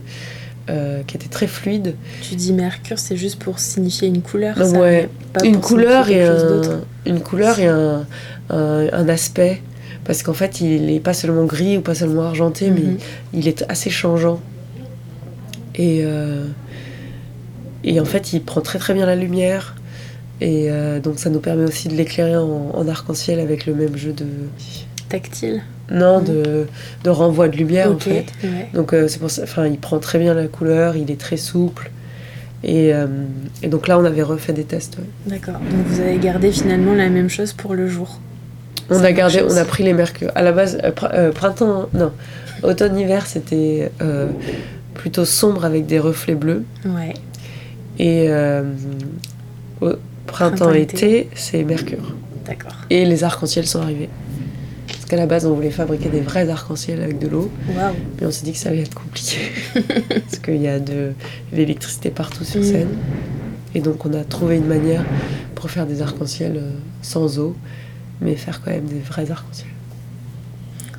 euh, 0.70 1.02
qui 1.06 1.16
était 1.16 1.28
très 1.28 1.46
fluide. 1.46 1.94
Tu 2.22 2.36
dis 2.36 2.52
mercure, 2.54 2.98
c'est 2.98 3.16
juste 3.18 3.38
pour 3.38 3.58
signifier 3.58 4.08
une 4.08 4.22
couleur 4.22 4.56
ça, 4.56 4.78
Ouais, 4.80 5.10
pas 5.32 5.44
une, 5.44 5.60
couleur 5.60 6.08
et 6.08 6.24
un, 6.24 6.80
une 7.04 7.20
couleur 7.20 7.58
et 7.58 7.66
un, 7.66 8.06
un, 8.48 9.08
aspect. 9.08 9.60
Parce 10.04 10.22
qu'en 10.22 10.32
fait, 10.32 10.60
il 10.62 10.86
n'est 10.86 11.00
pas 11.00 11.12
seulement 11.14 11.44
gris 11.44 11.76
ou 11.76 11.80
pas 11.82 11.94
seulement 11.94 12.22
argenté, 12.22 12.70
mais 12.70 12.80
Mhm. 12.80 12.98
il 13.34 13.48
est 13.48 13.64
assez 13.68 13.90
changeant. 13.90 14.40
Et, 15.76 16.02
euh, 16.04 16.46
et 17.82 18.00
en 18.00 18.04
fait, 18.04 18.32
il 18.32 18.42
prend 18.42 18.60
très 18.60 18.78
très 18.78 18.94
bien 18.94 19.06
la 19.06 19.16
lumière. 19.16 19.74
Et 20.40 20.70
euh, 20.70 21.00
donc, 21.00 21.18
ça 21.18 21.30
nous 21.30 21.40
permet 21.40 21.64
aussi 21.64 21.88
de 21.88 21.94
l'éclairer 21.94 22.36
en, 22.36 22.70
en 22.74 22.88
arc-en-ciel 22.88 23.38
avec 23.40 23.66
le 23.66 23.74
même 23.74 23.96
jeu 23.96 24.12
de. 24.12 24.26
Tactile. 25.08 25.62
Non, 25.92 26.20
Mhm. 26.20 26.24
de, 26.26 26.66
de 27.04 27.10
renvoi 27.10 27.48
de 27.48 27.56
lumière 27.58 27.92
en 27.92 27.98
fait. 27.98 28.24
ouais. 28.42 28.68
Donc 28.72 28.94
euh, 28.94 29.06
c'est 29.06 29.18
pour 29.18 29.30
ça, 29.30 29.42
enfin 29.42 29.66
il 29.66 29.76
prend 29.78 29.98
très 29.98 30.18
bien 30.18 30.32
la 30.32 30.46
couleur, 30.46 30.96
il 30.96 31.10
est 31.10 31.20
très 31.20 31.36
souple. 31.36 31.90
Et, 32.62 32.94
euh, 32.94 33.06
et 33.62 33.68
donc 33.68 33.86
là 33.86 33.98
on 33.98 34.04
avait 34.06 34.22
refait 34.22 34.54
des 34.54 34.64
tests. 34.64 34.96
ouais. 34.96 35.04
D'accord. 35.26 35.60
Donc 35.60 35.86
vous 35.88 36.00
avez 36.00 36.16
gardé 36.16 36.50
finalement 36.50 36.94
la 36.94 37.10
même 37.10 37.28
chose 37.28 37.52
pour 37.52 37.74
le 37.74 37.86
jour. 37.86 38.18
On 38.88 39.04
a 39.04 39.12
gardé, 39.12 39.42
on 39.46 39.56
a 39.58 39.64
pris 39.66 39.82
les 39.84 39.92
mercures. 39.92 40.32
À 40.34 40.42
la 40.42 40.52
base, 40.52 40.78
pr- 40.78 41.30
printemps, 41.32 41.90
non, 41.92 42.10
automne-hiver 42.62 43.26
c'était 43.26 43.92
plutôt 44.94 45.24
sombre 45.24 45.64
avec 45.64 45.86
des 45.86 45.98
reflets 45.98 46.34
bleus. 46.34 46.64
Ouais. 46.86 47.14
Et 47.98 48.26
euh, 48.28 48.62
au 49.80 49.92
Printemps-été. 50.26 51.28
c'est 51.34 51.62
mercure. 51.64 52.14
D'accord. 52.46 52.74
Et 52.90 53.04
les 53.04 53.24
arcs-en-ciel 53.24 53.66
sont 53.66 53.80
arrivés. 53.82 54.08
Parce 54.86 55.04
qu'à 55.06 55.16
la 55.16 55.26
base 55.26 55.44
on 55.46 55.54
voulait 55.54 55.70
fabriquer 55.70 56.08
des 56.08 56.20
vrais 56.20 56.48
arcs-en-ciel 56.48 57.02
avec 57.02 57.18
de 57.18 57.28
l'eau. 57.28 57.50
Mais 58.20 58.26
on 58.26 58.30
s'est 58.30 58.44
dit 58.44 58.52
que 58.52 58.58
ça 58.58 58.70
allait 58.70 58.82
être 58.82 58.94
compliqué. 58.94 59.38
Parce 60.08 60.38
qu'il 60.42 60.60
y 60.62 60.68
a 60.68 60.78
de 60.80 61.12
l'électricité 61.52 62.10
partout 62.10 62.44
sur 62.44 62.60
Mm. 62.60 62.64
scène. 62.64 62.88
Et 63.74 63.80
donc 63.80 64.04
on 64.06 64.12
a 64.14 64.24
trouvé 64.24 64.56
une 64.56 64.66
manière 64.66 65.04
pour 65.54 65.70
faire 65.70 65.86
des 65.86 66.00
arcs-en-ciel 66.02 66.56
euh, 66.56 66.70
sans 67.02 67.38
eau, 67.38 67.54
mais 68.20 68.34
faire 68.36 68.60
quand 68.62 68.70
même 68.70 68.86
des 68.86 69.00
vrais 69.00 69.30
arcs-en-ciel. 69.30 69.68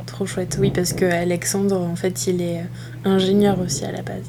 Trop 0.06 0.26
chouette. 0.28 0.58
Oui, 0.62 0.72
parce 0.74 0.94
que 0.94 1.04
Alexandre, 1.04 1.78
en 1.82 1.96
fait, 1.98 2.28
il 2.28 2.42
est 2.42 2.62
ingénieur 3.06 3.60
aussi 3.60 3.86
à 3.86 3.92
la 3.92 4.02
base. 4.02 4.24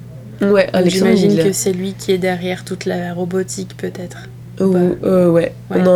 Ouais, 0.52 0.68
J'imagine 0.86 1.36
que 1.36 1.52
c'est 1.52 1.72
lui 1.72 1.94
qui 1.94 2.12
est 2.12 2.18
derrière 2.18 2.64
toute 2.64 2.84
la 2.84 3.14
robotique, 3.14 3.76
peut-être. 3.76 4.28
Ou- 4.60 4.74
euh, 5.04 5.28
ouais. 5.30 5.52
Ouais. 5.70 5.78
On 5.84 5.86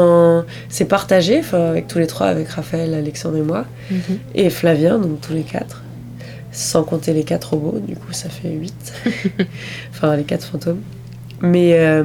en... 0.41 0.45
C'est 0.69 0.87
partagé, 0.87 1.41
avec 1.53 1.87
tous 1.89 1.99
les 1.99 2.07
trois, 2.07 2.27
avec 2.29 2.49
Raphaël, 2.49 2.95
Alexandre 2.95 3.37
et 3.37 3.43
moi, 3.43 3.67
Mhm. 3.91 3.99
et 4.35 4.51
Flavien, 4.51 4.99
donc 4.99 5.21
tous 5.21 5.33
les 5.35 5.43
quatre. 5.43 5.83
Sans 6.53 6.83
compter 6.83 7.13
les 7.13 7.23
quatre 7.25 7.51
robots, 7.55 7.79
du 7.79 7.95
coup 7.97 8.13
ça 8.13 8.29
fait 8.29 8.51
huit. 8.51 8.93
enfin, 9.93 10.17
les 10.17 10.25
quatre 10.25 10.45
fantômes. 10.45 10.81
Mais 11.43 11.75
euh, 11.75 12.03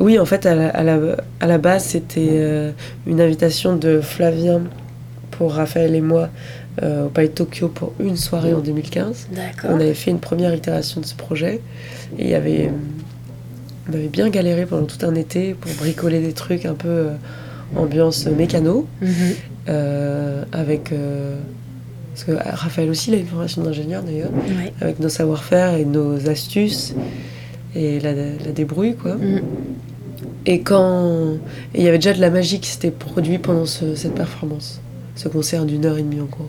oui, 0.00 0.18
en 0.18 0.24
fait, 0.24 0.46
à 0.46 0.54
la, 0.54 0.68
à 0.68 0.82
la, 0.84 0.98
à 1.40 1.46
la 1.46 1.58
base, 1.58 1.84
c'était 1.84 2.28
euh, 2.32 2.70
une 3.06 3.20
invitation 3.20 3.74
de 3.76 4.00
Flavien 4.00 4.62
pour 5.32 5.54
Raphaël 5.54 5.94
et 5.94 6.00
moi 6.00 6.28
euh, 6.82 7.06
au 7.06 7.08
Palais 7.08 7.28
de 7.28 7.32
Tokyo 7.34 7.68
pour 7.68 7.92
une 7.98 8.16
soirée 8.16 8.54
en 8.54 8.60
2015. 8.60 9.28
D'accord. 9.34 9.70
On 9.72 9.80
avait 9.80 9.94
fait 9.94 10.10
une 10.10 10.20
première 10.20 10.54
itération 10.54 11.00
de 11.00 11.06
ce 11.06 11.14
projet 11.14 11.60
et 12.18 12.24
il 12.24 12.28
y 12.30 12.34
avait, 12.34 12.70
on 13.88 13.94
avait 13.94 14.08
bien 14.08 14.28
galéré 14.28 14.64
pendant 14.66 14.86
tout 14.86 15.04
un 15.04 15.14
été 15.14 15.54
pour 15.54 15.70
bricoler 15.74 16.20
des 16.20 16.32
trucs 16.32 16.64
un 16.66 16.74
peu 16.74 16.88
euh, 16.88 17.10
ambiance 17.76 18.26
mécano 18.26 18.86
Mhm. 19.02 19.08
euh, 19.68 20.44
avec 20.52 20.92
parce 22.14 22.24
que 22.24 22.32
Raphaël 22.32 22.90
aussi 22.90 23.10
il 23.10 23.14
a 23.14 23.18
une 23.18 23.26
formation 23.26 23.62
d'ingénieur 23.62 24.02
d'ailleurs 24.02 24.30
Ouais. 24.32 24.72
avec 24.80 24.98
nos 25.00 25.08
savoir-faire 25.08 25.74
et 25.74 25.84
nos 25.84 26.28
astuces 26.28 26.94
et 27.76 28.00
la, 28.00 28.12
la 28.14 28.52
débrouille 28.54 28.94
quoi 28.96 29.14
Mhm. 29.16 29.40
et 30.46 30.60
quand 30.62 31.34
il 31.74 31.82
y 31.82 31.88
avait 31.88 31.98
déjà 31.98 32.14
de 32.14 32.20
la 32.20 32.30
magie 32.30 32.58
qui 32.60 32.70
s'était 32.70 32.90
produit 32.90 33.38
pendant 33.38 33.66
ce- 33.66 33.94
cette 33.94 34.14
performance 34.14 34.80
ce 35.18 35.28
concert 35.28 35.64
d'une 35.66 35.84
heure 35.84 35.98
et 35.98 36.02
demie 36.02 36.20
en 36.20 36.26
cours 36.26 36.48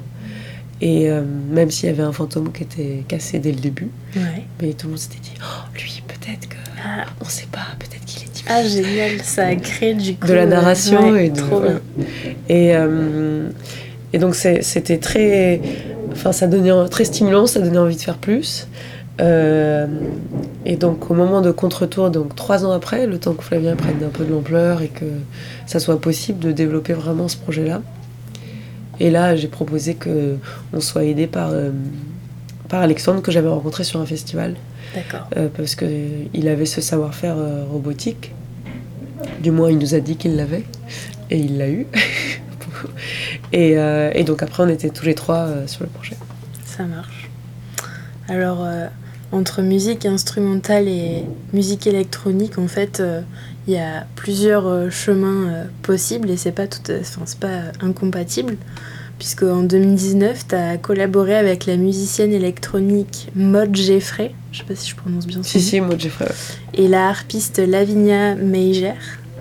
et 0.81 1.09
euh, 1.09 1.21
même 1.51 1.69
s'il 1.71 1.87
y 1.89 1.91
avait 1.91 2.03
un 2.03 2.13
fantôme 2.13 2.53
qui 2.53 2.63
était 2.63 3.03
cassé 3.07 3.39
dès 3.39 3.51
le 3.51 3.59
début 3.59 3.89
Ouais. 4.15 4.43
mais 4.61 4.71
tout 4.73 4.87
le 4.87 4.91
monde 4.91 4.99
s'était 4.99 5.19
dit 5.21 5.33
oh, 5.41 5.67
lui 5.75 6.01
peut-être 6.07 6.47
que 6.47 6.55
Ah, 6.85 7.05
on 7.19 7.25
sait 7.25 7.47
pas 7.51 7.67
peut-être 7.79 8.05
qu'il 8.05 8.23
est 8.23 8.29
ah, 8.47 8.63
génial. 8.63 9.21
Ça 9.23 9.47
a 9.47 9.55
créé 9.55 9.93
du 9.93 10.15
coup. 10.15 10.25
de 10.27 10.33
la 10.33 10.45
narration 10.45 11.11
ouais, 11.11 11.25
et 11.25 11.29
de 11.29 11.35
Trop 11.41 11.59
bien. 11.59 11.79
et 12.47 12.75
euh, 12.75 13.49
et 14.13 14.17
donc 14.19 14.33
c'était 14.35 14.97
très 14.99 15.59
enfin 16.13 16.31
ça 16.31 16.47
donnait 16.47 16.71
très 16.89 17.03
stimulant 17.05 17.45
ça 17.45 17.59
donnait 17.59 17.77
envie 17.77 17.97
de 17.97 18.01
faire 18.01 18.17
plus 18.17 18.67
Euh, 19.21 19.85
et 20.65 20.77
donc 20.77 21.11
au 21.11 21.13
moment 21.13 21.41
de 21.41 21.51
contre-tour 21.51 22.09
donc 22.09 22.35
trois 22.37 22.63
ans 22.65 22.71
après 22.71 23.05
le 23.05 23.17
temps 23.19 23.33
que 23.33 23.43
Flavien 23.43 23.75
prenne 23.75 24.01
un 24.01 24.07
peu 24.17 24.23
de 24.23 24.31
l'ampleur 24.31 24.81
et 24.81 24.87
que 24.87 25.03
ça 25.67 25.79
soit 25.81 25.99
possible 25.99 26.39
de 26.39 26.53
développer 26.53 26.93
vraiment 26.93 27.27
ce 27.27 27.35
projet 27.35 27.65
là 27.67 27.81
et 28.99 29.09
là 29.09 29.35
j'ai 29.35 29.47
proposé 29.47 29.95
que 29.95 30.37
on 30.73 30.81
soit 30.81 31.03
aidé 31.05 31.27
par 31.27 31.49
euh, 31.51 31.71
par 32.69 32.81
Alexandre 32.81 33.21
que 33.21 33.31
j'avais 33.31 33.49
rencontré 33.49 33.83
sur 33.83 33.99
un 33.99 34.05
festival 34.05 34.55
D'accord. 34.93 35.27
euh, 35.35 35.49
parce 35.55 35.75
qu'il 35.75 36.47
avait 36.47 36.65
ce 36.65 36.81
savoir-faire 36.81 37.35
euh, 37.37 37.65
robotique. 37.65 38.31
Du 39.41 39.51
moins, 39.51 39.69
il 39.69 39.77
nous 39.77 39.95
a 39.95 39.99
dit 39.99 40.15
qu'il 40.15 40.35
l'avait, 40.37 40.63
et 41.29 41.37
il 41.37 41.57
l'a 41.57 41.69
eu. 41.69 41.87
et, 43.51 43.77
euh, 43.77 44.11
et 44.13 44.23
donc 44.23 44.41
après, 44.43 44.63
on 44.63 44.69
était 44.69 44.89
tous 44.89 45.05
les 45.05 45.15
trois 45.15 45.67
sur 45.67 45.83
le 45.83 45.89
projet. 45.89 46.15
Ça 46.65 46.83
marche. 46.85 47.29
Alors, 48.29 48.65
entre 49.31 49.61
musique 49.61 50.05
instrumentale 50.05 50.87
et 50.87 51.23
musique 51.53 51.85
électronique, 51.85 52.57
en 52.57 52.67
fait, 52.67 52.99
euh, 52.99 53.21
il 53.69 53.75
y 53.75 53.77
a 53.77 54.07
plusieurs 54.15 54.67
euh, 54.67 54.89
chemins 54.89 55.47
euh, 55.49 55.63
possibles 55.83 56.29
et 56.31 56.37
c'est 56.37 56.51
pas 56.51 56.65
tout, 56.67 56.81
enfin, 56.89 57.21
c'est 57.25 57.39
pas 57.39 57.47
euh, 57.47 57.71
incompatible. 57.81 58.57
Puisque 59.19 59.43
en 59.43 59.63
2019, 59.63 60.47
tu 60.47 60.55
as 60.55 60.77
collaboré 60.77 61.35
avec 61.35 61.65
la 61.65 61.75
musicienne 61.75 62.31
électronique 62.31 63.27
Maud 63.35 63.75
Geffray, 63.75 64.33
je 64.53 64.59
sais 64.59 64.63
pas 64.63 64.75
si 64.75 64.89
je 64.89 64.95
prononce 64.95 65.27
bien 65.27 65.43
Si, 65.43 65.59
si, 65.61 65.81
moi, 65.81 65.95
Jeffrey. 65.97 66.25
ouais. 66.25 66.81
et 66.83 66.87
la 66.87 67.09
harpiste 67.09 67.59
Lavinia 67.59 68.35
Meijer, 68.35 68.93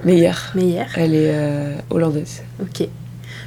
Meyer, 0.05 0.33
elle 0.97 1.15
est 1.15 1.31
euh, 1.33 1.75
hollandaise. 1.91 2.43
ok, 2.61 2.89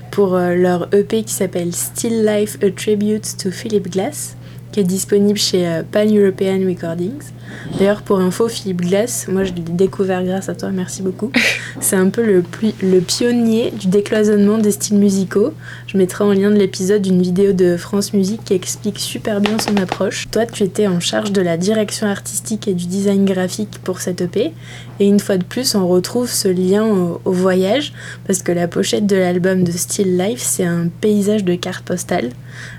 pour 0.09 0.35
euh, 0.35 0.55
leur 0.55 0.87
EP 0.93 1.23
qui 1.23 1.33
s'appelle 1.33 1.73
Still 1.75 2.25
Life 2.25 2.57
A 2.63 2.71
Tribute 2.71 3.35
to 3.37 3.51
Philip 3.51 3.89
Glass, 3.91 4.35
qui 4.71 4.79
est 4.79 4.85
disponible 4.85 5.37
chez 5.37 5.67
euh, 5.67 5.83
Pan 5.89 6.05
European 6.05 6.59
Recordings. 6.67 7.31
D'ailleurs, 7.77 8.01
pour 8.01 8.19
info, 8.19 8.47
Philip 8.47 8.81
Glass, 8.81 9.27
moi 9.27 9.43
je 9.43 9.53
l'ai 9.53 9.61
découvert 9.61 10.23
grâce 10.23 10.49
à 10.49 10.55
toi, 10.55 10.69
merci 10.71 11.01
beaucoup. 11.01 11.31
C'est 11.81 11.95
un 11.95 12.09
peu 12.09 12.25
le, 12.25 12.43
le 12.81 12.99
pionnier 12.99 13.71
du 13.71 13.87
décloisonnement 13.87 14.57
des 14.57 14.71
styles 14.71 14.97
musicaux. 14.97 15.53
Je 15.87 15.97
mettrai 15.97 16.23
en 16.23 16.31
lien 16.31 16.49
de 16.49 16.55
l'épisode 16.55 17.05
une 17.05 17.21
vidéo 17.21 17.51
de 17.51 17.77
France 17.77 18.13
Musique 18.13 18.43
qui 18.45 18.53
explique 18.53 18.99
super 18.99 19.41
bien 19.41 19.57
son 19.59 19.75
approche. 19.77 20.27
Toi, 20.31 20.45
tu 20.45 20.63
étais 20.63 20.87
en 20.87 20.99
charge 20.99 21.31
de 21.31 21.41
la 21.41 21.57
direction 21.57 22.07
artistique 22.07 22.67
et 22.67 22.73
du 22.73 22.85
design 22.85 23.25
graphique 23.25 23.79
pour 23.83 23.99
cette 23.99 24.21
EP. 24.21 24.53
Et 24.99 25.07
une 25.07 25.19
fois 25.19 25.37
de 25.37 25.43
plus, 25.43 25.75
on 25.75 25.87
retrouve 25.87 26.29
ce 26.29 26.47
lien 26.47 26.85
au, 26.85 27.21
au 27.25 27.31
voyage, 27.31 27.93
parce 28.27 28.41
que 28.43 28.51
la 28.51 28.67
pochette 28.67 29.07
de 29.07 29.15
l'album 29.15 29.63
de 29.63 29.71
Still 29.71 30.17
Life, 30.17 30.41
c'est 30.41 30.65
un 30.65 30.87
paysage 31.01 31.43
de 31.43 31.55
cartes 31.55 31.85
postales. 31.85 32.29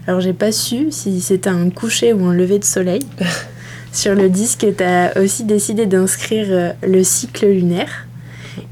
Alors, 0.06 0.20
j'ai 0.20 0.32
pas 0.32 0.52
su 0.52 0.90
si 0.90 1.20
c'était 1.20 1.50
un 1.50 1.70
coucher 1.70 2.12
ou 2.12 2.24
un 2.26 2.34
lever 2.34 2.58
de 2.58 2.64
soleil. 2.64 3.02
Sur 3.92 4.14
le 4.14 4.28
disque, 4.28 4.66
tu 4.76 4.82
as 4.82 5.12
aussi 5.20 5.44
décidé 5.44 5.86
d'inscrire 5.86 6.46
euh, 6.48 6.72
le 6.82 7.04
cycle 7.04 7.46
lunaire 7.46 8.06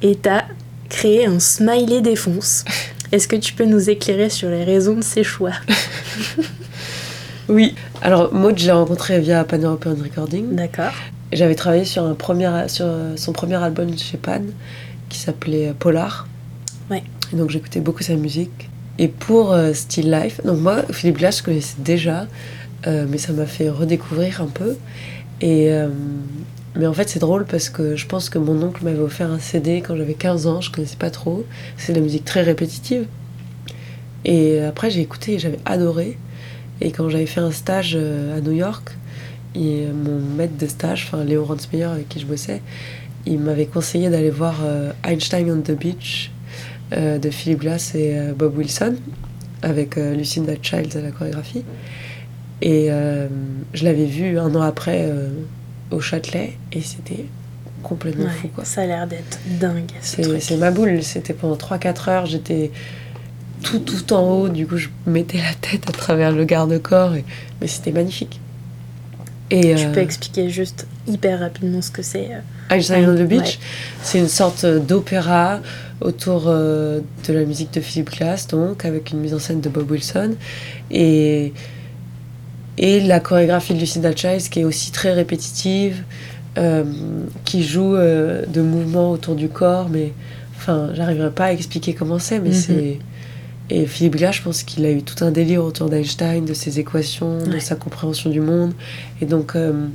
et 0.01 0.17
tu 0.17 0.29
as 0.29 0.47
créé 0.89 1.27
un 1.27 1.39
smiley 1.39 2.01
défonce. 2.01 2.65
Est-ce 3.13 3.29
que 3.29 3.37
tu 3.37 3.53
peux 3.53 3.65
nous 3.67 3.91
éclairer 3.91 4.31
sur 4.31 4.49
les 4.49 4.65
raisons 4.65 4.95
de 4.95 5.03
ces 5.03 5.25
choix? 5.25 5.53
Oui. 7.49 7.75
Alors, 8.01 8.33
Maud, 8.33 8.57
je 8.57 8.67
l'ai 8.67 8.71
rencontrée 8.71 9.19
via 9.19 9.43
Pan 9.43 9.59
European 9.59 9.97
Recording. 10.01 10.55
D'accord. 10.55 10.93
J'avais 11.33 11.57
travaillé 11.57 11.85
sur, 11.85 12.05
un 12.05 12.15
premier, 12.15 12.49
sur 12.69 12.87
son 13.17 13.33
premier 13.33 13.57
album 13.57 13.99
chez 13.99 14.19
Pan, 14.19 14.43
qui 15.09 15.19
s'appelait 15.19 15.75
Polar. 15.77 16.29
Ouais. 16.91 17.03
Et 17.33 17.37
donc 17.37 17.51
j'écoutais 17.51 17.81
beaucoup 17.81 18.05
sa 18.05 18.15
musique. 18.15 18.69
Et 19.01 19.09
pour 19.09 19.53
euh, 19.53 19.73
Still 19.73 20.11
Life, 20.11 20.43
donc 20.45 20.61
moi, 20.61 20.83
Philippe 20.93 21.17
Glass, 21.17 21.39
je 21.39 21.43
connaissais 21.43 21.77
déjà, 21.79 22.27
euh, 22.87 23.07
mais 23.09 23.17
ça 23.17 23.33
m'a 23.33 23.47
fait 23.47 23.71
redécouvrir 23.71 24.43
un 24.43 24.47
peu. 24.47 24.77
Et, 25.41 25.73
euh, 25.73 25.89
mais 26.77 26.87
en 26.87 26.93
fait, 26.93 27.09
c'est 27.09 27.19
drôle 27.19 27.47
parce 27.47 27.71
que 27.71 27.97
je 27.97 28.07
pense 28.07 28.29
que 28.29 28.37
mon 28.37 28.63
oncle 28.63 28.85
m'avait 28.85 29.01
offert 29.01 29.31
un 29.31 29.39
CD 29.39 29.81
quand 29.81 29.97
j'avais 29.97 30.13
15 30.13 30.47
ans, 30.47 30.61
je 30.61 30.71
connaissais 30.71 30.99
pas 30.99 31.09
trop. 31.09 31.47
C'est 31.79 31.95
de 31.95 31.99
la 31.99 32.05
musique 32.05 32.27
très 32.27 32.43
répétitive. 32.43 33.07
Et 34.27 34.61
après, 34.61 34.91
j'ai 34.91 35.01
écouté 35.01 35.33
et 35.33 35.39
j'avais 35.39 35.61
adoré. 35.65 36.19
Et 36.83 36.91
quand 36.93 37.09
j'avais 37.09 37.25
fait 37.25 37.41
un 37.41 37.53
stage 37.53 37.97
à 37.97 38.41
New 38.43 38.53
York, 38.53 38.99
mon 39.57 40.21
maître 40.37 40.59
de 40.59 40.67
stage, 40.67 41.09
enfin 41.11 41.25
Léo 41.25 41.47
Ransmeyer 41.47 41.85
avec 41.85 42.11
qui 42.11 42.21
je 42.21 42.27
bossais, 42.27 42.61
il 43.25 43.39
m'avait 43.39 43.65
conseillé 43.65 44.11
d'aller 44.11 44.31
voir 44.31 44.57
Einstein 45.05 45.51
on 45.51 45.63
the 45.63 45.73
Beach 45.73 46.31
de 46.93 47.31
Philip 47.31 47.61
Glass 47.61 47.95
et 47.95 48.17
euh, 48.17 48.33
Bob 48.35 48.57
Wilson 48.57 48.97
avec 49.63 49.97
euh, 49.99 50.15
Lucinda 50.15 50.55
Childs 50.61 50.97
à 50.97 51.01
la 51.01 51.11
chorégraphie. 51.11 51.65
Et 52.63 52.87
euh, 52.91 53.29
je 53.73 53.85
l'avais 53.85 54.07
vu 54.07 54.39
un 54.39 54.55
an 54.55 54.61
après 54.61 55.05
euh, 55.05 55.29
au 55.91 56.01
Châtelet 56.01 56.57
et 56.73 56.81
c'était 56.83 57.25
complètement 57.83 58.25
Ouais, 58.25 58.31
fou 58.31 58.49
quoi. 58.55 58.65
Ça 58.65 58.83
a 58.83 58.87
l'air 58.87 59.07
d'être 59.07 59.39
dingue. 59.59 59.91
ce 60.03 60.39
C'est 60.41 60.57
ma 60.57 60.71
boule, 60.71 61.03
c'était 61.03 61.33
pendant 61.33 61.57
3-4 61.57 62.11
heures, 62.11 62.27
j'étais 62.27 62.71
tout 63.63 63.79
tout 63.79 64.13
en 64.13 64.23
haut, 64.23 64.49
du 64.49 64.67
coup 64.67 64.77
je 64.77 64.89
mettais 65.07 65.39
la 65.39 65.55
tête 65.55 65.89
à 65.89 65.93
travers 65.93 66.33
le 66.33 66.45
garde-corps, 66.45 67.15
et... 67.15 67.25
mais 67.61 67.67
c'était 67.67 67.93
magnifique. 67.93 68.41
Et, 69.51 69.75
Tu 69.75 69.87
euh, 69.87 69.93
peux 69.93 70.01
expliquer 70.01 70.51
juste 70.51 70.87
hyper 71.07 71.41
rapidement 71.41 71.83
ce 71.83 71.91
que 71.91 72.03
c'est. 72.03 72.31
Euh, 72.71 72.75
Einstein 72.75 73.09
on 73.09 73.15
the 73.17 73.27
Beach, 73.29 73.41
Ouais. 73.41 73.59
c'est 74.03 74.19
une 74.19 74.29
sorte 74.29 74.65
d'opéra 74.67 75.61
autour 76.01 76.45
euh, 76.47 77.01
de 77.29 77.33
la 77.33 77.45
musique 77.45 77.73
de 77.75 77.81
Philip 77.81 78.11
Glass, 78.11 78.47
donc 78.49 78.85
avec 78.85 79.11
une 79.11 79.19
mise 79.21 79.35
en 79.35 79.39
scène 79.39 79.61
de 79.61 79.69
Bob 79.69 79.91
Wilson 79.91 80.35
et, 80.91 81.53
et 82.79 83.01
la 83.01 83.21
chorégraphie 83.21 83.75
de 83.75 83.81
Lucinda 83.81 84.15
Childs 84.15 84.49
qui 84.51 84.61
est 84.61 84.65
aussi 84.65 84.93
très 84.93 85.13
répétitive, 85.13 86.03
euh, 86.59 86.85
qui 87.45 87.63
joue 87.63 87.95
euh, 87.95 88.45
de 88.47 88.61
mouvements 88.63 89.11
autour 89.11 89.35
du 89.35 89.49
corps, 89.49 89.89
mais 89.91 90.13
enfin, 90.57 90.91
j'arriverai 90.95 91.31
pas 91.31 91.47
à 91.47 91.53
expliquer 91.53 91.95
comment 91.95 92.19
c'est, 92.19 92.39
mais 92.39 92.49
Mhm. 92.51 92.55
c'est. 92.55 92.99
Et 93.73 93.87
Philip 93.87 94.17
Glass, 94.17 94.35
je 94.37 94.43
pense 94.43 94.63
qu'il 94.65 94.85
a 94.85 94.91
eu 94.91 95.03
tout 95.03 95.25
un 95.25 95.31
délire 95.31 95.63
autour 95.65 95.89
d'Einstein, 95.89 96.45
de 96.45 96.55
ses 96.55 96.81
équations, 96.81 97.39
de 97.47 97.59
sa 97.61 97.77
compréhension 97.77 98.29
du 98.29 98.41
monde. 98.41 98.73
Et 99.23 99.27
donc, 99.27 99.55
euh, 99.55 99.87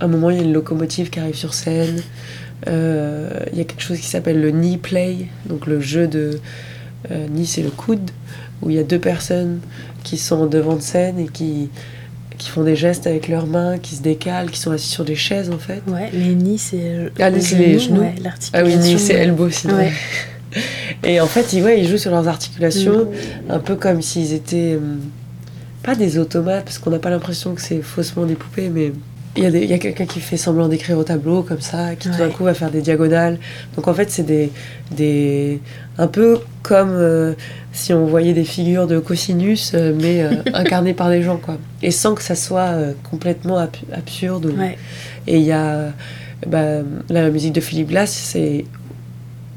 à 0.00 0.04
un 0.04 0.08
moment, 0.08 0.30
il 0.30 0.36
y 0.36 0.40
a 0.40 0.42
une 0.44 0.52
locomotive 0.52 1.10
qui 1.10 1.18
arrive 1.20 1.34
sur 1.36 1.54
scène. 1.54 2.00
Euh, 2.68 3.30
Il 3.52 3.58
y 3.58 3.60
a 3.60 3.64
quelque 3.64 3.82
chose 3.82 3.98
qui 3.98 4.06
s'appelle 4.06 4.40
le 4.40 4.50
knee 4.50 4.78
play, 4.78 5.26
donc 5.48 5.66
le 5.66 5.80
jeu 5.80 6.06
de 6.06 6.38
euh, 7.10 7.26
knee, 7.28 7.46
c'est 7.46 7.62
le 7.62 7.70
coude, 7.70 8.10
où 8.62 8.70
il 8.70 8.76
y 8.76 8.78
a 8.78 8.82
deux 8.82 8.98
personnes 8.98 9.60
qui 10.04 10.16
sont 10.18 10.36
en 10.42 10.46
devant 10.46 10.76
de 10.76 10.80
scène 10.82 11.18
et 11.18 11.26
qui, 11.28 11.68
qui 12.38 12.48
font 12.50 12.62
des 12.62 12.76
gestes 12.76 13.06
avec 13.06 13.28
leurs 13.28 13.46
mains, 13.46 13.78
qui 13.78 13.94
se 13.96 14.02
décalent, 14.02 14.50
qui 14.50 14.58
sont 14.58 14.70
assis 14.70 14.88
sur 14.88 15.04
des 15.04 15.16
chaises 15.16 15.50
en 15.50 15.58
fait. 15.58 15.82
Ouais, 15.86 16.10
les 16.12 16.34
nids, 16.34 16.58
c'est. 16.58 16.76
euh, 16.82 17.08
Ah, 17.20 17.28
les- 17.30 17.36
le 17.36 17.42
c'est 17.42 17.56
les 17.56 17.78
genou, 17.78 17.96
genoux. 17.96 18.00
ouais, 18.02 18.14
Ah 18.52 18.62
oui, 18.64 18.76
knee, 18.76 18.98
c'est 18.98 19.14
elbow 19.14 19.50
sinon. 19.50 19.76
Ouais. 19.76 19.92
Et 21.04 21.20
en 21.20 21.26
fait, 21.26 21.52
ils, 21.52 21.62
ouais, 21.62 21.80
ils 21.80 21.86
jouent 21.88 21.98
sur 21.98 22.10
leurs 22.10 22.28
articulations, 22.28 23.04
Mm. 23.04 23.50
un 23.50 23.58
peu 23.58 23.76
comme 23.76 24.00
s'ils 24.00 24.32
étaient 24.32 24.76
hum, 24.76 25.00
pas 25.82 25.94
des 25.94 26.16
automates, 26.18 26.64
parce 26.64 26.78
qu'on 26.78 26.90
n'a 26.90 26.98
pas 26.98 27.10
l'impression 27.10 27.54
que 27.54 27.60
c'est 27.60 27.82
faussement 27.82 28.24
des 28.24 28.34
poupées, 28.34 28.70
mais 28.70 28.92
il 29.36 29.42
y 29.42 29.46
a, 29.46 29.50
des- 29.50 29.62
il 29.62 29.70
y 29.70 29.72
a 29.74 29.78
quelqu'un 29.78 30.06
qui 30.06 30.20
fait 30.20 30.36
semblant 30.36 30.68
d'écrire 30.68 30.96
au 30.98 31.04
tableau 31.04 31.42
comme 31.42 31.60
ça, 31.60 31.94
qui 31.96 32.08
tout 32.08 32.16
d'un 32.18 32.28
coup 32.30 32.44
va 32.44 32.54
faire 32.54 32.70
des 32.70 32.80
diagonales. 32.82 33.38
Donc 33.76 33.88
en 33.88 33.94
fait, 33.94 34.10
c'est 34.10 34.22
des, 34.24 34.50
des 34.90 35.60
un 35.98 36.06
peu 36.06 36.38
comme 36.62 36.90
euh, 36.90 37.34
si 37.72 37.92
on 37.92 38.06
voyait 38.06 38.32
des 38.34 38.44
figures 38.44 38.86
de 38.86 38.98
cosinus, 38.98 39.72
euh, 39.74 39.92
mais 40.00 40.22
euh, 40.22 40.30
incarnées 40.54 40.94
par 40.94 41.10
des 41.10 41.22
gens, 41.22 41.36
quoi. 41.36 41.58
Et 41.82 41.90
sans 41.90 42.14
que 42.14 42.22
ça 42.22 42.34
soit 42.34 42.72
complètement 43.10 43.58
ab- 43.58 43.76
absurde. 43.92 44.46
ou- 44.46 44.58
Ouais. 44.58 44.78
et 45.26 45.36
il 45.36 45.44
y 45.44 45.52
a 45.52 45.92
bah, 46.46 46.82
la 47.08 47.30
musique 47.30 47.52
de 47.54 47.60
Philippe 47.60 47.88
Glass, 47.88 48.12
c'est 48.12 48.64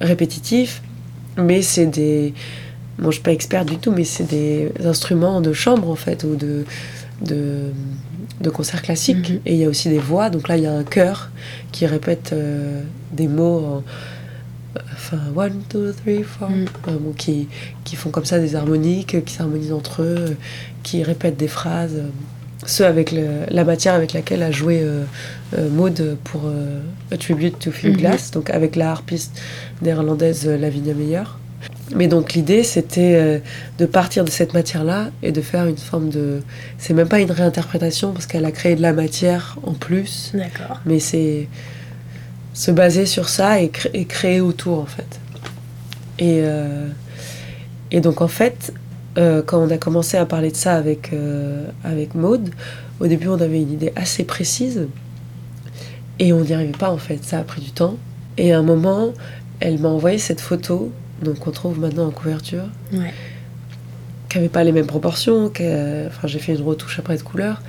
répétitif, 0.02 0.82
mais 1.38 1.62
c'est 1.62 1.86
des. 1.86 2.34
Moi, 2.98 3.12
je 3.12 3.16
suis 3.16 3.24
pas 3.24 3.32
experte 3.32 3.68
du 3.70 3.78
tout, 3.78 3.92
mais 3.92 4.04
c'est 4.04 4.28
des 4.28 4.72
instruments 4.84 5.40
de 5.42 5.54
chambre 5.54 5.90
en 5.90 5.96
fait, 5.96 6.24
ou 6.26 6.36
de, 6.36 6.66
de, 7.22 7.72
de 8.42 8.50
concert 8.50 8.82
classique. 8.82 9.30
Mhm. 9.30 9.40
Et 9.46 9.54
il 9.56 9.60
y 9.60 9.66
a 9.66 9.70
aussi 9.70 9.90
des 9.90 10.00
voix, 10.00 10.30
donc 10.30 10.48
là, 10.48 10.58
il 10.58 10.64
y 10.64 10.68
a 10.68 10.74
un 10.74 10.84
chœur 10.84 11.30
qui 11.72 11.86
répète 11.86 12.32
euh, 12.34 12.82
des 13.12 13.28
mots. 13.28 13.60
en- 13.60 13.84
Enfin, 14.94 15.18
one, 15.36 15.62
two, 15.68 15.92
three, 15.92 16.22
four. 16.24 16.50
Mhm. 16.50 16.66
euh, 16.88 16.98
bon, 17.00 17.12
qui, 17.14 17.48
qui 17.84 17.96
font 17.96 18.12
comme 18.12 18.26
ça 18.26 18.38
des 18.40 18.56
harmoniques, 18.56 19.16
euh, 19.16 19.22
qui 19.22 19.34
s'harmonisent 19.34 19.74
entre 19.74 20.04
eux, 20.04 20.16
euh, 20.20 20.34
qui 20.84 21.04
répètent 21.04 21.38
des 21.38 21.48
phrases. 21.48 21.96
euh, 21.96 22.08
ce 22.66 22.84
avec 22.84 23.14
le- 23.14 23.46
la 23.50 23.64
matière 23.64 23.94
avec 23.94 24.12
laquelle 24.14 24.44
a 24.44 24.52
joué 24.52 24.82
euh, 24.84 25.06
Maud 25.72 26.18
pour 26.26 26.42
A 27.12 27.16
Tribute 27.18 27.58
to 27.58 27.72
Philip 27.72 27.96
Mhm. 27.96 28.02
Glass, 28.02 28.32
donc 28.32 28.50
avec 28.50 28.76
la 28.76 28.92
harpiste 28.92 29.42
néerlandaise 29.82 30.46
Lavinia 30.46 30.94
Meyer. 30.94 31.24
Mais 31.96 32.08
donc 32.08 32.34
l'idée 32.34 32.64
c'était 32.64 33.16
euh, 33.16 33.40
de 33.80 33.86
partir 33.88 34.24
de 34.24 34.30
cette 34.30 34.54
matière-là 34.54 35.10
et 35.24 35.32
de 35.32 35.42
faire 35.42 35.66
une 35.66 35.78
forme 35.78 36.10
de... 36.10 36.42
C'est 36.78 36.94
même 36.94 37.08
pas 37.08 37.20
une 37.20 37.32
réinterprétation 37.32 38.12
parce 38.14 38.28
qu'elle 38.28 38.46
a 38.46 38.52
créé 38.52 38.76
de 38.76 38.82
la 38.82 38.94
matière 38.94 39.58
en 39.64 39.74
plus, 39.74 40.32
D'accord. 40.36 40.80
mais 40.86 41.00
c'est 41.00 41.48
se 42.54 42.72
baser 42.72 43.06
sur 43.06 43.28
ça 43.30 43.62
et, 43.62 43.70
cré- 43.70 43.90
et 43.94 44.06
créer 44.06 44.40
autour 44.42 44.80
en 44.80 44.86
fait. 44.86 45.20
Et, 46.20 46.42
euh, 46.44 46.88
et 47.92 48.02
donc 48.02 48.22
en 48.22 48.28
fait, 48.28 48.72
euh, 49.18 49.42
quand 49.44 49.60
on 49.60 49.70
a 49.72 49.78
commencé 49.78 50.16
à 50.18 50.26
parler 50.26 50.52
de 50.52 50.56
ça 50.58 50.76
avec, 50.76 51.12
euh, 51.14 51.66
avec 51.84 52.14
Maude, 52.14 52.50
au 53.00 53.08
début 53.08 53.30
on 53.30 53.40
avait 53.42 53.62
une 53.62 53.72
idée 53.72 53.94
assez 53.96 54.26
précise 54.26 54.88
et 56.20 56.34
on 56.34 56.42
n'y 56.42 56.54
arrivait 56.54 56.72
pas 56.78 56.92
en 56.92 56.98
fait, 56.98 57.24
ça 57.24 57.40
a 57.40 57.44
pris 57.44 57.62
du 57.62 57.72
temps. 57.72 57.96
Et 58.38 58.54
à 58.54 58.60
un 58.60 58.64
moment, 58.64 59.12
elle 59.60 59.80
m'a 59.80 59.90
envoyé 59.90 60.18
cette 60.20 60.42
photo, 60.42 60.92
donc 61.24 61.40
qu'on 61.40 61.52
trouve 61.52 61.80
maintenant 61.80 62.08
en 62.08 62.12
couverture, 62.12 62.66
Ouais. 62.94 63.14
qui 64.30 64.38
n'avait 64.38 64.50
pas 64.50 64.64
les 64.64 64.72
mêmes 64.72 64.86
proportions, 64.88 65.50
que, 65.50 66.08
enfin 66.08 66.28
j'ai 66.28 66.40
fait 66.40 66.54
une 66.56 66.62
retouche 66.62 67.00
après 67.00 67.18
de 67.18 67.22
couleur, 67.24 67.62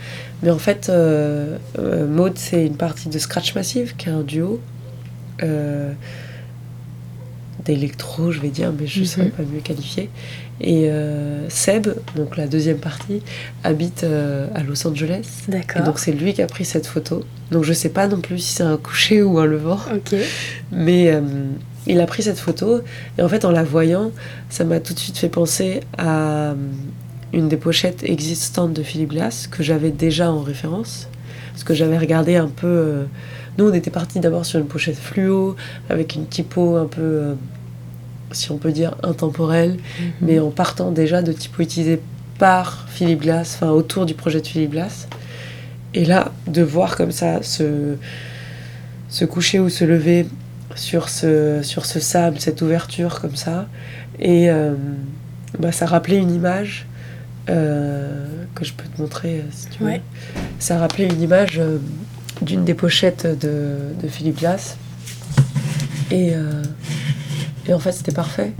mais 0.42 0.50
en 0.50 0.58
fait 0.58 0.88
euh, 0.88 1.56
euh, 1.78 2.06
Maud 2.06 2.34
c'est 2.36 2.66
une 2.66 2.76
partie 2.76 3.08
de 3.08 3.18
Scratch 3.18 3.54
Massive 3.54 3.94
qui 3.96 4.08
est 4.08 4.12
un 4.12 4.22
duo 4.22 4.60
euh, 5.42 5.92
d'électro 7.64 8.30
je 8.32 8.40
vais 8.40 8.48
dire, 8.48 8.72
mais 8.78 8.86
je 8.86 9.00
ne 9.00 9.04
saurais 9.04 9.28
pas 9.28 9.42
mieux 9.42 9.60
qualifier. 9.60 10.08
Et 10.62 10.90
euh, 10.90 11.48
Seb, 11.48 11.88
donc 12.16 12.36
la 12.36 12.46
deuxième 12.46 12.76
partie, 12.78 13.22
habite 13.64 14.04
euh, 14.04 14.46
à 14.54 14.62
Los 14.62 14.86
Angeles. 14.86 15.26
Et 15.48 15.52
D'accord. 15.52 15.82
donc 15.84 15.98
c'est 15.98 16.12
lui 16.12 16.34
qui 16.34 16.42
a 16.42 16.46
pris 16.46 16.66
cette 16.66 16.86
photo. 16.86 17.24
Donc 17.50 17.64
je 17.64 17.72
sais 17.72 17.88
pas 17.88 18.06
non 18.08 18.20
plus 18.20 18.38
si 18.38 18.54
c'est 18.56 18.62
un 18.62 18.76
coucher 18.76 19.22
ou 19.22 19.38
un 19.38 19.46
levant. 19.46 19.78
Ok. 19.94 20.14
Mais 20.70 21.10
euh, 21.12 21.20
il 21.86 22.00
a 22.00 22.06
pris 22.06 22.22
cette 22.22 22.38
photo 22.38 22.82
et 23.18 23.22
en 23.22 23.28
fait 23.28 23.44
en 23.44 23.50
la 23.50 23.64
voyant, 23.64 24.12
ça 24.48 24.64
m'a 24.64 24.80
tout 24.80 24.94
de 24.94 24.98
suite 24.98 25.18
fait 25.18 25.28
penser 25.28 25.80
à 25.96 26.50
euh, 26.50 26.54
une 27.32 27.48
des 27.48 27.56
pochettes 27.56 28.02
existantes 28.04 28.72
de 28.72 28.82
Philip 28.82 29.10
Glass 29.10 29.46
que 29.46 29.62
j'avais 29.62 29.90
déjà 29.90 30.30
en 30.30 30.40
référence. 30.40 31.08
Parce 31.52 31.64
que 31.64 31.74
j'avais 31.74 31.98
regardé 31.98 32.36
un 32.36 32.48
peu... 32.48 32.66
euh, 32.66 33.04
Nous 33.58 33.68
on 33.68 33.72
était 33.74 33.90
parti 33.90 34.20
d'abord 34.20 34.44
sur 34.44 34.58
une 34.58 34.66
pochette 34.66 34.98
fluo 34.98 35.56
avec 35.88 36.14
une 36.14 36.26
typo 36.26 36.76
un 36.76 36.86
peu, 36.86 37.00
euh, 37.02 37.34
si 38.32 38.50
on 38.50 38.58
peut 38.58 38.72
dire, 38.72 38.94
intemporelle, 39.02 39.78
mais 40.20 40.38
en 40.38 40.50
partant 40.50 40.90
déjà 40.90 41.22
de 41.22 41.32
typos 41.32 41.62
utilisés 41.62 42.00
par 42.38 42.86
Philip 42.88 43.20
Glass, 43.20 43.56
enfin 43.56 43.70
autour 43.70 44.06
du 44.06 44.14
projet 44.14 44.40
de 44.40 44.46
Philip 44.46 44.70
Glass. 44.70 45.08
Et 45.92 46.04
là, 46.04 46.32
de 46.46 46.62
voir 46.62 46.96
comme 46.96 47.10
ça 47.10 47.42
se, 47.42 47.96
se 49.08 49.24
coucher 49.24 49.58
ou 49.58 49.68
se 49.68 49.84
lever 49.84 50.26
sur 50.80 51.10
ce, 51.10 51.60
sur 51.62 51.84
ce 51.84 52.00
sable, 52.00 52.40
cette 52.40 52.62
ouverture 52.62 53.20
comme 53.20 53.36
ça, 53.36 53.66
et 54.18 54.50
euh, 54.50 54.74
bah, 55.58 55.72
ça 55.72 55.84
rappelait 55.84 56.16
une 56.16 56.32
image 56.32 56.86
euh, 57.50 58.24
que 58.54 58.64
je 58.64 58.72
peux 58.72 58.88
te 58.88 59.00
montrer 59.00 59.40
euh, 59.40 59.42
si 59.50 59.66
tu 59.68 59.80
veux. 59.80 59.90
Ouais. 59.90 60.00
Ça 60.58 60.78
rappelait 60.78 61.06
une 61.06 61.20
image 61.20 61.58
euh, 61.58 61.76
d'une 62.40 62.64
des 62.64 62.72
pochettes 62.72 63.26
de, 63.26 63.76
de 64.02 64.08
Philip 64.08 64.38
Glass. 64.38 64.78
Et, 66.10 66.32
et 67.68 67.72
en 67.72 67.78
fait, 67.78 67.92
c'était 67.92 68.10
parfait. 68.10 68.52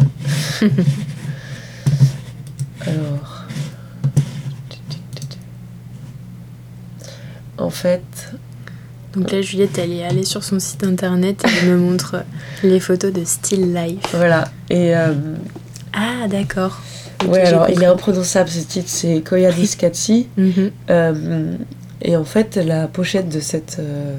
Alors. 2.87 3.45
En 7.59 7.71
fait, 7.71 8.33
Donc 9.15 9.33
là, 9.33 9.43
Juliette, 9.43 9.77
elle 9.79 9.93
est 9.93 10.05
allée 10.05 10.25
sur 10.25 10.45
son 10.45 10.59
site 10.61 10.85
internet 10.85 11.43
et 11.45 11.49
elle 11.63 11.71
me 11.73 11.77
montre 11.79 12.23
les 12.63 12.79
photos 12.81 13.13
de 13.13 13.25
Still 13.25 13.75
Life. 13.75 13.99
voilà. 14.15 14.45
Et 14.69 14.95
euh, 14.97 15.13
Ah, 15.93 16.29
d'accord. 16.29 16.81
Ouais, 17.27 17.43
j'ai 17.45 17.49
alors 17.53 17.69
il 17.69 17.83
est 17.83 17.87
imprononçable 17.87 18.49
ce 18.49 18.61
titre, 18.61 18.89
c'est 18.89 19.21
Koyadis 19.23 19.77
Katsi. 19.77 20.29
Mhm. 20.37 20.71
Euh, 20.91 21.55
et 22.03 22.17
en 22.17 22.25
fait, 22.25 22.57
la 22.57 22.87
pochette 22.87 23.29
de 23.29 23.41
cet 23.41 23.77
euh, 23.79 24.15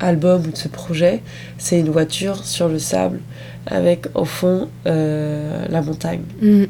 album 0.00 0.42
ou 0.46 0.50
de 0.50 0.56
ce 0.56 0.68
projet, 0.68 1.22
c'est 1.56 1.78
une 1.78 1.88
voiture 1.90 2.44
sur 2.44 2.68
le 2.68 2.78
sable 2.78 3.20
avec 3.66 4.06
au 4.14 4.24
fond 4.26 4.68
euh, 4.86 5.64
la 5.70 5.80
montagne. 5.80 6.22
Mhm. 6.42 6.66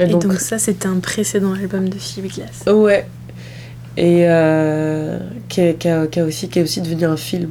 Et, 0.00 0.04
Et 0.04 0.06
donc, 0.06 0.22
donc, 0.22 0.34
ça, 0.40 0.58
c'était 0.58 0.86
un 0.86 1.00
précédent 1.00 1.52
album 1.54 1.88
de 1.88 1.98
Philip 1.98 2.32
Glass. 2.36 2.62
ouais. 2.72 3.04
Et 3.98 4.28
euh, 4.28 5.18
qui, 5.48 5.60
est, 5.60 5.74
qui 5.74 5.88
a, 5.88 6.06
qui 6.06 6.20
a 6.20 6.24
aussi, 6.24 6.48
qui 6.48 6.60
est 6.60 6.62
aussi 6.62 6.80
devenu 6.80 7.04
un 7.04 7.16
film. 7.16 7.50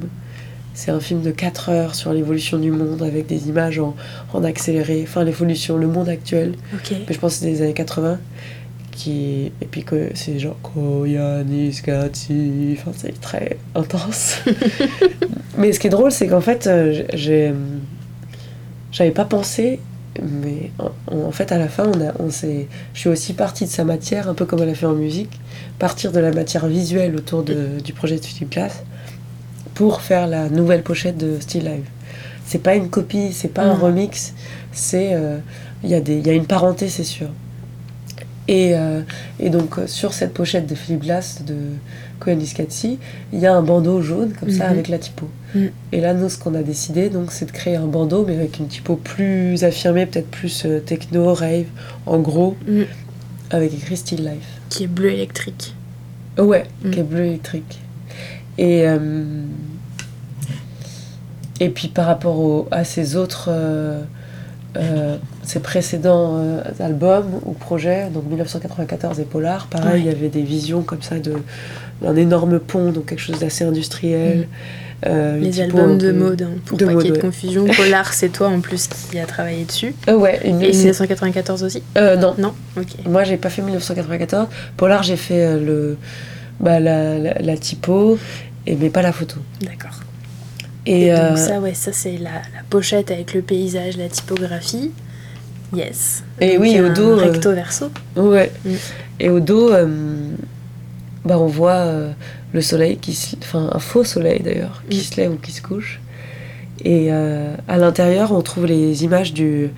C'est 0.73 0.91
un 0.91 1.01
film 1.01 1.21
de 1.21 1.31
4 1.31 1.69
heures 1.69 1.93
sur 1.93 2.13
l'évolution 2.13 2.57
du 2.57 2.71
monde 2.71 3.03
avec 3.03 3.25
des 3.27 3.49
images 3.49 3.79
en, 3.79 3.97
en 4.31 4.43
accéléré, 4.45 5.03
enfin 5.03 5.25
l'évolution, 5.25 5.75
le 5.75 5.87
monde 5.87 6.07
actuel. 6.07 6.53
Mais 6.89 7.13
je 7.13 7.19
pense 7.19 7.33
que 7.33 7.39
c'est 7.41 7.51
des 7.51 7.61
années 7.63 7.73
80. 7.73 8.17
Qui... 8.91 9.51
Et 9.61 9.65
puis 9.69 9.83
que 9.83 10.11
c'est 10.13 10.39
genre 10.39 10.57
Koyanis 10.61 11.81
Katsi, 11.83 12.77
enfin 12.79 12.91
c'est 12.95 13.19
très 13.19 13.57
intense. 13.75 14.39
Mais 15.57 15.73
ce 15.73 15.81
qui 15.81 15.87
est 15.87 15.91
drôle, 15.91 16.13
c'est 16.13 16.27
qu'en 16.27 16.41
fait, 16.41 16.65
euh, 16.67 17.03
j'ai. 17.13 17.51
J'avais 18.93 19.11
pas 19.11 19.25
pensé 19.25 19.81
mais 20.21 20.71
en, 20.79 20.91
en 21.27 21.31
fait, 21.31 21.51
à 21.51 21.57
la 21.57 21.67
fin, 21.67 21.85
on 21.85 22.01
a, 22.07 22.13
on 22.19 22.29
s'est, 22.29 22.67
je 22.93 22.99
suis 22.99 23.09
aussi 23.09 23.33
partie 23.33 23.65
de 23.65 23.69
sa 23.69 23.83
matière, 23.83 24.29
un 24.29 24.33
peu 24.33 24.45
comme 24.45 24.61
elle 24.63 24.69
a 24.69 24.75
fait 24.75 24.85
en 24.85 24.93
musique, 24.93 25.39
partir 25.79 26.11
de 26.11 26.19
la 26.19 26.31
matière 26.31 26.67
visuelle 26.67 27.15
autour 27.15 27.43
de- 27.43 27.79
du 27.83 27.93
projet 27.93 28.17
de 28.17 28.25
Philippe 28.25 28.51
Glass 28.53 28.83
pour 29.73 30.01
faire 30.01 30.27
la 30.27 30.49
nouvelle 30.49 30.83
pochette 30.83 31.17
de 31.17 31.39
Still 31.39 31.63
Live. 31.65 31.85
C'est 32.45 32.59
pas 32.63 32.75
une 32.75 32.89
copie, 32.89 33.33
c'est 33.33 33.49
pas 33.53 33.63
un 33.63 33.75
Mhm. 33.75 33.81
remix, 33.83 34.33
c'est 34.71 35.13
euh, 35.13 35.37
il 35.83 35.89
y, 35.89 35.95
a 35.95 35.99
des- 36.01 36.17
il 36.17 36.25
y 36.25 36.29
a 36.29 36.33
une 36.33 36.45
parenté, 36.47 36.87
c'est 36.89 37.03
sûr. 37.03 37.27
Et, 38.47 38.71
euh, 38.75 39.01
et 39.39 39.49
donc 39.49 39.77
euh, 39.77 39.87
sur 39.87 40.13
cette 40.13 40.33
pochette 40.33 40.65
de 40.67 40.73
Philippe 40.75 41.01
Glass 41.03 41.43
de 41.45 41.55
Cohen 42.19 42.39
Iskatsi, 42.39 42.97
il 43.33 43.39
y 43.39 43.45
a 43.45 43.53
un 43.53 43.61
bandeau 43.61 44.01
jaune 44.01 44.31
comme 44.39 44.49
ça 44.49 44.65
Mhm. 44.65 44.71
avec 44.71 44.87
la 44.87 44.97
typo. 44.99 45.27
Mhm. 45.55 45.69
Et 45.93 46.01
là, 46.01 46.13
nous, 46.13 46.29
ce 46.29 46.37
qu'on 46.37 46.53
a 46.55 46.61
décidé, 46.63 47.09
donc, 47.09 47.31
c'est 47.31 47.45
de 47.45 47.51
créer 47.51 47.75
un 47.75 47.87
bandeau, 47.87 48.25
mais 48.27 48.35
avec 48.35 48.59
une 48.59 48.67
typo 48.67 48.95
plus 48.95 49.63
affirmée, 49.63 50.05
peut-être 50.05 50.29
plus 50.29 50.65
euh, 50.65 50.79
techno, 50.79 51.33
rave, 51.33 51.65
en 52.05 52.19
gros, 52.19 52.55
Mm. 52.67 52.81
avec 53.51 53.73
écrit 53.73 53.97
Still 53.97 54.23
Life. 54.23 54.47
Qui 54.69 54.83
est 54.83 54.87
bleu 54.87 55.11
électrique. 55.11 55.73
Ouais, 56.37 56.65
Mm. 56.83 56.89
qui 56.91 56.99
est 56.99 57.03
bleu 57.03 57.25
électrique. 57.25 57.79
Et, 58.57 58.87
euh, 58.87 59.23
et 61.59 61.69
puis 61.69 61.87
par 61.87 62.05
rapport 62.05 62.39
au- 62.39 62.67
à 62.71 62.83
ces 62.83 63.15
autres, 63.15 63.45
euh, 63.49 64.01
euh, 64.75 65.17
ces 65.43 65.59
précédents 65.59 66.37
euh, 66.37 66.61
albums 66.79 67.39
ou 67.45 67.53
projets, 67.53 68.09
donc 68.09 68.25
1994 68.29 69.19
et 69.19 69.23
Polar, 69.23 69.67
pareil, 69.67 69.93
Ouais. 69.93 69.99
il 70.01 70.05
y 70.05 70.09
avait 70.09 70.29
des 70.29 70.43
visions 70.43 70.81
comme 70.83 71.01
ça 71.01 71.19
de 71.19 71.33
d'un 71.99 72.15
énorme 72.15 72.59
pont, 72.59 72.91
donc 72.91 73.07
quelque 73.07 73.19
chose 73.21 73.39
d'assez 73.39 73.63
industriel. 73.63 74.47
Euh, 75.05 75.37
Les 75.39 75.61
albums 75.61 75.97
de 75.97 76.11
mode, 76.11 76.41
hein, 76.41 76.51
pour 76.65 76.77
de 76.77 76.85
pas 76.85 76.95
qu'il 76.95 77.05
y 77.05 77.09
ait 77.09 77.11
de 77.17 77.21
confusion. 77.21 77.65
Polar, 77.77 78.13
c'est 78.13 78.29
toi 78.29 78.47
en 78.49 78.59
plus 78.61 78.87
qui 78.87 79.19
a 79.19 79.25
travaillé 79.25 79.63
dessus. 79.65 79.93
Euh, 80.09 80.15
ouais, 80.15 80.39
une, 80.43 80.61
Et 80.61 80.73
c'est- 80.73 80.79
1994 80.85 81.63
aussi 81.63 81.83
euh, 81.97 82.15
non, 82.15 82.33
Non 82.37 82.53
Ok. 82.77 82.87
Moi, 83.05 83.23
j'ai 83.23 83.37
pas 83.37 83.49
fait 83.49 83.61
1994. 83.61 84.47
Polar, 84.75 85.03
j'ai 85.03 85.17
fait 85.17 85.45
euh, 85.45 85.59
le, 85.63 85.97
bah, 86.59 86.79
la, 86.79 87.17
la, 87.19 87.33
la 87.39 87.57
typo, 87.57 88.17
et, 88.65 88.75
mais 88.75 88.89
pas 88.89 89.01
la 89.03 89.11
photo. 89.11 89.35
D'accord. 89.61 89.99
Et, 90.85 91.05
Et, 91.07 91.13
euh, 91.13 91.29
donc 91.29 91.37
ça, 91.37 91.59
ouais, 91.59 91.73
ça 91.73 91.91
c'est 91.93 92.17
la, 92.17 92.31
la 92.31 92.63
pochette 92.69 93.11
avec 93.11 93.33
le 93.33 93.41
paysage, 93.41 93.97
la 93.97 94.07
typographie. 94.09 94.91
Yes. 95.75 96.23
Et 96.39 96.53
Donc, 96.53 96.61
oui, 96.61 96.79
au 96.79 96.89
dos, 96.89 97.17
Recto 97.17 97.51
verso. 97.53 97.91
ouais. 98.15 98.51
Mm. 98.65 98.69
Et 99.19 99.29
au 99.29 99.39
dos, 99.41 99.69
bah, 101.25 101.37
on 101.37 101.47
voit 101.47 101.85
le 102.53 102.61
soleil, 102.61 102.97
qui 102.97 103.13
se- 103.13 103.35
enfin 103.41 103.69
un 103.73 103.79
faux 103.79 104.03
soleil 104.03 104.41
d'ailleurs, 104.43 104.81
qui 104.89 104.97
Mm. 104.97 105.01
se 105.01 105.15
lève 105.17 105.31
ou 105.33 105.35
qui 105.37 105.51
se 105.51 105.61
couche. 105.61 105.99
Et 106.85 107.07
euh, 107.11 107.55
à 107.67 107.77
l'intérieur, 107.77 108.31
on 108.31 108.41
trouve 108.41 108.65
les 108.67 109.03
images 109.03 109.33
du, 109.33 109.69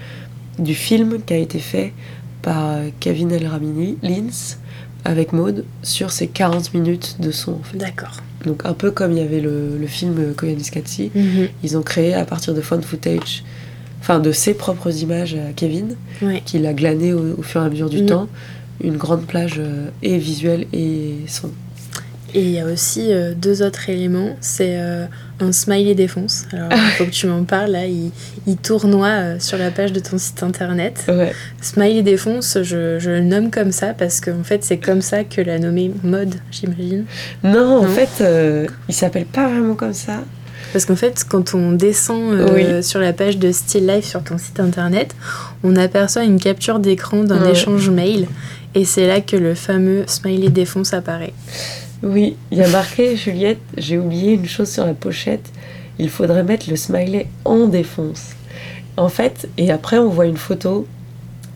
du 0.60 0.76
film 0.76 1.20
qui 1.26 1.34
a 1.34 1.38
été 1.38 1.60
fait 1.60 1.94
par 2.42 2.70
euh, 2.72 2.90
Kevin 3.00 3.32
El 3.32 3.48
Ramini, 3.48 3.98
Lins, 4.04 4.58
avec 5.06 5.32
Maud, 5.34 5.64
sur 5.82 6.12
ces 6.12 6.28
40 6.28 6.74
minutes 6.74 7.18
de 7.20 7.32
son. 7.32 7.54
en 7.54 7.64
fait. 7.64 7.78
D'accord. 7.78 8.18
Donc 8.46 8.66
un 8.66 8.74
peu 8.74 8.92
comme 8.92 9.12
il 9.14 9.18
y 9.18 9.22
avait 9.22 9.40
le, 9.42 9.78
le 9.78 9.88
film 9.88 10.34
Koyaanisqatsi, 10.36 11.12
Mhm. 11.16 11.48
ils 11.64 11.78
ont 11.78 11.82
créé 11.82 12.14
à 12.14 12.26
partir 12.26 12.54
de 12.54 12.62
found 12.62 12.84
footage, 12.84 13.44
enfin 14.02 14.20
de 14.20 14.32
ses 14.32 14.54
propres 14.54 14.92
images 15.02 15.36
à 15.36 15.52
Kevin, 15.54 15.96
Ouais. 16.22 16.42
qu'il 16.46 16.66
a 16.66 16.74
glané 16.74 17.14
au, 17.14 17.36
au 17.38 17.42
fur 17.42 17.62
et 17.62 17.66
à 17.66 17.70
mesure 17.70 17.90
du 17.90 18.02
Mhm. 18.02 18.06
temps, 18.08 18.28
une 18.84 18.96
grande 18.98 19.26
plage 19.26 19.56
euh, 19.58 19.88
et 20.04 20.18
visuelle 20.18 20.68
et 20.74 21.16
son. 21.28 21.50
Et 22.34 22.42
il 22.42 22.52
y 22.52 22.60
a 22.60 22.66
aussi 22.66 23.12
euh, 23.12 23.34
deux 23.36 23.62
autres 23.64 23.90
éléments. 23.90 24.36
C'est 24.42 24.78
euh, 24.80 25.06
un 25.40 25.52
smiley 25.52 25.96
défonce. 25.96 26.46
Alors, 26.54 26.70
il 26.72 26.92
faut 26.98 27.06
que 27.06 27.10
tu 27.10 27.28
m'en 27.28 27.44
parles. 27.44 27.72
Là, 27.72 27.86
il, 27.86 28.12
il 28.46 28.58
tournoie 28.58 29.08
euh, 29.08 29.36
sur 29.40 29.58
la 29.58 29.72
page 29.72 29.92
de 29.94 30.00
ton 30.00 30.18
site 30.18 30.44
internet. 30.44 31.04
Ouais. 31.08 31.34
Smiley 31.62 32.04
défonce, 32.04 32.58
je, 32.62 33.00
je 33.00 33.10
le 33.10 33.22
nomme 33.22 33.50
comme 33.52 33.72
ça 33.72 33.94
parce 33.94 34.22
qu'en 34.22 34.44
fait, 34.44 34.64
c'est 34.64 34.78
comme 34.78 35.02
ça 35.02 35.24
que 35.24 35.42
l'a 35.42 35.58
nommé 35.60 35.92
mode, 36.04 36.36
j'imagine. 36.52 37.06
Non, 37.44 37.84
en 37.84 37.88
fait, 37.88 38.24
il 38.88 38.94
s'appelle 38.96 39.26
pas 39.26 39.48
vraiment 39.50 39.76
comme 39.76 39.94
ça. 39.94 40.20
Parce 40.72 40.86
qu'en 40.86 40.96
fait, 40.96 41.26
quand 41.28 41.56
on 41.56 41.72
descend 41.72 42.32
euh, 42.34 42.84
sur 42.84 43.00
la 43.00 43.12
page 43.12 43.40
de 43.40 43.52
Still 43.52 43.88
Life 43.88 44.06
sur 44.06 44.24
ton 44.24 44.38
site 44.38 44.60
internet, 44.60 45.16
on 45.64 45.76
aperçoit 45.76 46.24
une 46.26 46.40
capture 46.40 46.78
d'écran 46.80 47.24
d'un 47.24 47.42
Ouais. 47.42 47.52
échange 47.54 47.90
mail. 47.90 48.28
Et 48.76 48.86
c'est 48.86 49.08
là 49.08 49.20
que 49.20 49.36
le 49.36 49.56
fameux 49.56 50.04
smiley 50.06 50.50
défonce 50.50 50.94
apparaît. 50.94 51.34
Oui, 52.02 52.36
il 52.52 52.58
y 52.58 52.64
a 52.64 52.68
marqué 52.70 53.16
Juliette, 53.16 53.60
j'ai 53.78 53.98
oublié 53.98 54.34
une 54.34 54.48
chose 54.48 54.70
sur 54.70 54.86
la 54.86 54.94
pochette, 54.94 55.52
il 55.98 56.10
faudrait 56.10 56.44
mettre 56.44 56.70
le 56.70 56.76
smiley 56.76 57.28
en 57.46 57.68
défonce. 57.68 58.32
En 58.98 59.10
fait, 59.10 59.50
et 59.58 59.72
après 59.72 59.98
on 59.98 60.10
voit 60.10 60.26
une 60.26 60.38
photo 60.38 60.88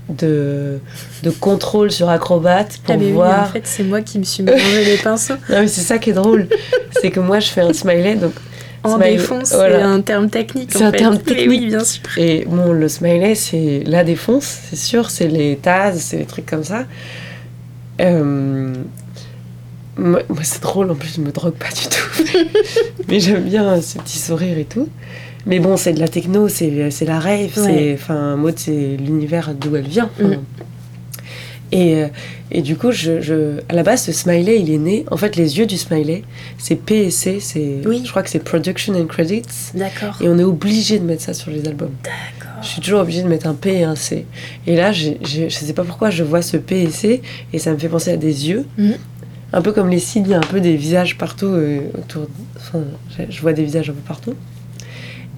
de, 0.10 0.80
de 1.24 1.30
contrôle 1.30 1.92
sur 1.92 2.10
Acrobat 2.10 2.66
pour 2.66 2.96
ah, 2.96 2.98
mais 2.98 3.06
oui, 3.06 3.12
voir 3.12 3.44
en 3.44 3.52
fait, 3.52 3.66
c'est 3.66 3.84
moi 3.84 4.02
qui 4.02 4.20
me 4.20 4.24
suis 4.24 4.44
mélangé 4.44 4.86
les 4.86 4.98
pinceaux. 4.98 5.36
Non, 5.50 5.62
mais 5.62 5.68
c'est 5.68 5.82
ça 5.82 5.98
qui 5.98 6.10
est 6.10 6.14
drôle. 6.14 6.48
c'est 7.02 7.12
que 7.12 7.20
moi, 7.20 7.40
je 7.40 7.50
fais 7.50 7.62
un 7.62 7.74
smiley. 7.74 8.16
Donc, 8.16 8.34
En 8.84 8.98
smiley, 8.98 9.18
défonce, 9.18 9.54
voilà. 9.54 9.78
c'est 9.80 9.84
un 9.84 10.02
terme 10.02 10.30
technique. 10.30 10.72
C'est 10.74 10.84
un 10.84 10.92
fait. 10.92 10.98
terme 10.98 11.18
technique. 11.20 11.50
oui, 11.50 11.68
bien 11.68 11.84
sûr. 11.84 12.02
Et 12.18 12.46
bon, 12.46 12.74
le 12.74 12.88
smiley, 12.88 13.36
c'est 13.36 13.84
la 13.86 14.04
défonce, 14.04 14.60
c'est 14.70 14.76
sûr. 14.76 15.10
C'est 15.10 15.28
les 15.28 15.56
tasses, 15.58 16.00
c'est 16.00 16.18
les 16.18 16.26
trucs 16.26 16.46
comme 16.46 16.64
ça. 16.64 16.86
Euh, 18.02 18.74
Moi, 19.98 20.22
moi, 20.30 20.40
c'est 20.44 20.62
drôle. 20.62 20.90
En 20.92 20.96
plus, 20.96 21.16
je 21.16 21.22
me 21.22 21.32
drogue 21.32 21.54
pas 21.54 21.70
du 21.70 21.88
tout. 21.88 22.48
mais 23.08 23.20
j'aime 23.20 23.44
bien 23.44 23.82
ce 23.82 23.98
petit 24.00 24.18
sourire 24.20 24.58
et 24.58 24.66
tout. 24.66 24.90
Mais 25.46 25.60
bon, 25.60 25.76
c'est 25.78 25.94
de 25.94 26.00
la 26.00 26.08
techno, 26.08 26.48
c'est 26.48 26.90
c'est 26.90 27.06
la 27.06 27.20
rave. 27.20 27.52
Ouais. 27.58 27.98
c'est 28.08 28.14
mode, 28.38 28.58
c'est 28.58 28.98
l'univers 28.98 29.54
d'où 29.54 29.76
elle 29.76 29.88
vient. 29.88 30.10
Mm. 30.20 30.34
Et, 31.72 31.96
euh, 32.04 32.08
et 32.52 32.62
du 32.62 32.76
coup, 32.78 32.92
je, 32.92 33.20
je- 33.20 33.60
à 33.68 33.74
la 33.74 33.82
base, 33.82 34.04
ce 34.04 34.12
smiley, 34.12 34.60
il 34.60 34.70
est 34.72 34.78
né. 34.78 35.06
En 35.10 35.18
fait, 35.18 35.36
les 35.36 35.58
yeux 35.58 35.66
du 35.66 35.78
smiley, 35.78 36.22
c'est 36.60 36.76
PSC, 36.76 37.40
c'est, 37.40 37.78
Oui. 37.86 38.04
je 38.06 38.10
crois 38.12 38.22
que 38.22 38.30
c'est 38.30 38.40
Production 38.44 38.94
and 38.94 39.08
Credits. 39.08 39.42
D'accord. 39.74 40.16
Et 40.22 40.30
on 40.30 40.38
est 40.38 40.44
obligé 40.44 41.00
de 41.00 41.04
mettre 41.04 41.24
ça 41.24 41.34
sur 41.34 41.50
les 41.50 41.68
albums. 41.68 41.94
D'accord. 42.04 42.62
Je 42.62 42.68
suis 42.68 42.82
toujours 42.82 43.00
obligée 43.02 43.24
de 43.24 43.28
mettre 43.28 43.48
un 43.48 43.56
P 43.56 43.74
et 43.80 43.84
un 43.84 43.96
C. 43.96 44.26
Et 44.68 44.76
là, 44.76 44.92
je 44.92 45.14
sais 45.50 45.74
pas 45.74 45.84
pourquoi, 45.84 46.12
je 46.12 46.24
vois 46.24 46.44
ce 46.44 46.58
P 46.58 46.84
et 46.84 46.92
C 46.92 47.22
et 47.52 47.58
ça 47.60 47.72
me 47.72 47.78
fait 47.78 47.90
penser 47.90 48.12
à 48.12 48.18
des 48.18 48.50
yeux. 48.50 48.66
Mhm. 48.78 48.94
Un 49.54 49.62
peu 49.62 49.72
comme 49.72 49.90
les 49.90 50.00
signes, 50.00 50.24
il 50.26 50.32
y 50.32 50.34
a 50.34 50.38
un 50.40 50.42
peu 50.42 50.60
des 50.60 50.76
visages 50.76 51.18
partout 51.18 51.46
euh, 51.48 51.80
autour. 51.98 52.28
Enfin, 52.58 52.80
je- 53.30 53.40
vois 53.42 53.54
des 53.54 53.64
visages 53.64 53.90
un 53.90 53.94
peu 53.94 54.02
partout. 54.08 54.34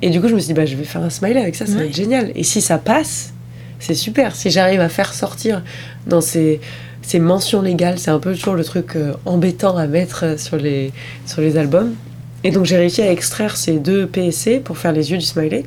Et 0.02 0.10
du 0.10 0.22
coup, 0.22 0.28
je 0.30 0.34
me 0.36 0.40
suis 0.40 0.48
dit, 0.48 0.54
bah, 0.54 0.66
je 0.66 0.76
vais 0.76 0.84
faire 0.86 1.02
un 1.04 1.10
smiley 1.10 1.40
avec 1.42 1.56
ça, 1.56 1.66
ça 1.66 1.74
va 1.76 1.86
être 1.86 1.96
génial. 1.96 2.32
Et 2.36 2.44
si 2.44 2.62
ça 2.62 2.78
passe, 2.78 3.34
c'est 3.80 3.94
super. 3.94 4.36
Si 4.36 4.50
j'arrive 4.52 4.80
à 4.80 4.90
faire 4.90 5.14
sortir 5.14 5.64
dans 6.08 6.22
ces, 6.22 6.60
ces 7.02 7.20
mentions 7.20 7.62
légales, 7.62 8.00
c'est 8.00 8.12
un 8.12 8.20
peu 8.20 8.34
toujours 8.36 8.56
le 8.56 8.64
truc 8.64 8.96
euh, 8.96 9.14
embêtant 9.26 9.76
à 9.78 9.88
mettre 9.88 10.24
euh, 10.26 10.38
sur 10.38 10.58
les, 10.58 10.92
sur 11.26 11.42
les 11.42 11.58
albums. 11.58 11.94
Et 12.44 12.52
donc, 12.52 12.66
j'ai 12.66 12.78
réussi 12.78 13.02
à 13.02 13.12
extraire 13.12 13.58
ces 13.58 13.80
deux 13.80 14.06
PSC 14.08 14.60
pour 14.64 14.78
faire 14.78 14.92
les 14.92 15.12
yeux 15.12 15.18
du 15.18 15.26
smiley. 15.26 15.64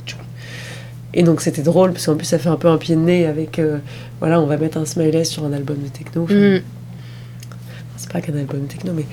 Et 1.14 1.22
donc, 1.22 1.40
c'était 1.40 1.62
drôle, 1.62 1.92
parce 1.92 2.06
qu'en 2.06 2.16
plus, 2.16 2.26
ça 2.26 2.38
fait 2.38 2.48
un 2.50 2.56
peu 2.56 2.68
un 2.68 2.76
pied 2.78 2.94
de 2.94 3.00
nez 3.00 3.26
avec. 3.26 3.58
euh, 3.58 3.78
voilà, 4.20 4.40
on 4.40 4.46
va 4.46 4.56
mettre 4.56 4.78
un 4.78 4.84
smiley 4.84 5.24
sur 5.24 5.44
un 5.44 5.52
album 5.52 5.76
de 5.82 5.88
techno. 5.88 6.24
Enfin, 6.24 6.34
Mm. 6.34 6.60
C'est 7.98 8.10
pas 8.10 8.20
qu'un 8.22 8.36
album 8.36 8.66
techno, 8.66 8.92
mais. 8.94 9.04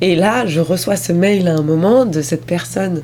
Et 0.00 0.16
là, 0.16 0.44
je 0.46 0.60
reçois 0.60 0.96
ce 0.96 1.12
mail 1.12 1.48
à 1.48 1.54
un 1.54 1.62
moment 1.62 2.04
de 2.04 2.20
cette 2.20 2.44
personne 2.44 3.02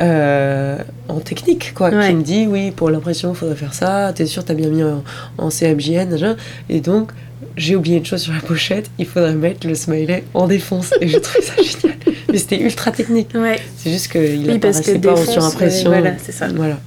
euh, 0.00 0.78
en 1.08 1.20
technique, 1.20 1.72
quoi, 1.74 1.88
Ouais. 1.90 2.08
qui 2.08 2.14
me 2.14 2.22
dit 2.22 2.46
Oui, 2.46 2.70
pour 2.70 2.90
l'impression, 2.90 3.30
il 3.32 3.36
faudrait 3.36 3.56
faire 3.56 3.72
ça, 3.74 4.12
t'es 4.14 4.26
sûr, 4.26 4.44
t'as 4.44 4.54
bien 4.54 4.68
mis 4.68 4.82
en, 4.82 5.02
en 5.38 5.48
CMJN. 5.50 6.36
Et 6.68 6.80
donc, 6.80 7.12
j'ai 7.56 7.76
oublié 7.76 7.98
une 7.98 8.04
chose 8.04 8.20
sur 8.22 8.32
la 8.32 8.40
pochette, 8.40 8.90
il 8.98 9.06
faudrait 9.06 9.34
mettre 9.34 9.66
le 9.66 9.74
smiley 9.74 10.24
en 10.34 10.46
défonce. 10.48 10.92
Et 11.00 11.08
j'ai 11.08 11.20
trouvé 11.20 11.42
ça 11.44 11.54
génial. 11.62 11.98
Mais 12.32 12.38
c'était 12.38 12.60
ultra 12.60 12.90
technique. 12.90 13.28
Ouais. 13.34 13.56
C'est 13.76 13.90
juste 13.90 14.10
qu'il 14.10 14.44
Oui, 14.48 14.56
apparaissait 14.56 14.98
pas 14.98 15.12
en 15.12 15.14
défonce, 15.14 15.32
surimpression. 15.32 15.90
ouais, 15.90 16.00
voilà, 16.00 16.16
c'est 16.22 16.32
ça. 16.32 16.48
Voilà. 16.48 16.78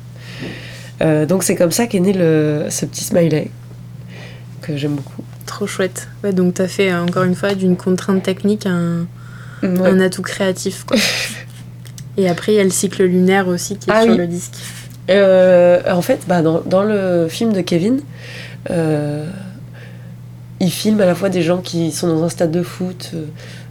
Euh, 1.02 1.26
donc, 1.26 1.44
c'est 1.44 1.56
comme 1.56 1.72
ça 1.72 1.88
qu'est 1.88 2.00
né 2.00 2.12
le, 2.12 2.66
ce 2.70 2.86
petit 2.86 3.04
smiley 3.04 3.50
que 4.62 4.76
j'aime 4.76 4.96
beaucoup. 4.96 5.24
Trop 5.58 5.66
chouette. 5.66 6.08
Ouais, 6.24 6.34
donc 6.34 6.54
t'as 6.54 6.68
fait 6.68 6.92
euh, 6.92 7.02
encore 7.02 7.24
une 7.24 7.34
fois 7.34 7.56
d'une 7.56 7.76
contrainte 7.78 8.22
technique 8.22 8.68
un, 8.68 9.08
Ouais. 9.64 9.90
un 9.90 10.00
atout 10.02 10.22
créatif. 10.22 10.84
Quoi. 10.86 10.98
Et 12.18 12.30
après, 12.30 12.52
il 12.54 12.56
y 12.58 12.60
a 12.60 12.64
le 12.64 12.70
cycle 12.70 13.04
lunaire 13.06 13.48
aussi 13.48 13.76
qui 13.76 13.90
est 13.90 13.94
Ah 13.96 14.04
sur 14.04 14.12
oui. 14.12 14.18
le 14.20 14.28
disque. 14.28 14.54
Euh, 15.10 15.82
en 15.92 16.04
fait, 16.04 16.20
bah, 16.28 16.44
dans, 16.44 16.62
dans 16.62 16.84
le 16.84 17.26
film 17.28 17.54
de 17.54 17.62
Kevin, 17.62 18.02
euh, 18.70 19.26
il 20.60 20.70
filme 20.72 21.02
à 21.02 21.08
la 21.08 21.16
fois 21.16 21.30
des 21.30 21.42
gens 21.42 21.58
qui 21.58 21.92
sont 21.92 22.08
dans 22.08 22.24
un 22.24 22.30
stade 22.30 22.52
de 22.52 22.62
foot, 22.62 23.14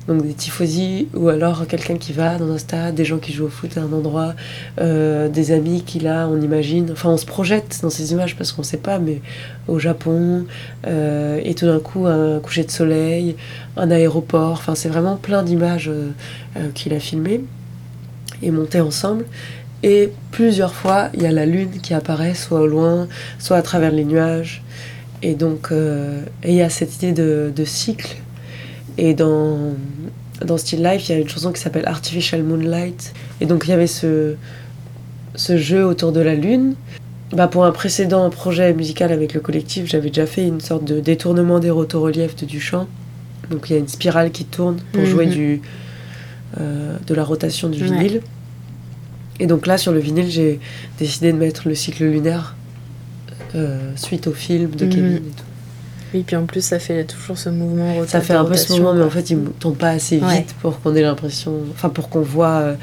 donc 0.09 0.23
des 0.25 0.35
tifosi, 0.35 1.09
ou 1.15 1.29
alors 1.29 1.67
quelqu'un 1.67 1.97
qui 1.97 2.13
va 2.13 2.39
dans 2.39 2.51
un 2.51 2.59
stade, 2.59 2.95
des 2.95 3.05
gens 3.05 3.19
qui 3.19 3.33
jouent 3.33 3.47
au 3.47 3.51
foot 3.51 3.77
à 3.77 3.81
un 3.81 3.93
endroit, 3.93 4.35
euh, 4.81 5.29
des 5.29 5.51
amis 5.51 5.83
qu'il 5.83 6.07
a, 6.07 6.29
on 6.29 6.41
imagine. 6.41 6.91
Enfin, 6.93 7.11
on 7.11 7.17
se 7.17 7.27
projette 7.27 7.81
dans 7.83 7.91
ces 7.91 8.13
images 8.13 8.37
parce 8.37 8.53
qu'on 8.53 8.63
sait 8.63 8.77
pas, 8.77 8.99
mais 8.99 9.21
au 9.67 9.79
Japon, 9.79 10.47
euh, 10.87 11.41
et 11.43 11.55
tout 11.55 11.67
d'un 11.67 11.81
coup, 11.81 12.07
un 12.07 12.39
coucher 12.39 12.63
de 12.63 12.71
soleil, 12.71 13.37
un 13.77 13.91
aéroport. 13.91 14.53
Enfin, 14.53 14.77
c'est 14.77 14.89
vraiment 14.89 15.17
plein 15.17 15.43
d'images 15.43 15.91
euh, 15.91 16.69
qu'il 16.75 16.95
a 16.95 17.01
filmées 17.01 17.41
et 18.43 18.53
montées 18.53 18.81
ensemble. 18.81 19.25
Et 19.83 20.13
plusieurs 20.31 20.75
fois, 20.75 21.11
il 21.15 21.23
y 21.23 21.27
a 21.27 21.33
la 21.33 21.47
lune 21.47 21.81
qui 21.83 21.95
apparaît, 21.95 22.35
soit 22.35 22.61
au 22.61 22.67
loin, 22.67 23.09
soit 23.39 23.57
à 23.57 23.63
travers 23.63 23.91
les 23.91 24.05
nuages. 24.05 24.63
Et 25.23 25.35
donc, 25.35 25.71
il 26.45 26.55
y 26.55 26.63
a 26.63 26.69
cette 26.69 27.03
idée 27.03 27.13
de 27.13 27.65
cycle. 27.65 28.17
Et 28.99 29.15
dans, 29.15 29.75
dans 30.45 30.57
Still 30.57 30.83
Life, 30.83 31.09
il 31.09 31.13
y 31.13 31.15
a 31.15 31.19
une 31.21 31.29
chanson 31.29 31.53
qui 31.53 31.61
s'appelle 31.61 31.87
Artificial 31.87 32.43
Moonlight. 32.43 33.13
Et 33.41 33.47
donc, 33.47 33.65
il 33.67 33.71
y 33.71 33.73
avait 33.73 33.87
ce, 33.87 34.35
ce 35.35 35.57
jeu 35.59 35.85
autour 35.85 36.13
de 36.13 36.21
la 36.21 36.35
lune. 36.35 36.75
Bah, 37.33 37.49
pour 37.49 37.65
un 37.65 37.73
précédent 37.73 38.31
projet 38.31 38.73
musical 38.73 39.13
avec 39.13 39.35
le 39.35 39.41
collectif, 39.41 39.87
j'avais 39.87 40.09
déjà 40.09 40.27
fait 40.27 40.47
une 40.47 40.61
sorte 40.61 40.85
de 40.85 41.01
détournement 41.01 41.59
des 41.59 41.71
rotoreliefs 41.71 42.37
de 42.37 42.47
Duchamp. 42.47 42.87
Donc, 43.51 43.69
il 43.69 43.73
y 43.75 43.77
a 43.77 43.79
une 43.79 43.89
spirale 43.89 44.31
qui 44.31 44.45
tourne 44.45 44.79
pour 44.93 45.03
Mhm. 45.03 45.09
jouer 45.09 45.27
du, 45.27 45.61
euh, 46.61 46.97
de 47.07 47.15
la 47.15 47.25
rotation 47.25 47.69
du 47.69 47.83
Ouais. 47.83 47.89
vinyle. 47.91 48.21
Et 49.39 49.47
donc 49.47 49.67
là, 49.67 49.77
sur 49.77 49.93
le 49.93 49.99
vinyle, 49.99 50.31
j'ai 50.31 50.59
décidé 50.99 51.31
de 51.33 51.37
mettre 51.37 51.69
le 51.69 51.75
cycle 51.75 52.05
lunaire 52.05 52.55
euh, 53.55 53.93
suite 53.97 54.27
au 54.27 54.33
film 54.33 54.71
de 54.71 54.85
Mhm. 54.87 54.91
Kevin 54.91 55.17
et 55.17 55.21
tout. 55.21 55.45
Oui, 56.15 56.23
puis 56.27 56.37
en 56.37 56.47
plus, 56.47 56.61
ça 56.65 56.79
fait 56.79 57.05
toujours 57.05 57.37
ce 57.37 57.49
mouvement 57.49 57.93
Ça 58.07 58.21
fait 58.21 58.35
un 58.35 58.45
peu 58.45 58.57
ce 58.57 58.73
mouvement, 58.73 58.95
mais 58.95 59.03
en 59.05 59.11
fait, 59.11 59.31
il 59.31 59.43
ne 59.43 59.49
tombe 59.49 59.77
pas 59.77 59.91
assez 59.91 60.17
vite 60.17 60.25
Ouais. 60.27 60.47
pour 60.63 60.81
qu'on 60.81 60.95
ait 60.95 61.03
l'impression. 61.03 61.53
Enfin, 61.73 61.89
pour 61.89 62.09
qu'on 62.09 62.21
voit 62.23 62.49
euh, 62.61 62.75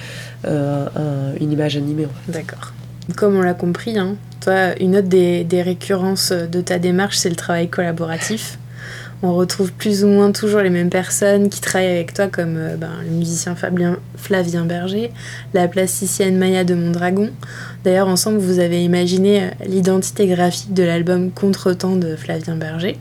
euh, 0.45 0.85
un- 0.95 1.39
une 1.41 1.51
image 1.51 1.77
animée. 1.77 2.05
En 2.05 2.09
fait. 2.25 2.31
D'accord. 2.39 2.73
Comme 3.15 3.35
on 3.37 3.41
l'a 3.41 3.53
compris, 3.53 3.97
hein, 3.97 4.15
toi, 4.41 4.77
une 4.79 4.95
autre 4.97 5.07
des, 5.07 5.43
des 5.43 5.61
récurrences 5.61 6.31
de 6.31 6.61
ta 6.61 6.79
démarche, 6.79 7.17
c'est 7.17 7.29
le 7.29 7.35
travail 7.35 7.69
collaboratif. 7.69 8.59
On 9.25 9.33
retrouve 9.35 9.71
plus 9.71 10.03
ou 10.03 10.07
moins 10.09 10.33
toujours 10.33 10.59
les 10.59 10.69
mêmes 10.69 10.89
personnes 10.89 11.47
qui 11.47 11.61
travaillent 11.61 11.91
avec 11.91 12.13
toi, 12.13 12.27
comme 12.27 12.57
euh, 12.57 12.75
ben, 12.75 12.91
le 13.05 13.09
musicien 13.09 13.55
Flavien 14.17 14.65
Berger, 14.65 15.11
la 15.53 15.69
plasticienne 15.69 16.37
Maya 16.37 16.65
de 16.65 16.75
Mondragon. 16.75 17.29
D'ailleurs, 17.85 18.09
ensemble, 18.09 18.39
vous 18.39 18.59
avez 18.59 18.83
imaginé 18.83 19.43
euh, 19.43 19.49
l'identité 19.65 20.27
graphique 20.27 20.73
de 20.73 20.83
l'album 20.83 21.31
Contretemps 21.31 21.95
de 21.95 22.17
Flavien 22.17 22.57
Berger. 22.57 22.99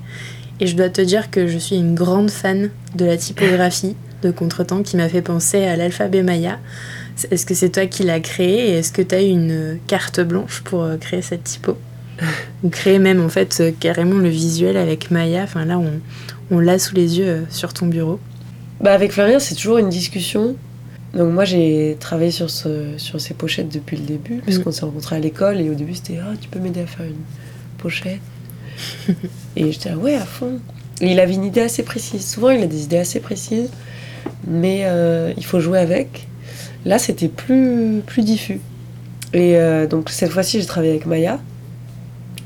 Et 0.60 0.68
je 0.68 0.76
dois 0.76 0.90
te 0.90 1.00
dire 1.00 1.28
que 1.28 1.48
je 1.48 1.58
suis 1.58 1.74
une 1.74 1.96
grande 1.96 2.30
fan 2.30 2.70
de 2.94 3.04
la 3.04 3.16
typographie 3.16 3.96
de 4.22 4.30
Contretemps 4.30 4.84
qui 4.84 4.96
m'a 4.96 5.08
fait 5.08 5.22
penser 5.22 5.64
à 5.64 5.74
l'alphabet 5.74 6.22
Maya. 6.22 6.60
Est-ce 7.32 7.44
que 7.44 7.54
c'est 7.54 7.70
toi 7.70 7.86
qui 7.86 8.04
l'as 8.04 8.20
créé 8.20 8.68
et 8.68 8.78
est-ce 8.78 8.92
que 8.92 9.02
tu 9.02 9.12
as 9.16 9.22
eu 9.22 9.28
une 9.28 9.78
carte 9.88 10.20
blanche 10.20 10.62
pour 10.62 10.84
euh, 10.84 10.96
créer 10.98 11.20
cette 11.20 11.42
typo? 11.42 11.76
Ou 12.62 12.68
créer 12.68 12.98
même 12.98 13.20
en 13.20 13.28
fait 13.28 13.58
euh, 13.60 13.70
carrément 13.78 14.18
le 14.18 14.28
visuel 14.28 14.76
avec 14.76 15.10
Maya 15.10 15.42
Enfin 15.44 15.64
là, 15.64 15.78
on, 15.78 15.92
on 16.50 16.58
l'a 16.58 16.78
sous 16.78 16.94
les 16.94 17.18
yeux 17.18 17.28
euh, 17.28 17.40
sur 17.50 17.72
ton 17.72 17.86
bureau. 17.86 18.20
Bah, 18.80 18.92
avec 18.92 19.12
Flavien, 19.12 19.38
c'est 19.38 19.54
toujours 19.54 19.78
une 19.78 19.88
discussion. 19.88 20.56
Donc, 21.14 21.32
moi, 21.32 21.44
j'ai 21.44 21.96
travaillé 22.00 22.30
sur, 22.30 22.50
ce, 22.50 22.94
sur 22.96 23.20
ces 23.20 23.34
pochettes 23.34 23.68
depuis 23.68 23.96
le 23.96 24.04
début, 24.04 24.36
puisqu'on 24.38 24.72
s'est 24.72 24.84
rencontrés 24.84 25.16
à 25.16 25.18
l'école. 25.20 25.60
Et 25.60 25.70
au 25.70 25.74
début, 25.74 25.94
c'était 25.94 26.18
Ah, 26.22 26.32
tu 26.40 26.48
peux 26.48 26.58
m'aider 26.58 26.80
à 26.80 26.86
faire 26.86 27.06
une 27.06 27.22
pochette 27.78 28.20
Et 29.56 29.70
j'étais 29.70 29.90
Ah, 29.90 29.96
ouais, 29.96 30.14
à 30.14 30.24
fond. 30.24 30.58
Et 31.00 31.12
il 31.12 31.20
avait 31.20 31.34
une 31.34 31.44
idée 31.44 31.60
assez 31.60 31.82
précise. 31.82 32.28
Souvent, 32.28 32.50
il 32.50 32.62
a 32.62 32.66
des 32.66 32.84
idées 32.84 32.98
assez 32.98 33.20
précises, 33.20 33.70
mais 34.46 34.82
euh, 34.84 35.32
il 35.36 35.44
faut 35.44 35.60
jouer 35.60 35.78
avec. 35.78 36.26
Là, 36.84 36.98
c'était 36.98 37.28
plus, 37.28 38.02
plus 38.06 38.22
diffus. 38.22 38.60
Et 39.32 39.56
euh, 39.56 39.86
donc, 39.86 40.10
cette 40.10 40.30
fois-ci, 40.30 40.60
j'ai 40.60 40.66
travaillé 40.66 40.92
avec 40.92 41.06
Maya, 41.06 41.40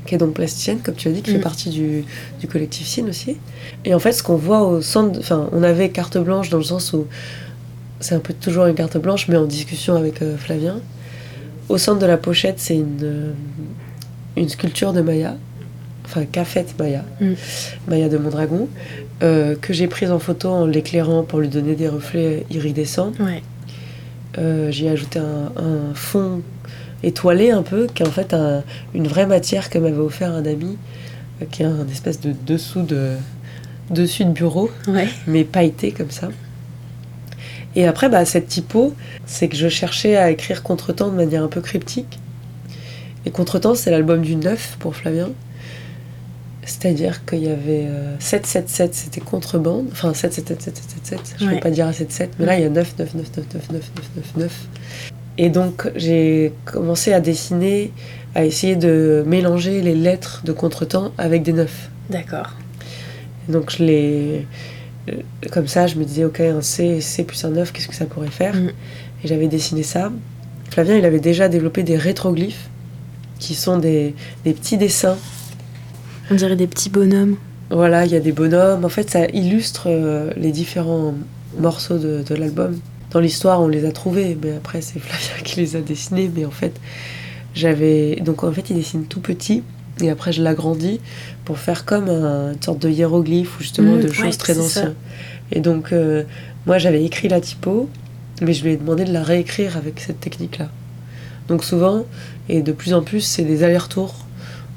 qui 0.07 0.15
est 0.15 0.17
donc 0.17 0.33
plasticienne, 0.33 0.79
comme 0.83 0.95
tu 0.95 1.07
as 1.07 1.11
dit, 1.11 1.21
qui 1.21 1.31
fait 1.31 1.37
Mm. 1.37 1.41
partie 1.41 1.69
du, 1.69 2.03
du 2.39 2.47
collectif 2.47 2.87
Cine 2.87 3.09
aussi. 3.09 3.37
Et 3.85 3.93
en 3.93 3.99
fait, 3.99 4.13
ce 4.13 4.23
qu'on 4.23 4.37
voit 4.37 4.63
au 4.63 4.81
centre, 4.81 5.19
enfin, 5.19 5.47
on 5.51 5.61
avait 5.61 5.89
carte 5.89 6.17
blanche 6.17 6.49
dans 6.49 6.57
le 6.57 6.63
sens 6.63 6.93
où 6.93 7.05
c'est 7.99 8.15
un 8.15 8.19
peu 8.19 8.33
toujours 8.33 8.65
une 8.65 8.75
carte 8.75 8.97
blanche, 8.97 9.27
mais 9.27 9.37
en 9.37 9.45
discussion 9.45 9.95
avec 9.95 10.21
euh, 10.23 10.35
Flavien. 10.37 10.79
Au 11.69 11.77
centre 11.77 11.99
de 11.99 12.05
la 12.05 12.17
pochette, 12.17 12.59
c'est 12.59 12.75
une, 12.75 12.97
euh, 13.03 13.31
une 14.37 14.49
sculpture 14.49 14.93
de 14.93 15.01
Maya, 15.01 15.35
enfin 16.05 16.25
qu'a 16.25 16.45
faite 16.45 16.75
Maya, 16.79 17.03
Mm. 17.19 17.33
Maya 17.89 18.09
de 18.09 18.17
Mondragon, 18.17 18.67
euh, 19.23 19.55
que 19.59 19.73
j'ai 19.73 19.87
prise 19.87 20.11
en 20.11 20.19
photo 20.19 20.49
en 20.49 20.65
l'éclairant 20.65 21.23
pour 21.23 21.39
lui 21.39 21.49
donner 21.49 21.75
des 21.75 21.89
reflets 21.89 22.45
iridescents. 22.51 23.11
Ouais. 23.19 23.43
Euh, 24.37 24.69
J'y 24.71 24.85
ai 24.85 24.89
ajouté 24.91 25.19
un, 25.19 25.51
un 25.61 25.93
fond 25.95 26.41
étoilé 27.03 27.51
un 27.51 27.63
peu, 27.63 27.87
qui 27.93 28.03
est 28.03 28.07
en 28.07 28.11
fait 28.11 28.33
un- 28.33 28.63
une 28.93 29.07
vraie 29.07 29.25
matière 29.27 29.69
que 29.69 29.77
m'avait 29.77 29.97
offert 29.97 30.31
un 30.31 30.45
ami, 30.45 30.77
euh, 31.41 31.45
qui 31.51 31.61
est 31.63 31.65
un 31.65 31.87
espèce 31.89 32.19
de 32.19 32.33
dessous 32.45 32.81
de, 32.81 33.13
dessus 33.91 34.25
de 34.25 34.31
bureau 34.31 34.69
Ouais. 34.87 35.07
mais 35.27 35.43
pailleté 35.43 35.91
comme 35.91 36.11
ça. 36.11 36.29
Et 37.75 37.85
après, 37.85 38.09
bah, 38.09 38.25
cette 38.25 38.47
typo, 38.47 38.95
c'est 39.27 39.47
que 39.47 39.55
je 39.55 39.67
cherchais 39.69 40.15
à 40.17 40.31
écrire 40.31 40.63
Contretemps 40.63 41.09
de 41.09 41.15
manière 41.15 41.43
un 41.43 41.47
peu 41.47 41.61
cryptique. 41.61 42.19
Et 43.25 43.29
Contretemps, 43.31 43.75
c'est 43.75 43.91
l'album 43.91 44.21
du 44.21 44.35
9 44.35 44.77
pour 44.79 44.95
Flavien. 44.95 45.29
C'est-à-dire 46.65 47.23
qu'il 47.25 47.43
y 47.43 47.47
avait 47.49 47.85
euh, 47.87 48.15
777, 48.19 48.93
c'était 48.93 49.21
contrebande. 49.21 49.85
Enfin, 49.91 50.13
777, 50.13 51.35
je 51.39 51.43
ne 51.45 51.49
Ouais. 51.49 51.55
peux 51.55 51.61
pas 51.61 51.69
dire 51.69 51.85
à 51.87 51.93
77, 51.93 52.31
mais 52.39 52.45
là, 52.45 52.57
il 52.57 52.63
y 52.63 52.65
a 52.65 52.69
9, 52.69 52.95
9, 52.99 53.13
9, 53.15 53.25
9, 53.37 53.45
9, 53.53 53.69
9, 53.71 53.71
9, 53.71 53.91
9, 54.15 54.35
9. 54.37 54.67
Et 55.37 55.49
donc, 55.49 55.89
j'ai 55.95 56.53
commencé 56.65 57.13
à 57.13 57.19
dessiner, 57.19 57.91
à 58.35 58.43
essayer 58.45 58.75
de 58.75 59.23
mélanger 59.27 59.81
les 59.81 59.95
lettres 59.95 60.41
de 60.45 60.51
Contretemps 60.51 61.11
avec 61.17 61.43
des 61.43 61.53
9. 61.53 61.89
D'accord. 62.09 62.49
Donc 63.47 63.71
je 63.71 63.83
l'ai. 63.83 64.47
euh, 65.09 65.13
Comme 65.51 65.67
ça, 65.67 65.87
je 65.87 65.95
me 65.95 66.03
disais, 66.03 66.25
ok, 66.25 66.39
un 66.41 66.61
C, 66.61 67.01
C 67.01 67.23
plus 67.23 67.43
un 67.45 67.51
9, 67.51 67.71
qu'est-ce 67.71 67.87
que 67.87 67.95
ça 67.95 68.05
pourrait 68.05 68.27
faire 68.31 68.55
Mm. 68.55 68.71
Et 69.23 69.27
j'avais 69.27 69.47
dessiné 69.47 69.83
ça. 69.83 70.11
Flavien, 70.69 70.97
il 70.97 71.05
avait 71.05 71.19
déjà 71.19 71.49
développé 71.49 71.81
des 71.83 71.97
rétroglyphes, 71.97 72.69
qui 73.39 73.55
sont 73.55 73.77
des, 73.77 74.13
des 74.43 74.53
petits 74.53 74.77
dessins. 74.77 75.17
On 76.29 76.35
dirait 76.35 76.55
des 76.55 76.67
petits 76.67 76.89
bonhommes. 76.89 77.35
Voilà, 77.69 78.05
il 78.05 78.11
y 78.11 78.15
a 78.15 78.19
des 78.19 78.31
bonhommes. 78.31 78.85
En 78.85 78.89
fait, 78.89 79.09
ça 79.09 79.25
illustre 79.27 79.83
euh, 79.87 80.31
les 80.37 80.51
différents 80.51 81.13
morceaux 81.59 81.97
de, 81.97 82.23
de 82.23 82.35
l'album. 82.35 82.77
Dans 83.11 83.19
l'histoire, 83.19 83.61
on 83.61 83.67
les 83.67 83.85
a 83.85 83.91
trouvés, 83.91 84.37
mais 84.43 84.53
après, 84.53 84.81
c'est 84.81 84.99
Flavien 84.99 85.43
qui 85.43 85.59
les 85.59 85.75
a 85.75 85.81
dessinés. 85.81 86.29
Mais 86.35 86.45
en 86.45 86.51
fait, 86.51 86.79
j'avais. 87.55 88.15
Donc, 88.17 88.43
en 88.43 88.51
fait, 88.51 88.69
il 88.69 88.75
dessine 88.75 89.05
tout 89.05 89.19
petit. 89.21 89.63
Et 90.01 90.09
après, 90.11 90.31
je 90.31 90.43
l'agrandis 90.43 90.99
pour 91.45 91.57
faire 91.57 91.83
comme 91.85 92.07
un- 92.09 92.53
une 92.53 92.61
sorte 92.61 92.79
de 92.79 92.89
hiéroglyphe 92.89 93.59
ou 93.59 93.63
justement 93.63 93.93
Mm, 93.95 94.01
de 94.01 94.07
ouais, 94.09 94.13
choses 94.13 94.37
très 94.37 94.59
anciennes. 94.59 94.93
Et 95.51 95.59
donc, 95.59 95.91
euh, 95.91 96.23
moi, 96.67 96.77
j'avais 96.77 97.03
écrit 97.03 97.29
la 97.29 97.41
typo, 97.41 97.89
mais 98.41 98.53
je 98.53 98.63
lui 98.63 98.73
ai 98.73 98.77
demandé 98.77 99.05
de 99.05 99.13
la 99.13 99.23
réécrire 99.23 99.75
avec 99.77 99.99
cette 99.99 100.19
technique-là. 100.19 100.69
Donc, 101.47 101.63
souvent, 101.63 102.03
et 102.49 102.61
de 102.61 102.71
plus 102.73 102.93
en 102.93 103.01
plus, 103.01 103.21
c'est 103.21 103.43
des 103.43 103.63
allers-retours 103.63 104.13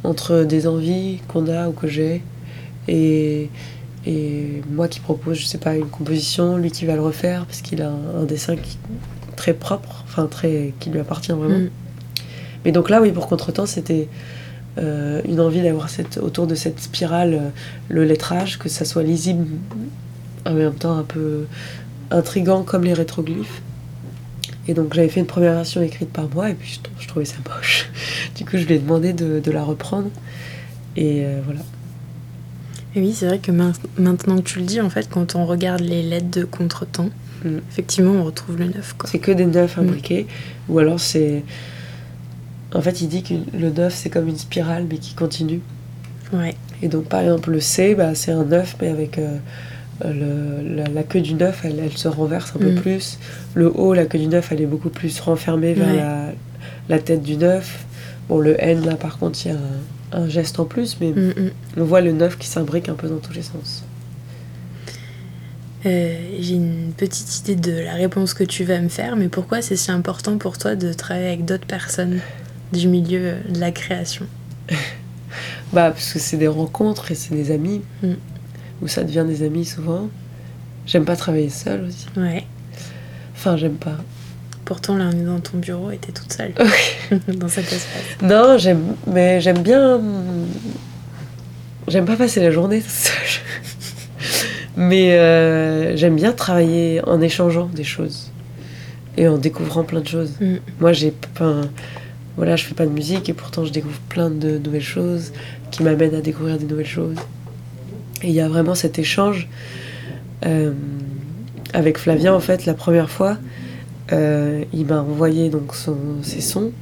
entre 0.04 0.44
des 0.44 0.66
envies 0.66 1.18
qu'on 1.28 1.48
a 1.48 1.68
ou 1.68 1.72
que 1.72 1.86
j'ai 1.88 2.22
et, 2.88 3.50
et 4.06 4.62
moi 4.70 4.88
qui 4.88 5.00
propose, 5.00 5.38
je 5.38 5.44
sais 5.46 5.58
pas, 5.58 5.76
une 5.76 5.88
composition, 5.88 6.56
lui 6.56 6.70
qui 6.70 6.86
va 6.86 6.94
le 6.94 7.02
refaire 7.02 7.44
parce 7.46 7.60
qu'il 7.60 7.82
a 7.82 7.90
un, 7.90 8.22
un 8.22 8.24
dessin 8.24 8.56
qui, 8.56 8.78
très 9.36 9.52
propre, 9.54 10.04
enfin, 10.06 10.26
très, 10.26 10.72
qui 10.80 10.90
lui 10.90 11.00
appartient 11.00 11.32
vraiment. 11.32 11.58
Mm. 11.58 11.70
Mais 12.64 12.72
donc 12.72 12.90
là, 12.90 13.00
oui, 13.00 13.10
pour 13.12 13.26
Contretemps, 13.26 13.66
c'était 13.66 14.08
euh, 14.78 15.20
une 15.26 15.40
envie 15.40 15.62
d'avoir 15.62 15.88
cette, 15.90 16.18
autour 16.18 16.46
de 16.46 16.54
cette 16.54 16.80
spirale 16.80 17.34
euh, 17.34 17.48
le 17.88 18.04
lettrage, 18.04 18.58
que 18.58 18.68
ça 18.68 18.84
soit 18.84 19.02
lisible, 19.02 19.46
en 20.46 20.54
même 20.54 20.74
temps 20.74 20.96
un 20.96 21.02
peu 21.02 21.46
intrigant 22.10 22.62
comme 22.62 22.84
les 22.84 22.94
rétroglyphes. 22.94 23.62
Et 24.68 24.74
donc 24.74 24.94
j'avais 24.94 25.08
fait 25.08 25.20
une 25.20 25.26
première 25.26 25.54
version 25.54 25.80
écrite 25.82 26.10
par 26.10 26.28
moi, 26.34 26.50
et 26.50 26.54
puis 26.54 26.74
je, 26.74 26.80
trou- 26.80 26.92
je 27.00 27.08
trouvais 27.08 27.24
ça 27.24 27.36
moche. 27.48 27.90
Du 28.36 28.44
coup, 28.44 28.56
je 28.56 28.64
lui 28.64 28.74
ai 28.74 28.78
demandé 28.78 29.12
de, 29.12 29.40
de 29.40 29.50
la 29.50 29.62
reprendre. 29.64 30.08
Et 30.96 31.24
euh, 31.24 31.40
voilà. 31.44 31.60
Et 32.94 33.00
oui, 33.00 33.12
c'est 33.14 33.26
vrai 33.26 33.38
que 33.38 33.52
main- 33.52 33.72
maintenant 33.98 34.36
que 34.36 34.42
tu 34.42 34.58
le 34.58 34.64
dis, 34.64 34.80
en 34.80 34.90
fait, 34.90 35.08
quand 35.08 35.34
on 35.36 35.46
regarde 35.46 35.80
les 35.80 36.02
lettres 36.02 36.30
de 36.30 36.44
contretemps, 36.44 37.10
Mm. 37.44 37.58
effectivement, 37.70 38.12
on 38.12 38.24
retrouve 38.24 38.58
le 38.58 38.66
neuf. 38.66 38.94
C'est 39.04 39.18
que 39.18 39.30
des 39.32 39.46
neufs 39.46 39.78
imbriqués, 39.78 40.26
ou 40.68 40.78
alors 40.78 40.98
c'est. 41.00 41.42
En 42.74 42.80
fait, 42.82 43.00
il 43.00 43.08
dit 43.08 43.22
que 43.22 43.34
le 43.56 43.70
neuf, 43.70 43.94
c'est 43.94 44.10
comme 44.10 44.28
une 44.28 44.38
spirale, 44.38 44.86
mais 44.90 44.98
qui 44.98 45.14
continue. 45.14 45.60
Ouais. 46.32 46.54
Et 46.82 46.88
donc, 46.88 47.04
par 47.04 47.20
exemple, 47.20 47.50
le 47.50 47.60
C, 47.60 47.94
bah, 47.94 48.14
c'est 48.14 48.30
un 48.32 48.44
9, 48.44 48.76
mais 48.80 48.88
avec 48.88 49.18
euh, 49.18 49.36
le- 50.04 50.76
la, 50.76 50.84
la 50.84 51.02
queue 51.02 51.20
du 51.20 51.34
9, 51.34 51.60
elle, 51.64 51.78
elle 51.82 51.96
se 51.96 52.08
renverse 52.08 52.52
un 52.56 52.58
peu 52.58 52.72
Mm. 52.72 52.80
plus. 52.80 53.18
Le 53.54 53.70
haut, 53.74 53.92
la 53.94 54.06
queue 54.06 54.18
du 54.18 54.26
9, 54.28 54.50
elle 54.52 54.60
est 54.62 54.66
beaucoup 54.66 54.88
plus 54.90 55.18
renfermée 55.20 55.74
vers 55.74 55.86
Ouais. 55.88 55.96
la, 55.96 56.26
la 56.88 56.98
tête 56.98 57.22
du 57.22 57.36
9. 57.36 57.84
Bon, 58.28 58.38
le 58.38 58.54
N, 58.62 58.84
là, 58.84 58.94
par 58.96 59.18
contre, 59.18 59.38
il 59.44 59.48
y 59.48 59.50
a 59.52 59.56
un, 59.56 59.60
un 60.12 60.28
geste 60.28 60.58
en 60.60 60.64
plus, 60.64 60.96
mais 61.00 61.10
Mm, 61.12 61.28
mm. 61.36 61.50
on 61.78 61.84
voit 61.84 62.00
le 62.00 62.12
9 62.12 62.38
qui 62.38 62.46
s'imbrique 62.48 62.88
un 62.88 62.94
peu 62.94 63.08
dans 63.08 63.18
tous 63.18 63.32
les 63.32 63.42
sens. 63.42 63.84
Euh, 65.86 66.14
J'ai 66.40 66.54
une 66.56 66.92
petite 66.96 67.38
idée 67.38 67.56
de 67.56 67.72
la 67.80 67.94
réponse 67.94 68.34
que 68.34 68.44
tu 68.44 68.64
vas 68.64 68.80
me 68.80 68.88
faire, 68.88 69.16
mais 69.16 69.28
pourquoi 69.28 69.62
c'est 69.62 69.76
si 69.76 69.90
important 69.90 70.36
pour 70.36 70.58
toi 70.58 70.76
de 70.76 70.92
travailler 70.92 71.28
avec 71.28 71.44
d'autres 71.44 71.66
personnes 71.66 72.20
du 72.72 72.86
milieu 72.88 73.20
euh, 73.22 73.40
de 73.52 73.60
la 73.60 73.70
création? 73.72 74.26
Bah, 75.72 75.92
parce 75.92 76.12
que 76.12 76.18
c'est 76.18 76.36
des 76.36 76.48
rencontres 76.48 77.12
et 77.12 77.14
c'est 77.14 77.32
des 77.34 77.52
amis, 77.52 77.82
Mm. 78.02 78.14
où 78.82 78.88
ça 78.88 79.04
devient 79.04 79.24
des 79.26 79.44
amis 79.44 79.64
souvent. 79.64 80.08
J'aime 80.84 81.04
pas 81.04 81.14
travailler 81.14 81.48
seul 81.50 81.84
aussi. 81.84 82.06
Ouais. 82.16 82.44
Enfin, 83.34 83.56
j'aime 83.56 83.76
pas. 83.76 83.96
Pourtant, 84.70 84.96
là, 84.96 85.10
on 85.12 85.18
est 85.18 85.24
dans 85.24 85.40
ton 85.40 85.58
bureau 85.58 85.90
et 85.90 85.96
t'es 85.96 86.12
toute 86.12 86.32
seule 86.32 86.52
dans 87.34 87.48
cet 87.48 87.64
espace. 87.72 88.04
Non, 88.22 88.56
j'aime, 88.56 88.94
mais 89.04 89.40
j'aime 89.40 89.62
bien. 89.64 90.00
J'aime 91.88 92.04
pas 92.04 92.14
passer 92.14 92.38
la 92.38 92.52
journée 92.52 92.80
toute 92.80 92.88
seule. 92.88 93.42
mais 94.76 95.14
euh, 95.14 95.96
j'aime 95.96 96.14
bien 96.14 96.30
travailler 96.30 97.02
en 97.04 97.20
échangeant 97.20 97.66
des 97.66 97.82
choses 97.82 98.30
et 99.16 99.26
en 99.26 99.38
découvrant 99.38 99.82
plein 99.82 100.02
de 100.02 100.06
choses. 100.06 100.34
Mm. 100.40 100.58
Moi, 100.78 100.92
j'ai 100.92 101.10
pas. 101.10 101.62
Voilà, 102.36 102.54
je 102.54 102.64
fais 102.64 102.74
pas 102.76 102.86
de 102.86 102.92
musique 102.92 103.28
et 103.28 103.32
pourtant 103.32 103.64
je 103.64 103.72
découvre 103.72 103.98
plein 104.08 104.30
de 104.30 104.58
nouvelles 104.58 104.80
choses 104.80 105.32
qui 105.72 105.82
m'amènent 105.82 106.14
à 106.14 106.20
découvrir 106.20 106.58
des 106.58 106.66
nouvelles 106.66 106.86
choses. 106.86 107.18
Et 108.22 108.28
il 108.28 108.34
y 108.34 108.40
a 108.40 108.46
vraiment 108.46 108.76
cet 108.76 109.00
échange 109.00 109.48
euh, 110.46 110.72
avec 111.72 111.98
Flavien, 111.98 112.32
en 112.32 112.40
fait, 112.40 112.66
la 112.66 112.74
première 112.74 113.10
fois. 113.10 113.36
Euh, 114.12 114.64
il 114.72 114.86
m'a 114.86 115.00
envoyé 115.02 115.48
donc 115.50 115.74
son- 115.74 116.22
ses 116.22 116.40
sons. 116.40 116.72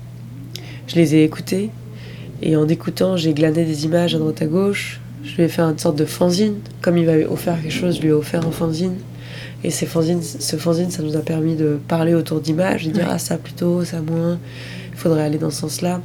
Je 0.86 0.94
les 0.96 1.14
ai 1.16 1.24
écoutés. 1.24 1.70
Et 2.40 2.56
en 2.56 2.68
écoutant, 2.68 3.16
j'ai 3.16 3.34
glané 3.34 3.64
des 3.64 3.84
images 3.84 4.14
à 4.14 4.18
droite 4.18 4.40
à 4.42 4.46
gauche. 4.46 5.00
Je 5.24 5.36
lui 5.36 5.42
ai 5.42 5.48
fait 5.48 5.62
une 5.62 5.78
sorte 5.78 5.96
de 5.96 6.04
fanzine. 6.04 6.54
Comme 6.80 6.96
il 6.96 7.04
m'avait 7.06 7.26
offert 7.26 7.60
quelque 7.60 7.72
chose, 7.72 7.96
je 7.96 8.02
lui 8.02 8.08
ai 8.08 8.12
offert 8.12 8.46
un 8.46 8.50
fanzine. 8.52 8.94
Et 9.64 9.70
ces 9.70 9.86
fanzines, 9.86 10.22
ce 10.22 10.56
fanzine, 10.56 10.90
ça 10.90 11.02
nous 11.02 11.16
a 11.16 11.20
permis 11.20 11.56
de 11.56 11.78
parler 11.88 12.14
autour 12.14 12.40
d'images, 12.40 12.86
de 12.86 12.92
dire 12.92 13.02
Ouais. 13.04 13.10
ah 13.12 13.18
ça 13.18 13.36
plutôt, 13.36 13.84
ça 13.84 14.00
moins, 14.00 14.38
il 14.92 14.96
faudrait 14.98 15.22
aller 15.24 15.38
dans 15.38 15.50
ce 15.50 15.60
sens-là. 15.62 16.00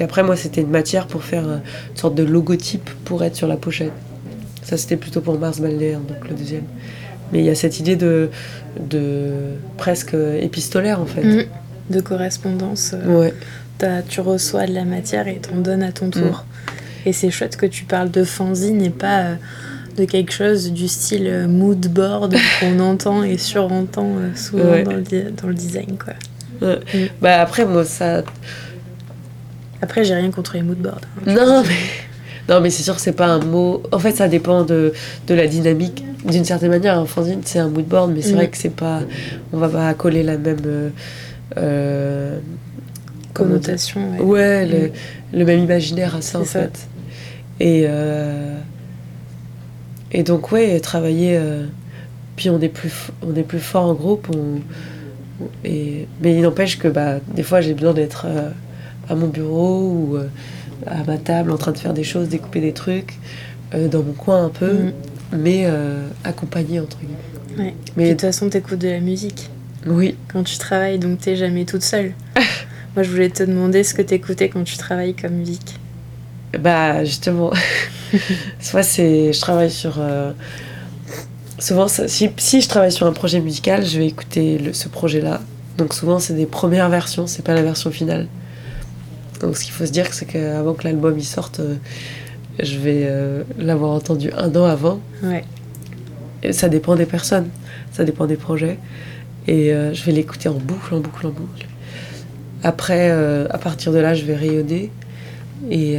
Et 0.00 0.02
après 0.02 0.22
moi 0.24 0.34
c'était 0.36 0.62
une 0.62 0.70
matière 0.70 1.06
pour 1.06 1.22
faire 1.22 1.46
euh, 1.46 1.58
une 1.90 1.96
sorte 1.96 2.14
de 2.14 2.22
logotype 2.24 2.88
pour 3.04 3.22
être 3.22 3.36
sur 3.36 3.46
la 3.46 3.56
pochette. 3.58 3.92
Ça 4.62 4.78
c'était 4.78 4.96
plutôt 4.96 5.20
pour 5.20 5.38
Mars 5.38 5.60
Balnéaire, 5.60 6.00
donc 6.00 6.28
le 6.28 6.34
deuxième. 6.34 6.64
Mais 7.34 7.40
il 7.40 7.44
y 7.44 7.50
a 7.50 7.54
cette 7.54 7.78
idée 7.80 7.96
de, 7.96 8.30
de 8.88 9.32
presque 9.76 10.14
épistolaire 10.40 11.00
en 11.00 11.06
fait. 11.06 11.22
Mm. 11.24 11.42
De 11.90 12.00
correspondance. 12.00 12.94
euh, 12.94 13.20
Ouais. 13.20 13.34
tu 14.08 14.20
reçois 14.22 14.66
de 14.66 14.72
la 14.72 14.84
matière 14.84 15.28
et 15.28 15.36
t'en 15.36 15.56
donnes 15.56 15.82
à 15.82 15.92
ton 15.92 16.08
tour. 16.08 16.46
Mm. 16.46 17.08
Et 17.08 17.12
c'est 17.12 17.30
chouette 17.30 17.56
que 17.58 17.66
tu 17.66 17.84
parles 17.84 18.10
de 18.10 18.24
fanzine 18.24 18.80
et 18.80 18.88
pas 18.90 19.20
euh, 19.22 19.34
de 19.98 20.04
quelque 20.06 20.32
chose 20.32 20.72
du 20.72 20.88
style 20.88 21.26
euh, 21.26 21.46
mood 21.46 21.86
board 21.88 22.34
qu'on 22.60 22.80
entend 22.80 23.22
et 23.22 23.36
surentend 23.36 24.06
euh, 24.16 24.30
souvent 24.34 24.70
Ouais. 24.70 24.84
dans, 24.84 24.92
le 24.92 25.02
dans 25.32 25.48
le 25.48 25.54
design. 25.54 25.98
Quoi. 26.02 26.14
Ouais. 26.66 26.78
Mm. 26.94 27.06
Bah 27.20 27.40
après 27.42 27.66
moi 27.66 27.84
ça 27.84 28.22
Après, 29.82 30.04
j'ai 30.04 30.14
rien 30.14 30.30
contre 30.30 30.54
les 30.54 30.62
mood 30.62 30.78
boards. 30.78 31.00
hein. 31.26 31.34
Non, 31.34 31.62
mais, 31.66 31.74
non, 32.48 32.60
mais 32.60 32.70
c'est 32.70 32.82
sûr 32.82 32.94
que 32.94 33.00
c'est 33.00 33.12
pas 33.12 33.26
un 33.26 33.38
mot. 33.40 33.82
En 33.92 33.98
fait, 33.98 34.12
ça 34.12 34.28
dépend 34.28 34.64
de, 34.64 34.92
de 35.26 35.34
la 35.34 35.46
dynamique. 35.46 36.04
D'une 36.24 36.44
certaine 36.44 36.70
manière, 36.70 36.98
un 36.98 37.06
fanzine, 37.06 37.40
c'est 37.44 37.58
un 37.58 37.68
mood 37.68 37.86
board, 37.86 38.12
mais 38.14 38.22
c'est 38.22 38.32
Mm. 38.32 38.36
vrai 38.36 38.48
que 38.48 38.56
c'est 38.58 38.74
pas. 38.74 39.00
On 39.52 39.58
va 39.58 39.68
pas 39.68 39.92
coller 39.94 40.22
la 40.22 40.36
même. 40.38 40.58
euh, 40.66 40.90
euh, 41.56 42.38
Connotation. 43.32 44.00
ouais. 44.18 44.20
Ouais, 44.24 44.66
le, 44.66 44.90
le 45.38 45.44
même 45.44 45.60
imaginaire 45.60 46.14
à 46.16 46.20
ça, 46.22 46.40
en 46.40 46.44
ça. 46.44 46.62
fait. 46.62 46.86
Et. 47.60 47.84
euh, 47.88 48.56
et 50.12 50.22
donc, 50.22 50.52
ouais, 50.52 50.78
travailler. 50.80 51.36
euh, 51.36 51.64
puis 52.36 52.50
on 52.50 52.60
est 52.60 52.68
plus, 52.68 52.92
on 53.26 53.34
est 53.36 53.42
plus 53.42 53.58
fort 53.58 53.84
en 53.86 53.94
groupe. 53.94 54.28
On, 54.34 54.60
et, 55.64 56.06
mais 56.22 56.34
il 56.36 56.42
n'empêche 56.42 56.78
que 56.78 56.88
bah, 56.88 57.16
des 57.34 57.42
fois, 57.42 57.60
j'ai 57.60 57.74
besoin 57.74 57.92
d'être 57.92 58.26
à 59.08 59.14
mon 59.14 59.26
bureau 59.28 59.80
ou 59.82 60.18
à 60.86 61.02
ma 61.04 61.18
table 61.18 61.50
en 61.50 61.56
train 61.56 61.72
de 61.72 61.78
faire 61.78 61.94
des 61.94 62.04
choses, 62.04 62.28
découper 62.28 62.60
des 62.60 62.72
trucs, 62.72 63.18
euh, 63.74 63.88
dans 63.88 64.02
mon 64.02 64.12
coin 64.12 64.44
un 64.44 64.48
peu, 64.50 64.72
Mm. 64.72 64.92
mais 65.38 65.62
euh, 65.66 66.06
accompagné, 66.24 66.80
entre 66.80 66.98
guillemets. 66.98 67.68
Ouais. 67.70 67.74
Mais 67.96 68.06
de 68.06 68.10
toute 68.12 68.22
façon, 68.22 68.48
t'écoutes 68.48 68.78
de 68.80 68.88
la 68.88 69.00
musique 69.00 69.50
oui, 69.86 70.16
quand 70.32 70.42
tu 70.44 70.56
travailles, 70.56 70.98
donc 70.98 71.18
t'es 71.20 71.36
jamais 71.36 71.66
toute 71.66 71.82
seule. 71.82 72.14
Moi, 72.96 73.02
je 73.02 73.10
voulais 73.10 73.28
te 73.28 73.42
demander 73.42 73.84
ce 73.84 73.92
que 73.92 74.00
t'écoutais 74.00 74.48
quand 74.48 74.64
tu 74.64 74.78
travailles 74.78 75.12
comme 75.14 75.34
musique. 75.34 75.78
Bah 76.58 77.04
justement, 77.04 77.52
soit 78.60 78.82
c'est, 78.82 79.32
je 79.34 79.40
travaille 79.42 79.70
sur, 79.70 79.96
euh, 79.98 80.32
souvent 81.58 81.88
ça- 81.88 82.08
si, 82.08 82.30
si 82.38 82.60
je 82.62 82.68
travaille 82.68 82.92
sur 82.92 83.06
un 83.06 83.12
projet 83.12 83.40
musical, 83.40 83.84
je 83.84 83.98
vais 83.98 84.06
écouter 84.06 84.56
le- 84.58 84.72
ce 84.72 84.88
projet-là. 84.88 85.40
Donc 85.78 85.92
souvent 85.92 86.18
c'est 86.18 86.34
des 86.34 86.46
premières 86.46 86.88
versions, 86.88 87.26
c'est 87.26 87.42
pas 87.44 87.54
la 87.54 87.62
version 87.62 87.90
finale. 87.90 88.26
Donc 89.40 89.56
ce 89.56 89.64
qu'il 89.64 89.72
faut 89.72 89.86
se 89.86 89.92
dire, 89.92 90.12
c'est 90.12 90.26
qu'avant 90.26 90.74
que 90.74 90.84
l'album 90.84 91.18
y 91.18 91.24
sorte, 91.24 91.60
euh, 91.60 91.76
je 92.62 92.78
vais 92.78 93.02
euh, 93.04 93.42
l'avoir 93.58 93.92
entendu 93.92 94.30
un 94.36 94.54
an 94.54 94.64
avant. 94.64 95.00
Ouais. 95.22 95.44
Et 96.42 96.52
ça 96.52 96.68
dépend 96.68 96.94
des 96.96 97.06
personnes, 97.06 97.48
ça 97.92 98.04
dépend 98.04 98.26
des 98.26 98.36
projets. 98.36 98.78
Et 99.46 99.72
euh, 99.72 99.92
je 99.92 100.04
vais 100.04 100.12
l'écouter 100.12 100.48
en 100.48 100.54
boucle, 100.54 100.94
en 100.94 101.00
boucle, 101.00 101.26
en 101.26 101.30
boucle. 101.30 101.66
Après, 102.62 103.10
à 103.10 103.58
partir 103.58 103.92
de 103.92 103.98
là, 103.98 104.14
je 104.14 104.24
vais 104.24 104.34
rayonner 104.34 104.90
et 105.70 105.98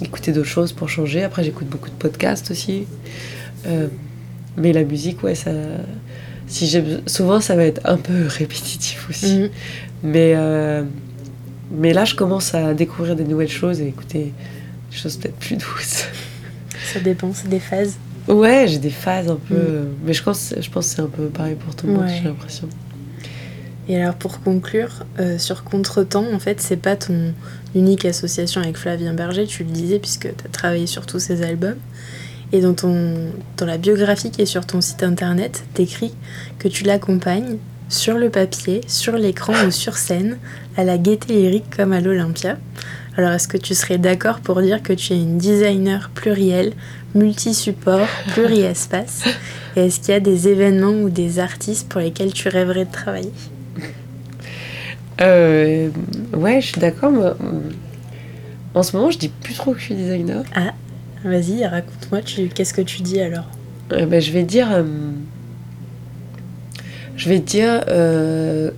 écouter 0.00 0.30
d'autres 0.30 0.46
choses 0.46 0.72
pour 0.72 0.88
changer. 0.88 1.24
Après, 1.24 1.42
j'écoute 1.42 1.66
beaucoup 1.66 1.88
de 1.88 1.94
podcasts 1.94 2.52
aussi. 2.52 2.86
Mais 4.56 4.72
la 4.72 4.84
musique, 4.84 5.24
ouais, 5.24 5.34
ça. 5.34 5.50
Si 6.46 6.80
souvent, 7.06 7.40
ça 7.40 7.56
va 7.56 7.64
être 7.64 7.80
un 7.84 7.96
peu 7.96 8.26
répétitif 8.28 9.10
aussi. 9.10 9.40
Mhm. 9.40 9.50
Mais, 10.04 10.36
mais 11.72 11.92
là, 11.92 12.04
je 12.04 12.14
commence 12.14 12.54
à 12.54 12.74
découvrir 12.74 13.16
des 13.16 13.24
nouvelles 13.24 13.48
choses 13.48 13.80
et 13.80 13.88
écouter 13.88 14.32
des 14.90 14.96
choses 14.96 15.16
peut-être 15.16 15.36
plus 15.36 15.56
douces. 15.56 16.04
Ça 16.92 17.00
dépend, 17.00 17.32
c'est 17.32 17.48
des 17.48 17.60
phases. 17.60 17.96
Ouais, 18.28 18.66
j'ai 18.68 18.78
des 18.78 18.90
phases 18.90 19.28
un 19.28 19.36
peu. 19.48 19.54
Mm. 19.54 19.88
Mais 20.04 20.12
je 20.12 20.22
pense, 20.22 20.54
je 20.60 20.70
pense 20.70 20.88
que 20.90 20.96
c'est 20.96 21.02
un 21.02 21.06
peu 21.06 21.26
pareil 21.26 21.54
pour 21.56 21.74
tout 21.74 21.86
le 21.86 21.94
monde, 21.94 22.02
Ouais. 22.04 22.14
j'ai 22.18 22.24
l'impression. 22.28 22.68
Et 23.88 24.00
alors 24.00 24.14
pour 24.14 24.40
conclure, 24.42 25.04
euh, 25.18 25.38
sur 25.38 25.64
Contretemps, 25.64 26.26
en 26.32 26.38
fait, 26.38 26.60
c'est 26.60 26.76
pas 26.76 26.94
ton 26.96 27.34
unique 27.74 28.04
association 28.04 28.60
avec 28.60 28.76
Flavien 28.76 29.12
Berger, 29.12 29.46
tu 29.46 29.64
le 29.64 29.70
disais, 29.70 29.98
puisque 29.98 30.22
tu 30.36 30.44
as 30.44 30.48
travaillé 30.52 30.86
sur 30.86 31.04
tous 31.06 31.18
ses 31.18 31.42
albums. 31.42 31.78
Et 32.52 32.60
dans, 32.60 32.74
ton, 32.74 33.32
dans 33.56 33.66
la 33.66 33.78
biographie 33.78 34.30
qui 34.30 34.42
est 34.42 34.46
sur 34.46 34.66
ton 34.66 34.80
site 34.80 35.02
internet, 35.02 35.64
t'écris 35.74 36.14
que 36.58 36.68
tu 36.68 36.84
l'accompagnes 36.84 37.56
sur 37.92 38.16
le 38.16 38.30
papier, 38.30 38.80
sur 38.88 39.12
l'écran 39.16 39.52
ou 39.66 39.70
sur 39.70 39.98
scène, 39.98 40.38
à 40.78 40.84
la 40.84 40.96
gaieté 40.96 41.34
lyrique 41.34 41.76
comme 41.76 41.92
à 41.92 42.00
l'Olympia. 42.00 42.56
Alors 43.18 43.32
est-ce 43.32 43.46
que 43.46 43.58
tu 43.58 43.74
serais 43.74 43.98
d'accord 43.98 44.40
pour 44.40 44.62
dire 44.62 44.82
que 44.82 44.94
tu 44.94 45.12
es 45.12 45.16
une 45.16 45.36
designer 45.36 46.10
plurielle, 46.14 46.72
multi-support, 47.14 48.08
pluri-espace? 48.32 49.24
Et 49.76 49.86
est-ce 49.86 50.00
qu'il 50.00 50.10
y 50.10 50.16
a 50.16 50.20
des 50.20 50.48
événements 50.48 51.02
ou 51.02 51.10
des 51.10 51.38
artistes 51.38 51.86
pour 51.90 52.00
lesquels 52.00 52.32
tu 52.32 52.48
rêverais 52.48 52.86
de 52.86 52.92
travailler? 52.92 53.32
Euh, 55.20 55.90
ouais, 56.34 56.62
je 56.62 56.68
suis 56.68 56.80
d'accord. 56.80 57.12
moi. 57.12 57.36
En 58.74 58.82
ce 58.82 58.96
moment, 58.96 59.10
je 59.10 59.18
dis 59.18 59.28
plus 59.28 59.52
trop 59.52 59.74
que 59.74 59.80
je 59.80 59.84
suis 59.84 59.94
designer. 59.94 60.42
Vas-y, 61.22 61.66
raconte-moi, 61.66 62.20
qu'est-ce 62.22 62.72
que 62.72 62.80
tu 62.80 63.02
dis 63.02 63.20
alors? 63.20 63.44
Euh, 63.92 64.06
ben, 64.06 64.18
je 64.18 64.32
vais 64.32 64.44
dire. 64.44 64.72
euh, 64.72 64.82
je 67.22 67.28
vais 67.28 67.38
dire. 67.38 67.84
euh, 67.88 68.70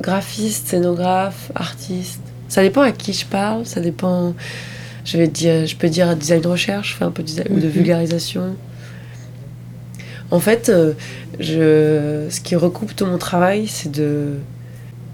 graphiste, 0.00 0.68
scénographe, 0.68 1.50
artiste. 1.54 2.20
Ça 2.48 2.62
dépend 2.62 2.82
à 2.82 2.92
qui 2.92 3.12
je 3.12 3.24
parle, 3.26 3.64
ça 3.66 3.80
dépend. 3.80 4.34
Je 5.04 5.16
vais 5.18 5.26
dire, 5.28 5.66
je 5.66 5.74
peux 5.76 5.88
dire 5.88 6.14
design 6.16 6.40
de 6.42 6.48
recherche, 6.48 6.92
je 6.92 6.96
fais 6.96 7.04
un 7.04 7.10
peu 7.10 7.22
de 7.22 7.28
design 7.28 7.46
ou 7.50 7.56
de 7.60 7.66
Mhm. 7.66 7.72
vulgarisation. 7.72 8.56
En 10.30 10.40
fait, 10.40 10.68
euh, 10.68 10.92
je, 11.38 12.26
ce 12.28 12.40
qui 12.40 12.56
recoupe 12.56 12.94
tout 12.94 13.06
mon 13.06 13.18
travail, 13.18 13.68
c'est 13.68 13.90
de 13.90 14.34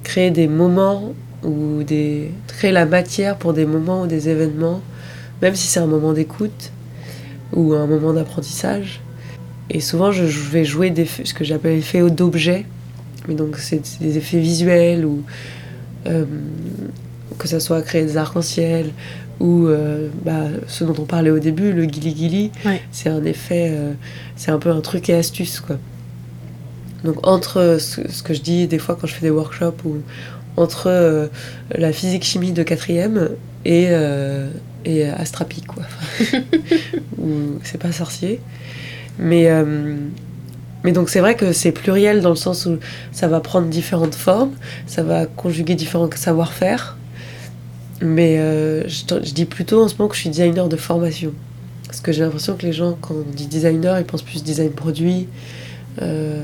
créer 0.02 0.30
des 0.30 0.48
moments 0.48 1.12
ou 1.44 1.82
des 1.82 2.30
créer 2.48 2.72
la 2.72 2.86
matière 2.86 3.36
pour 3.36 3.52
des 3.52 3.66
moments 3.66 4.02
ou 4.02 4.06
des 4.06 4.28
événements, 4.28 4.80
même 5.42 5.54
si 5.54 5.66
c'est 5.68 5.80
un 5.80 5.86
moment 5.86 6.12
d'écoute 6.12 6.70
ou 7.52 7.74
un 7.74 7.86
moment 7.86 8.12
d'apprentissage. 8.14 9.00
Et 9.72 9.80
souvent, 9.80 10.12
je, 10.12 10.24
vais 10.24 10.64
jouer 10.64 10.90
des, 10.90 11.06
ce 11.06 11.34
que 11.34 11.44
j'appelle 11.44 11.78
effets 11.78 12.08
d'objets. 12.10 12.66
Mais 13.26 13.34
donc, 13.34 13.56
c'est 13.58 13.82
des 14.00 14.18
effets 14.18 14.38
visuels 14.38 15.04
ou 15.04 15.22
euh, 16.06 16.24
que 17.38 17.48
ça 17.48 17.58
soit 17.58 17.82
créer 17.82 18.04
des 18.04 18.16
arcs-en-ciel 18.16 18.90
ou 19.40 19.66
euh, 19.66 20.08
bah, 20.24 20.44
ce 20.68 20.84
dont 20.84 20.94
on 20.98 21.04
parlait 21.04 21.30
au 21.30 21.38
début, 21.38 21.72
le 21.72 21.86
guili 21.86 22.14
guili. 22.14 22.50
Ouais. 22.64 22.80
C'est 22.92 23.08
un 23.08 23.24
effet, 23.24 23.70
euh, 23.72 23.92
c'est 24.36 24.50
un 24.50 24.58
peu 24.58 24.70
un 24.70 24.80
truc 24.80 25.08
et 25.10 25.14
astuce 25.14 25.60
quoi. 25.60 25.78
Donc 27.02 27.26
entre 27.26 27.78
ce, 27.80 28.08
ce 28.08 28.22
que 28.22 28.32
je 28.32 28.40
dis 28.40 28.68
des 28.68 28.78
fois 28.78 28.96
quand 28.98 29.08
je 29.08 29.14
fais 29.14 29.22
des 29.22 29.30
workshops 29.30 29.84
ou 29.84 29.96
entre 30.56 30.86
euh, 30.86 31.26
la 31.74 31.92
physique 31.92 32.22
chimie 32.22 32.52
de 32.52 32.62
quatrième 32.62 33.30
et 33.64 33.88
et 34.84 35.04
Astrapi 35.08 35.62
quoi. 35.62 35.84
Ou 37.18 37.58
c'est 37.62 37.78
pas 37.78 37.92
sorcier. 37.92 38.40
Mais 39.18 39.50
euh, 39.50 39.96
mais 40.84 40.92
donc 40.92 41.10
c'est 41.10 41.20
vrai 41.20 41.36
que 41.36 41.52
c'est 41.52 41.72
pluriel 41.72 42.22
dans 42.22 42.30
le 42.30 42.36
sens 42.36 42.66
où 42.66 42.78
ça 43.12 43.28
va 43.28 43.40
prendre 43.40 43.68
différentes 43.68 44.14
formes, 44.14 44.52
ça 44.86 45.02
va 45.02 45.26
conjuguer 45.26 45.74
différents 45.74 46.10
savoir-faire. 46.14 46.96
Mais 48.00 48.38
euh, 48.38 48.88
je, 48.88 49.32
dis 49.32 49.44
plutôt 49.44 49.84
en 49.84 49.88
ce 49.88 49.94
moment 49.96 50.08
que 50.08 50.16
je 50.16 50.22
suis 50.22 50.30
designer 50.30 50.68
de 50.68 50.76
formation. 50.76 51.32
Parce 51.86 52.00
que 52.00 52.10
j'ai 52.10 52.22
l'impression 52.22 52.56
que 52.56 52.66
les 52.66 52.72
gens, 52.72 52.96
quand 53.00 53.14
on 53.14 53.30
dit 53.30 53.46
designer, 53.46 54.00
ils 54.00 54.04
pensent 54.04 54.22
plus 54.22 54.42
design 54.42 54.72
produit, 54.72 55.28
euh, 56.00 56.42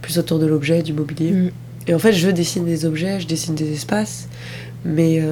plus 0.00 0.18
autour 0.18 0.40
de 0.40 0.46
l'objet, 0.46 0.82
du 0.82 0.92
mobilier. 0.92 1.30
Mm. 1.30 1.50
et 1.86 1.94
en 1.94 2.00
fait, 2.00 2.12
je 2.12 2.28
dessine 2.30 2.64
des 2.64 2.84
objets, 2.84 3.20
je 3.20 3.28
dessine 3.28 3.54
des 3.54 3.72
espaces, 3.72 4.28
mais 4.84 5.22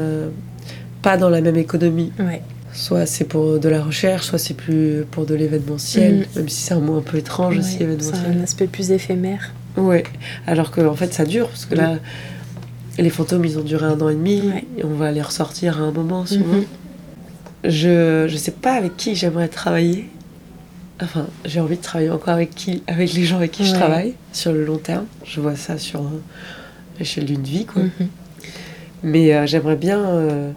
pas 1.02 1.16
dans 1.16 1.30
la 1.30 1.40
même 1.40 1.56
économie. 1.56 2.12
Ouais. 2.20 2.42
Soit 2.72 3.04
c'est 3.06 3.24
pour 3.24 3.58
de 3.58 3.68
la 3.68 3.82
recherche, 3.82 4.26
soit 4.26 4.38
c'est 4.38 4.54
plus 4.54 5.04
pour 5.10 5.26
de 5.26 5.34
l'événementiel, 5.34 6.18
Mhm. 6.18 6.24
même 6.36 6.48
si 6.48 6.60
c'est 6.62 6.74
un 6.74 6.80
mot 6.80 6.96
un 6.98 7.02
peu 7.02 7.18
étrange 7.18 7.58
aussi, 7.58 7.72
Ouais, 7.72 7.76
c'est 7.78 7.84
événementiel. 7.84 8.36
un 8.38 8.42
aspect 8.42 8.66
plus 8.68 8.90
éphémère. 8.92 9.52
Ouais, 9.76 10.04
alors 10.46 10.70
que 10.70 10.80
en 10.80 10.94
fait 10.94 11.12
ça 11.12 11.24
dure, 11.24 11.48
parce 11.48 11.64
que 11.66 11.74
là, 11.74 11.98
les 12.98 13.10
fantômes 13.10 13.44
ils 13.44 13.58
ont 13.58 13.62
duré 13.62 13.86
un 13.86 14.00
an 14.00 14.08
et 14.08 14.14
demi, 14.14 14.40
Ouais. 14.42 14.64
et 14.78 14.84
on 14.84 14.94
va 14.94 15.10
les 15.10 15.22
ressortir 15.22 15.78
à 15.78 15.84
un 15.84 15.90
moment 15.92 16.26
souvent. 16.26 16.44
Mhm. 16.44 16.64
Je, 17.64 18.26
je 18.28 18.36
sais 18.36 18.52
pas 18.52 18.72
avec 18.74 18.96
qui 18.96 19.14
j'aimerais 19.16 19.48
travailler. 19.48 20.08
Enfin, 21.02 21.26
j'ai 21.44 21.60
envie 21.60 21.76
de 21.76 21.82
travailler 21.82 22.10
encore 22.10 22.34
avec 22.34 22.54
qui 22.54 22.82
Avec 22.86 23.12
les 23.14 23.24
gens 23.24 23.36
avec 23.36 23.50
qui 23.52 23.64
je 23.64 23.72
travaille, 23.74 24.14
sur 24.32 24.52
le 24.52 24.64
long 24.64 24.76
terme. 24.78 25.06
Je 25.24 25.40
vois 25.40 25.56
ça 25.56 25.76
sur 25.78 26.00
euh, 26.00 26.20
l'échelle 26.98 27.24
d'une 27.24 27.42
vie, 27.42 27.64
quoi. 27.66 27.82
Mhm. 27.82 28.08
Mais 29.02 29.34
euh, 29.34 29.46
j'aimerais 29.46 29.76
bien, 29.76 29.98
euh, 29.98 30.50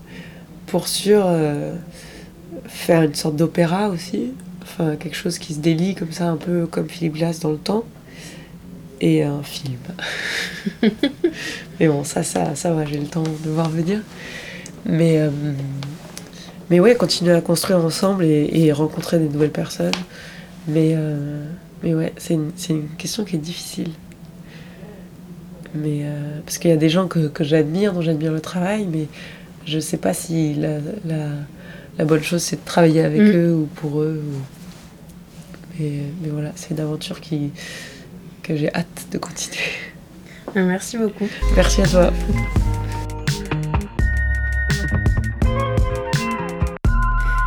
pour 0.68 0.88
sûr, 0.88 1.24
euh, 1.26 1.74
faire 2.74 3.04
une 3.04 3.16
sorte 3.16 3.36
d'opéra 3.36 3.90
aussi. 3.90 4.34
Enfin, 4.64 4.96
quelque 4.96 5.16
chose 5.16 5.38
qui 5.38 5.54
se 5.54 5.60
délie 5.60 5.96
comme 5.96 6.12
ça, 6.12 6.26
un 6.30 6.38
peu 6.38 6.66
comme 6.66 6.90
Philippe 6.90 7.14
Glass 7.14 7.40
dans 7.40 7.52
le 7.52 7.58
temps. 7.58 7.86
Et 9.00 9.24
un 9.24 9.44
film. 9.44 9.80
Mais 11.80 11.88
bon, 11.88 12.04
ça, 12.04 12.24
ça, 12.24 12.56
ça 12.56 12.74
va, 12.74 12.86
j'ai 12.86 13.00
le 13.00 13.08
temps 13.08 13.24
de 13.24 13.50
voir 13.50 13.70
venir. 13.70 14.02
Mais, 14.86 15.18
euh, 15.18 15.30
mais 16.70 16.80
ouais, 16.80 16.96
continuer 16.96 17.34
à 17.34 17.42
construire 17.42 17.84
ensemble 17.84 18.24
et, 18.24 18.72
rencontrer 18.72 19.20
des 19.20 19.30
nouvelles 19.30 19.52
personnes. 19.52 19.92
Mais, 20.68 20.94
euh, 20.96 21.46
mais 21.84 21.94
ouais, 21.94 22.14
c'est 22.18 22.34
une, 22.34 22.52
une 22.70 22.88
question 22.98 23.26
qui 23.26 23.36
est 23.36 23.40
difficile. 23.40 23.90
Mais, 25.76 26.02
euh, 26.04 26.40
parce 26.46 26.58
qu'il 26.58 26.70
y 26.70 26.74
a 26.74 26.78
des 26.78 26.90
gens 26.90 27.08
que, 27.08 27.28
que 27.28 27.44
j'admire, 27.44 27.94
dont 27.94 28.02
j'admire 28.02 28.32
le 28.32 28.42
travail, 28.42 28.88
mais 28.90 29.08
je 29.66 29.80
sais 29.80 29.98
pas 29.98 30.14
si 30.14 30.56
la, 30.56 30.80
la 31.98 32.06
bonne 32.06 32.24
chose 32.24 32.42
c'est 32.42 32.56
de 32.58 32.66
travailler 32.66 33.04
avec 33.04 33.22
Mm. 33.22 33.32
eux 33.36 33.54
ou 33.56 33.66
pour 33.76 34.02
eux. 34.02 34.22
ou- 34.26 34.42
Mais, 35.80 35.92
mais 36.22 36.30
voilà, 36.30 36.52
c'est 36.56 36.72
une 36.72 36.80
aventure 36.80 37.20
qui, 37.20 37.52
que 38.44 38.56
j'ai 38.56 38.74
hâte 38.76 39.08
de 39.12 39.18
continuer. 39.18 39.58
Merci 40.56 40.98
beaucoup. 40.98 41.28
Merci 41.56 41.82
à 41.82 41.88
toi. 41.88 42.12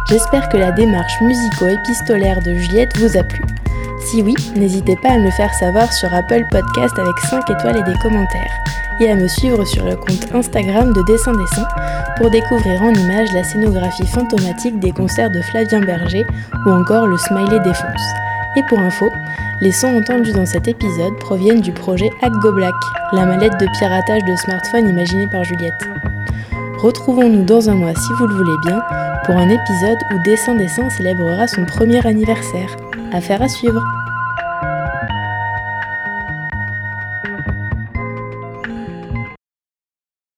J'espère 0.09 0.49
que 0.49 0.57
la 0.57 0.71
démarche 0.73 1.21
musico-épistolaire 1.21 2.41
de 2.43 2.55
Juliette 2.55 2.97
vous 2.99 3.17
a 3.17 3.23
plu. 3.25 3.41
Si 4.07 4.23
oui, 4.23 4.35
n'hésitez 4.55 4.97
pas 5.03 5.11
à 5.13 5.19
me 5.19 5.25
le 5.25 5.31
faire 5.33 5.53
savoir 5.55 5.93
sur 5.93 6.13
Apple 6.15 6.45
Podcast 6.51 6.97
avec 6.99 7.19
5 7.29 7.51
étoiles 7.51 7.79
et 7.79 7.83
des 7.83 7.99
commentaires, 8.01 8.53
et 9.01 9.11
à 9.11 9.15
me 9.15 9.29
suivre 9.29 9.65
sur 9.65 9.85
le 9.85 9.97
compte 9.97 10.35
Instagram 10.35 10.93
de 10.93 11.03
Dessin 11.03 11.33
Dessin 11.33 11.67
pour 12.17 12.31
découvrir 12.31 12.83
en 12.83 12.93
images 12.93 13.33
la 13.33 13.45
scénographie 13.45 14.07
fantomatique 14.07 14.79
des 14.79 14.93
concerts 14.93 15.31
de 15.31 15.41
Flavien 15.43 15.81
Berger 15.81 16.27
ou 16.67 16.71
encore 16.71 17.07
le 17.07 17.19
smiley 17.19 17.61
défonce. 17.61 18.07
Et 18.57 18.63
pour 18.69 18.79
info, 18.79 19.11
les 19.61 19.73
sons 19.73 19.99
entendus 19.99 20.33
dans 20.33 20.47
cet 20.47 20.69
épisode 20.69 21.17
proviennent 21.19 21.61
du 21.61 21.73
projet 21.73 22.11
Hack 22.23 22.33
Go 22.41 22.53
Black, 22.53 22.75
la 23.13 23.27
mallette 23.27 23.59
de 23.61 23.67
piratage 23.79 24.25
de 24.25 24.37
smartphone 24.37 24.89
imaginée 24.89 25.29
par 25.29 25.45
Juliette. 25.45 25.89
Retrouvons-nous 26.79 27.45
dans 27.45 27.69
un 27.69 27.75
mois 27.75 27.95
si 27.95 28.13
vous 28.19 28.27
le 28.27 28.35
voulez 28.35 28.59
bien 28.65 28.81
pour 29.25 29.37
un 29.37 29.49
épisode 29.49 29.99
où 30.13 30.23
Dessin 30.25 30.55
Dessin 30.55 30.89
célébrera 30.91 31.47
son 31.47 31.65
premier 31.65 32.07
anniversaire. 32.07 32.77
Affaire 33.13 33.43
à 33.43 33.49
suivre 33.49 33.83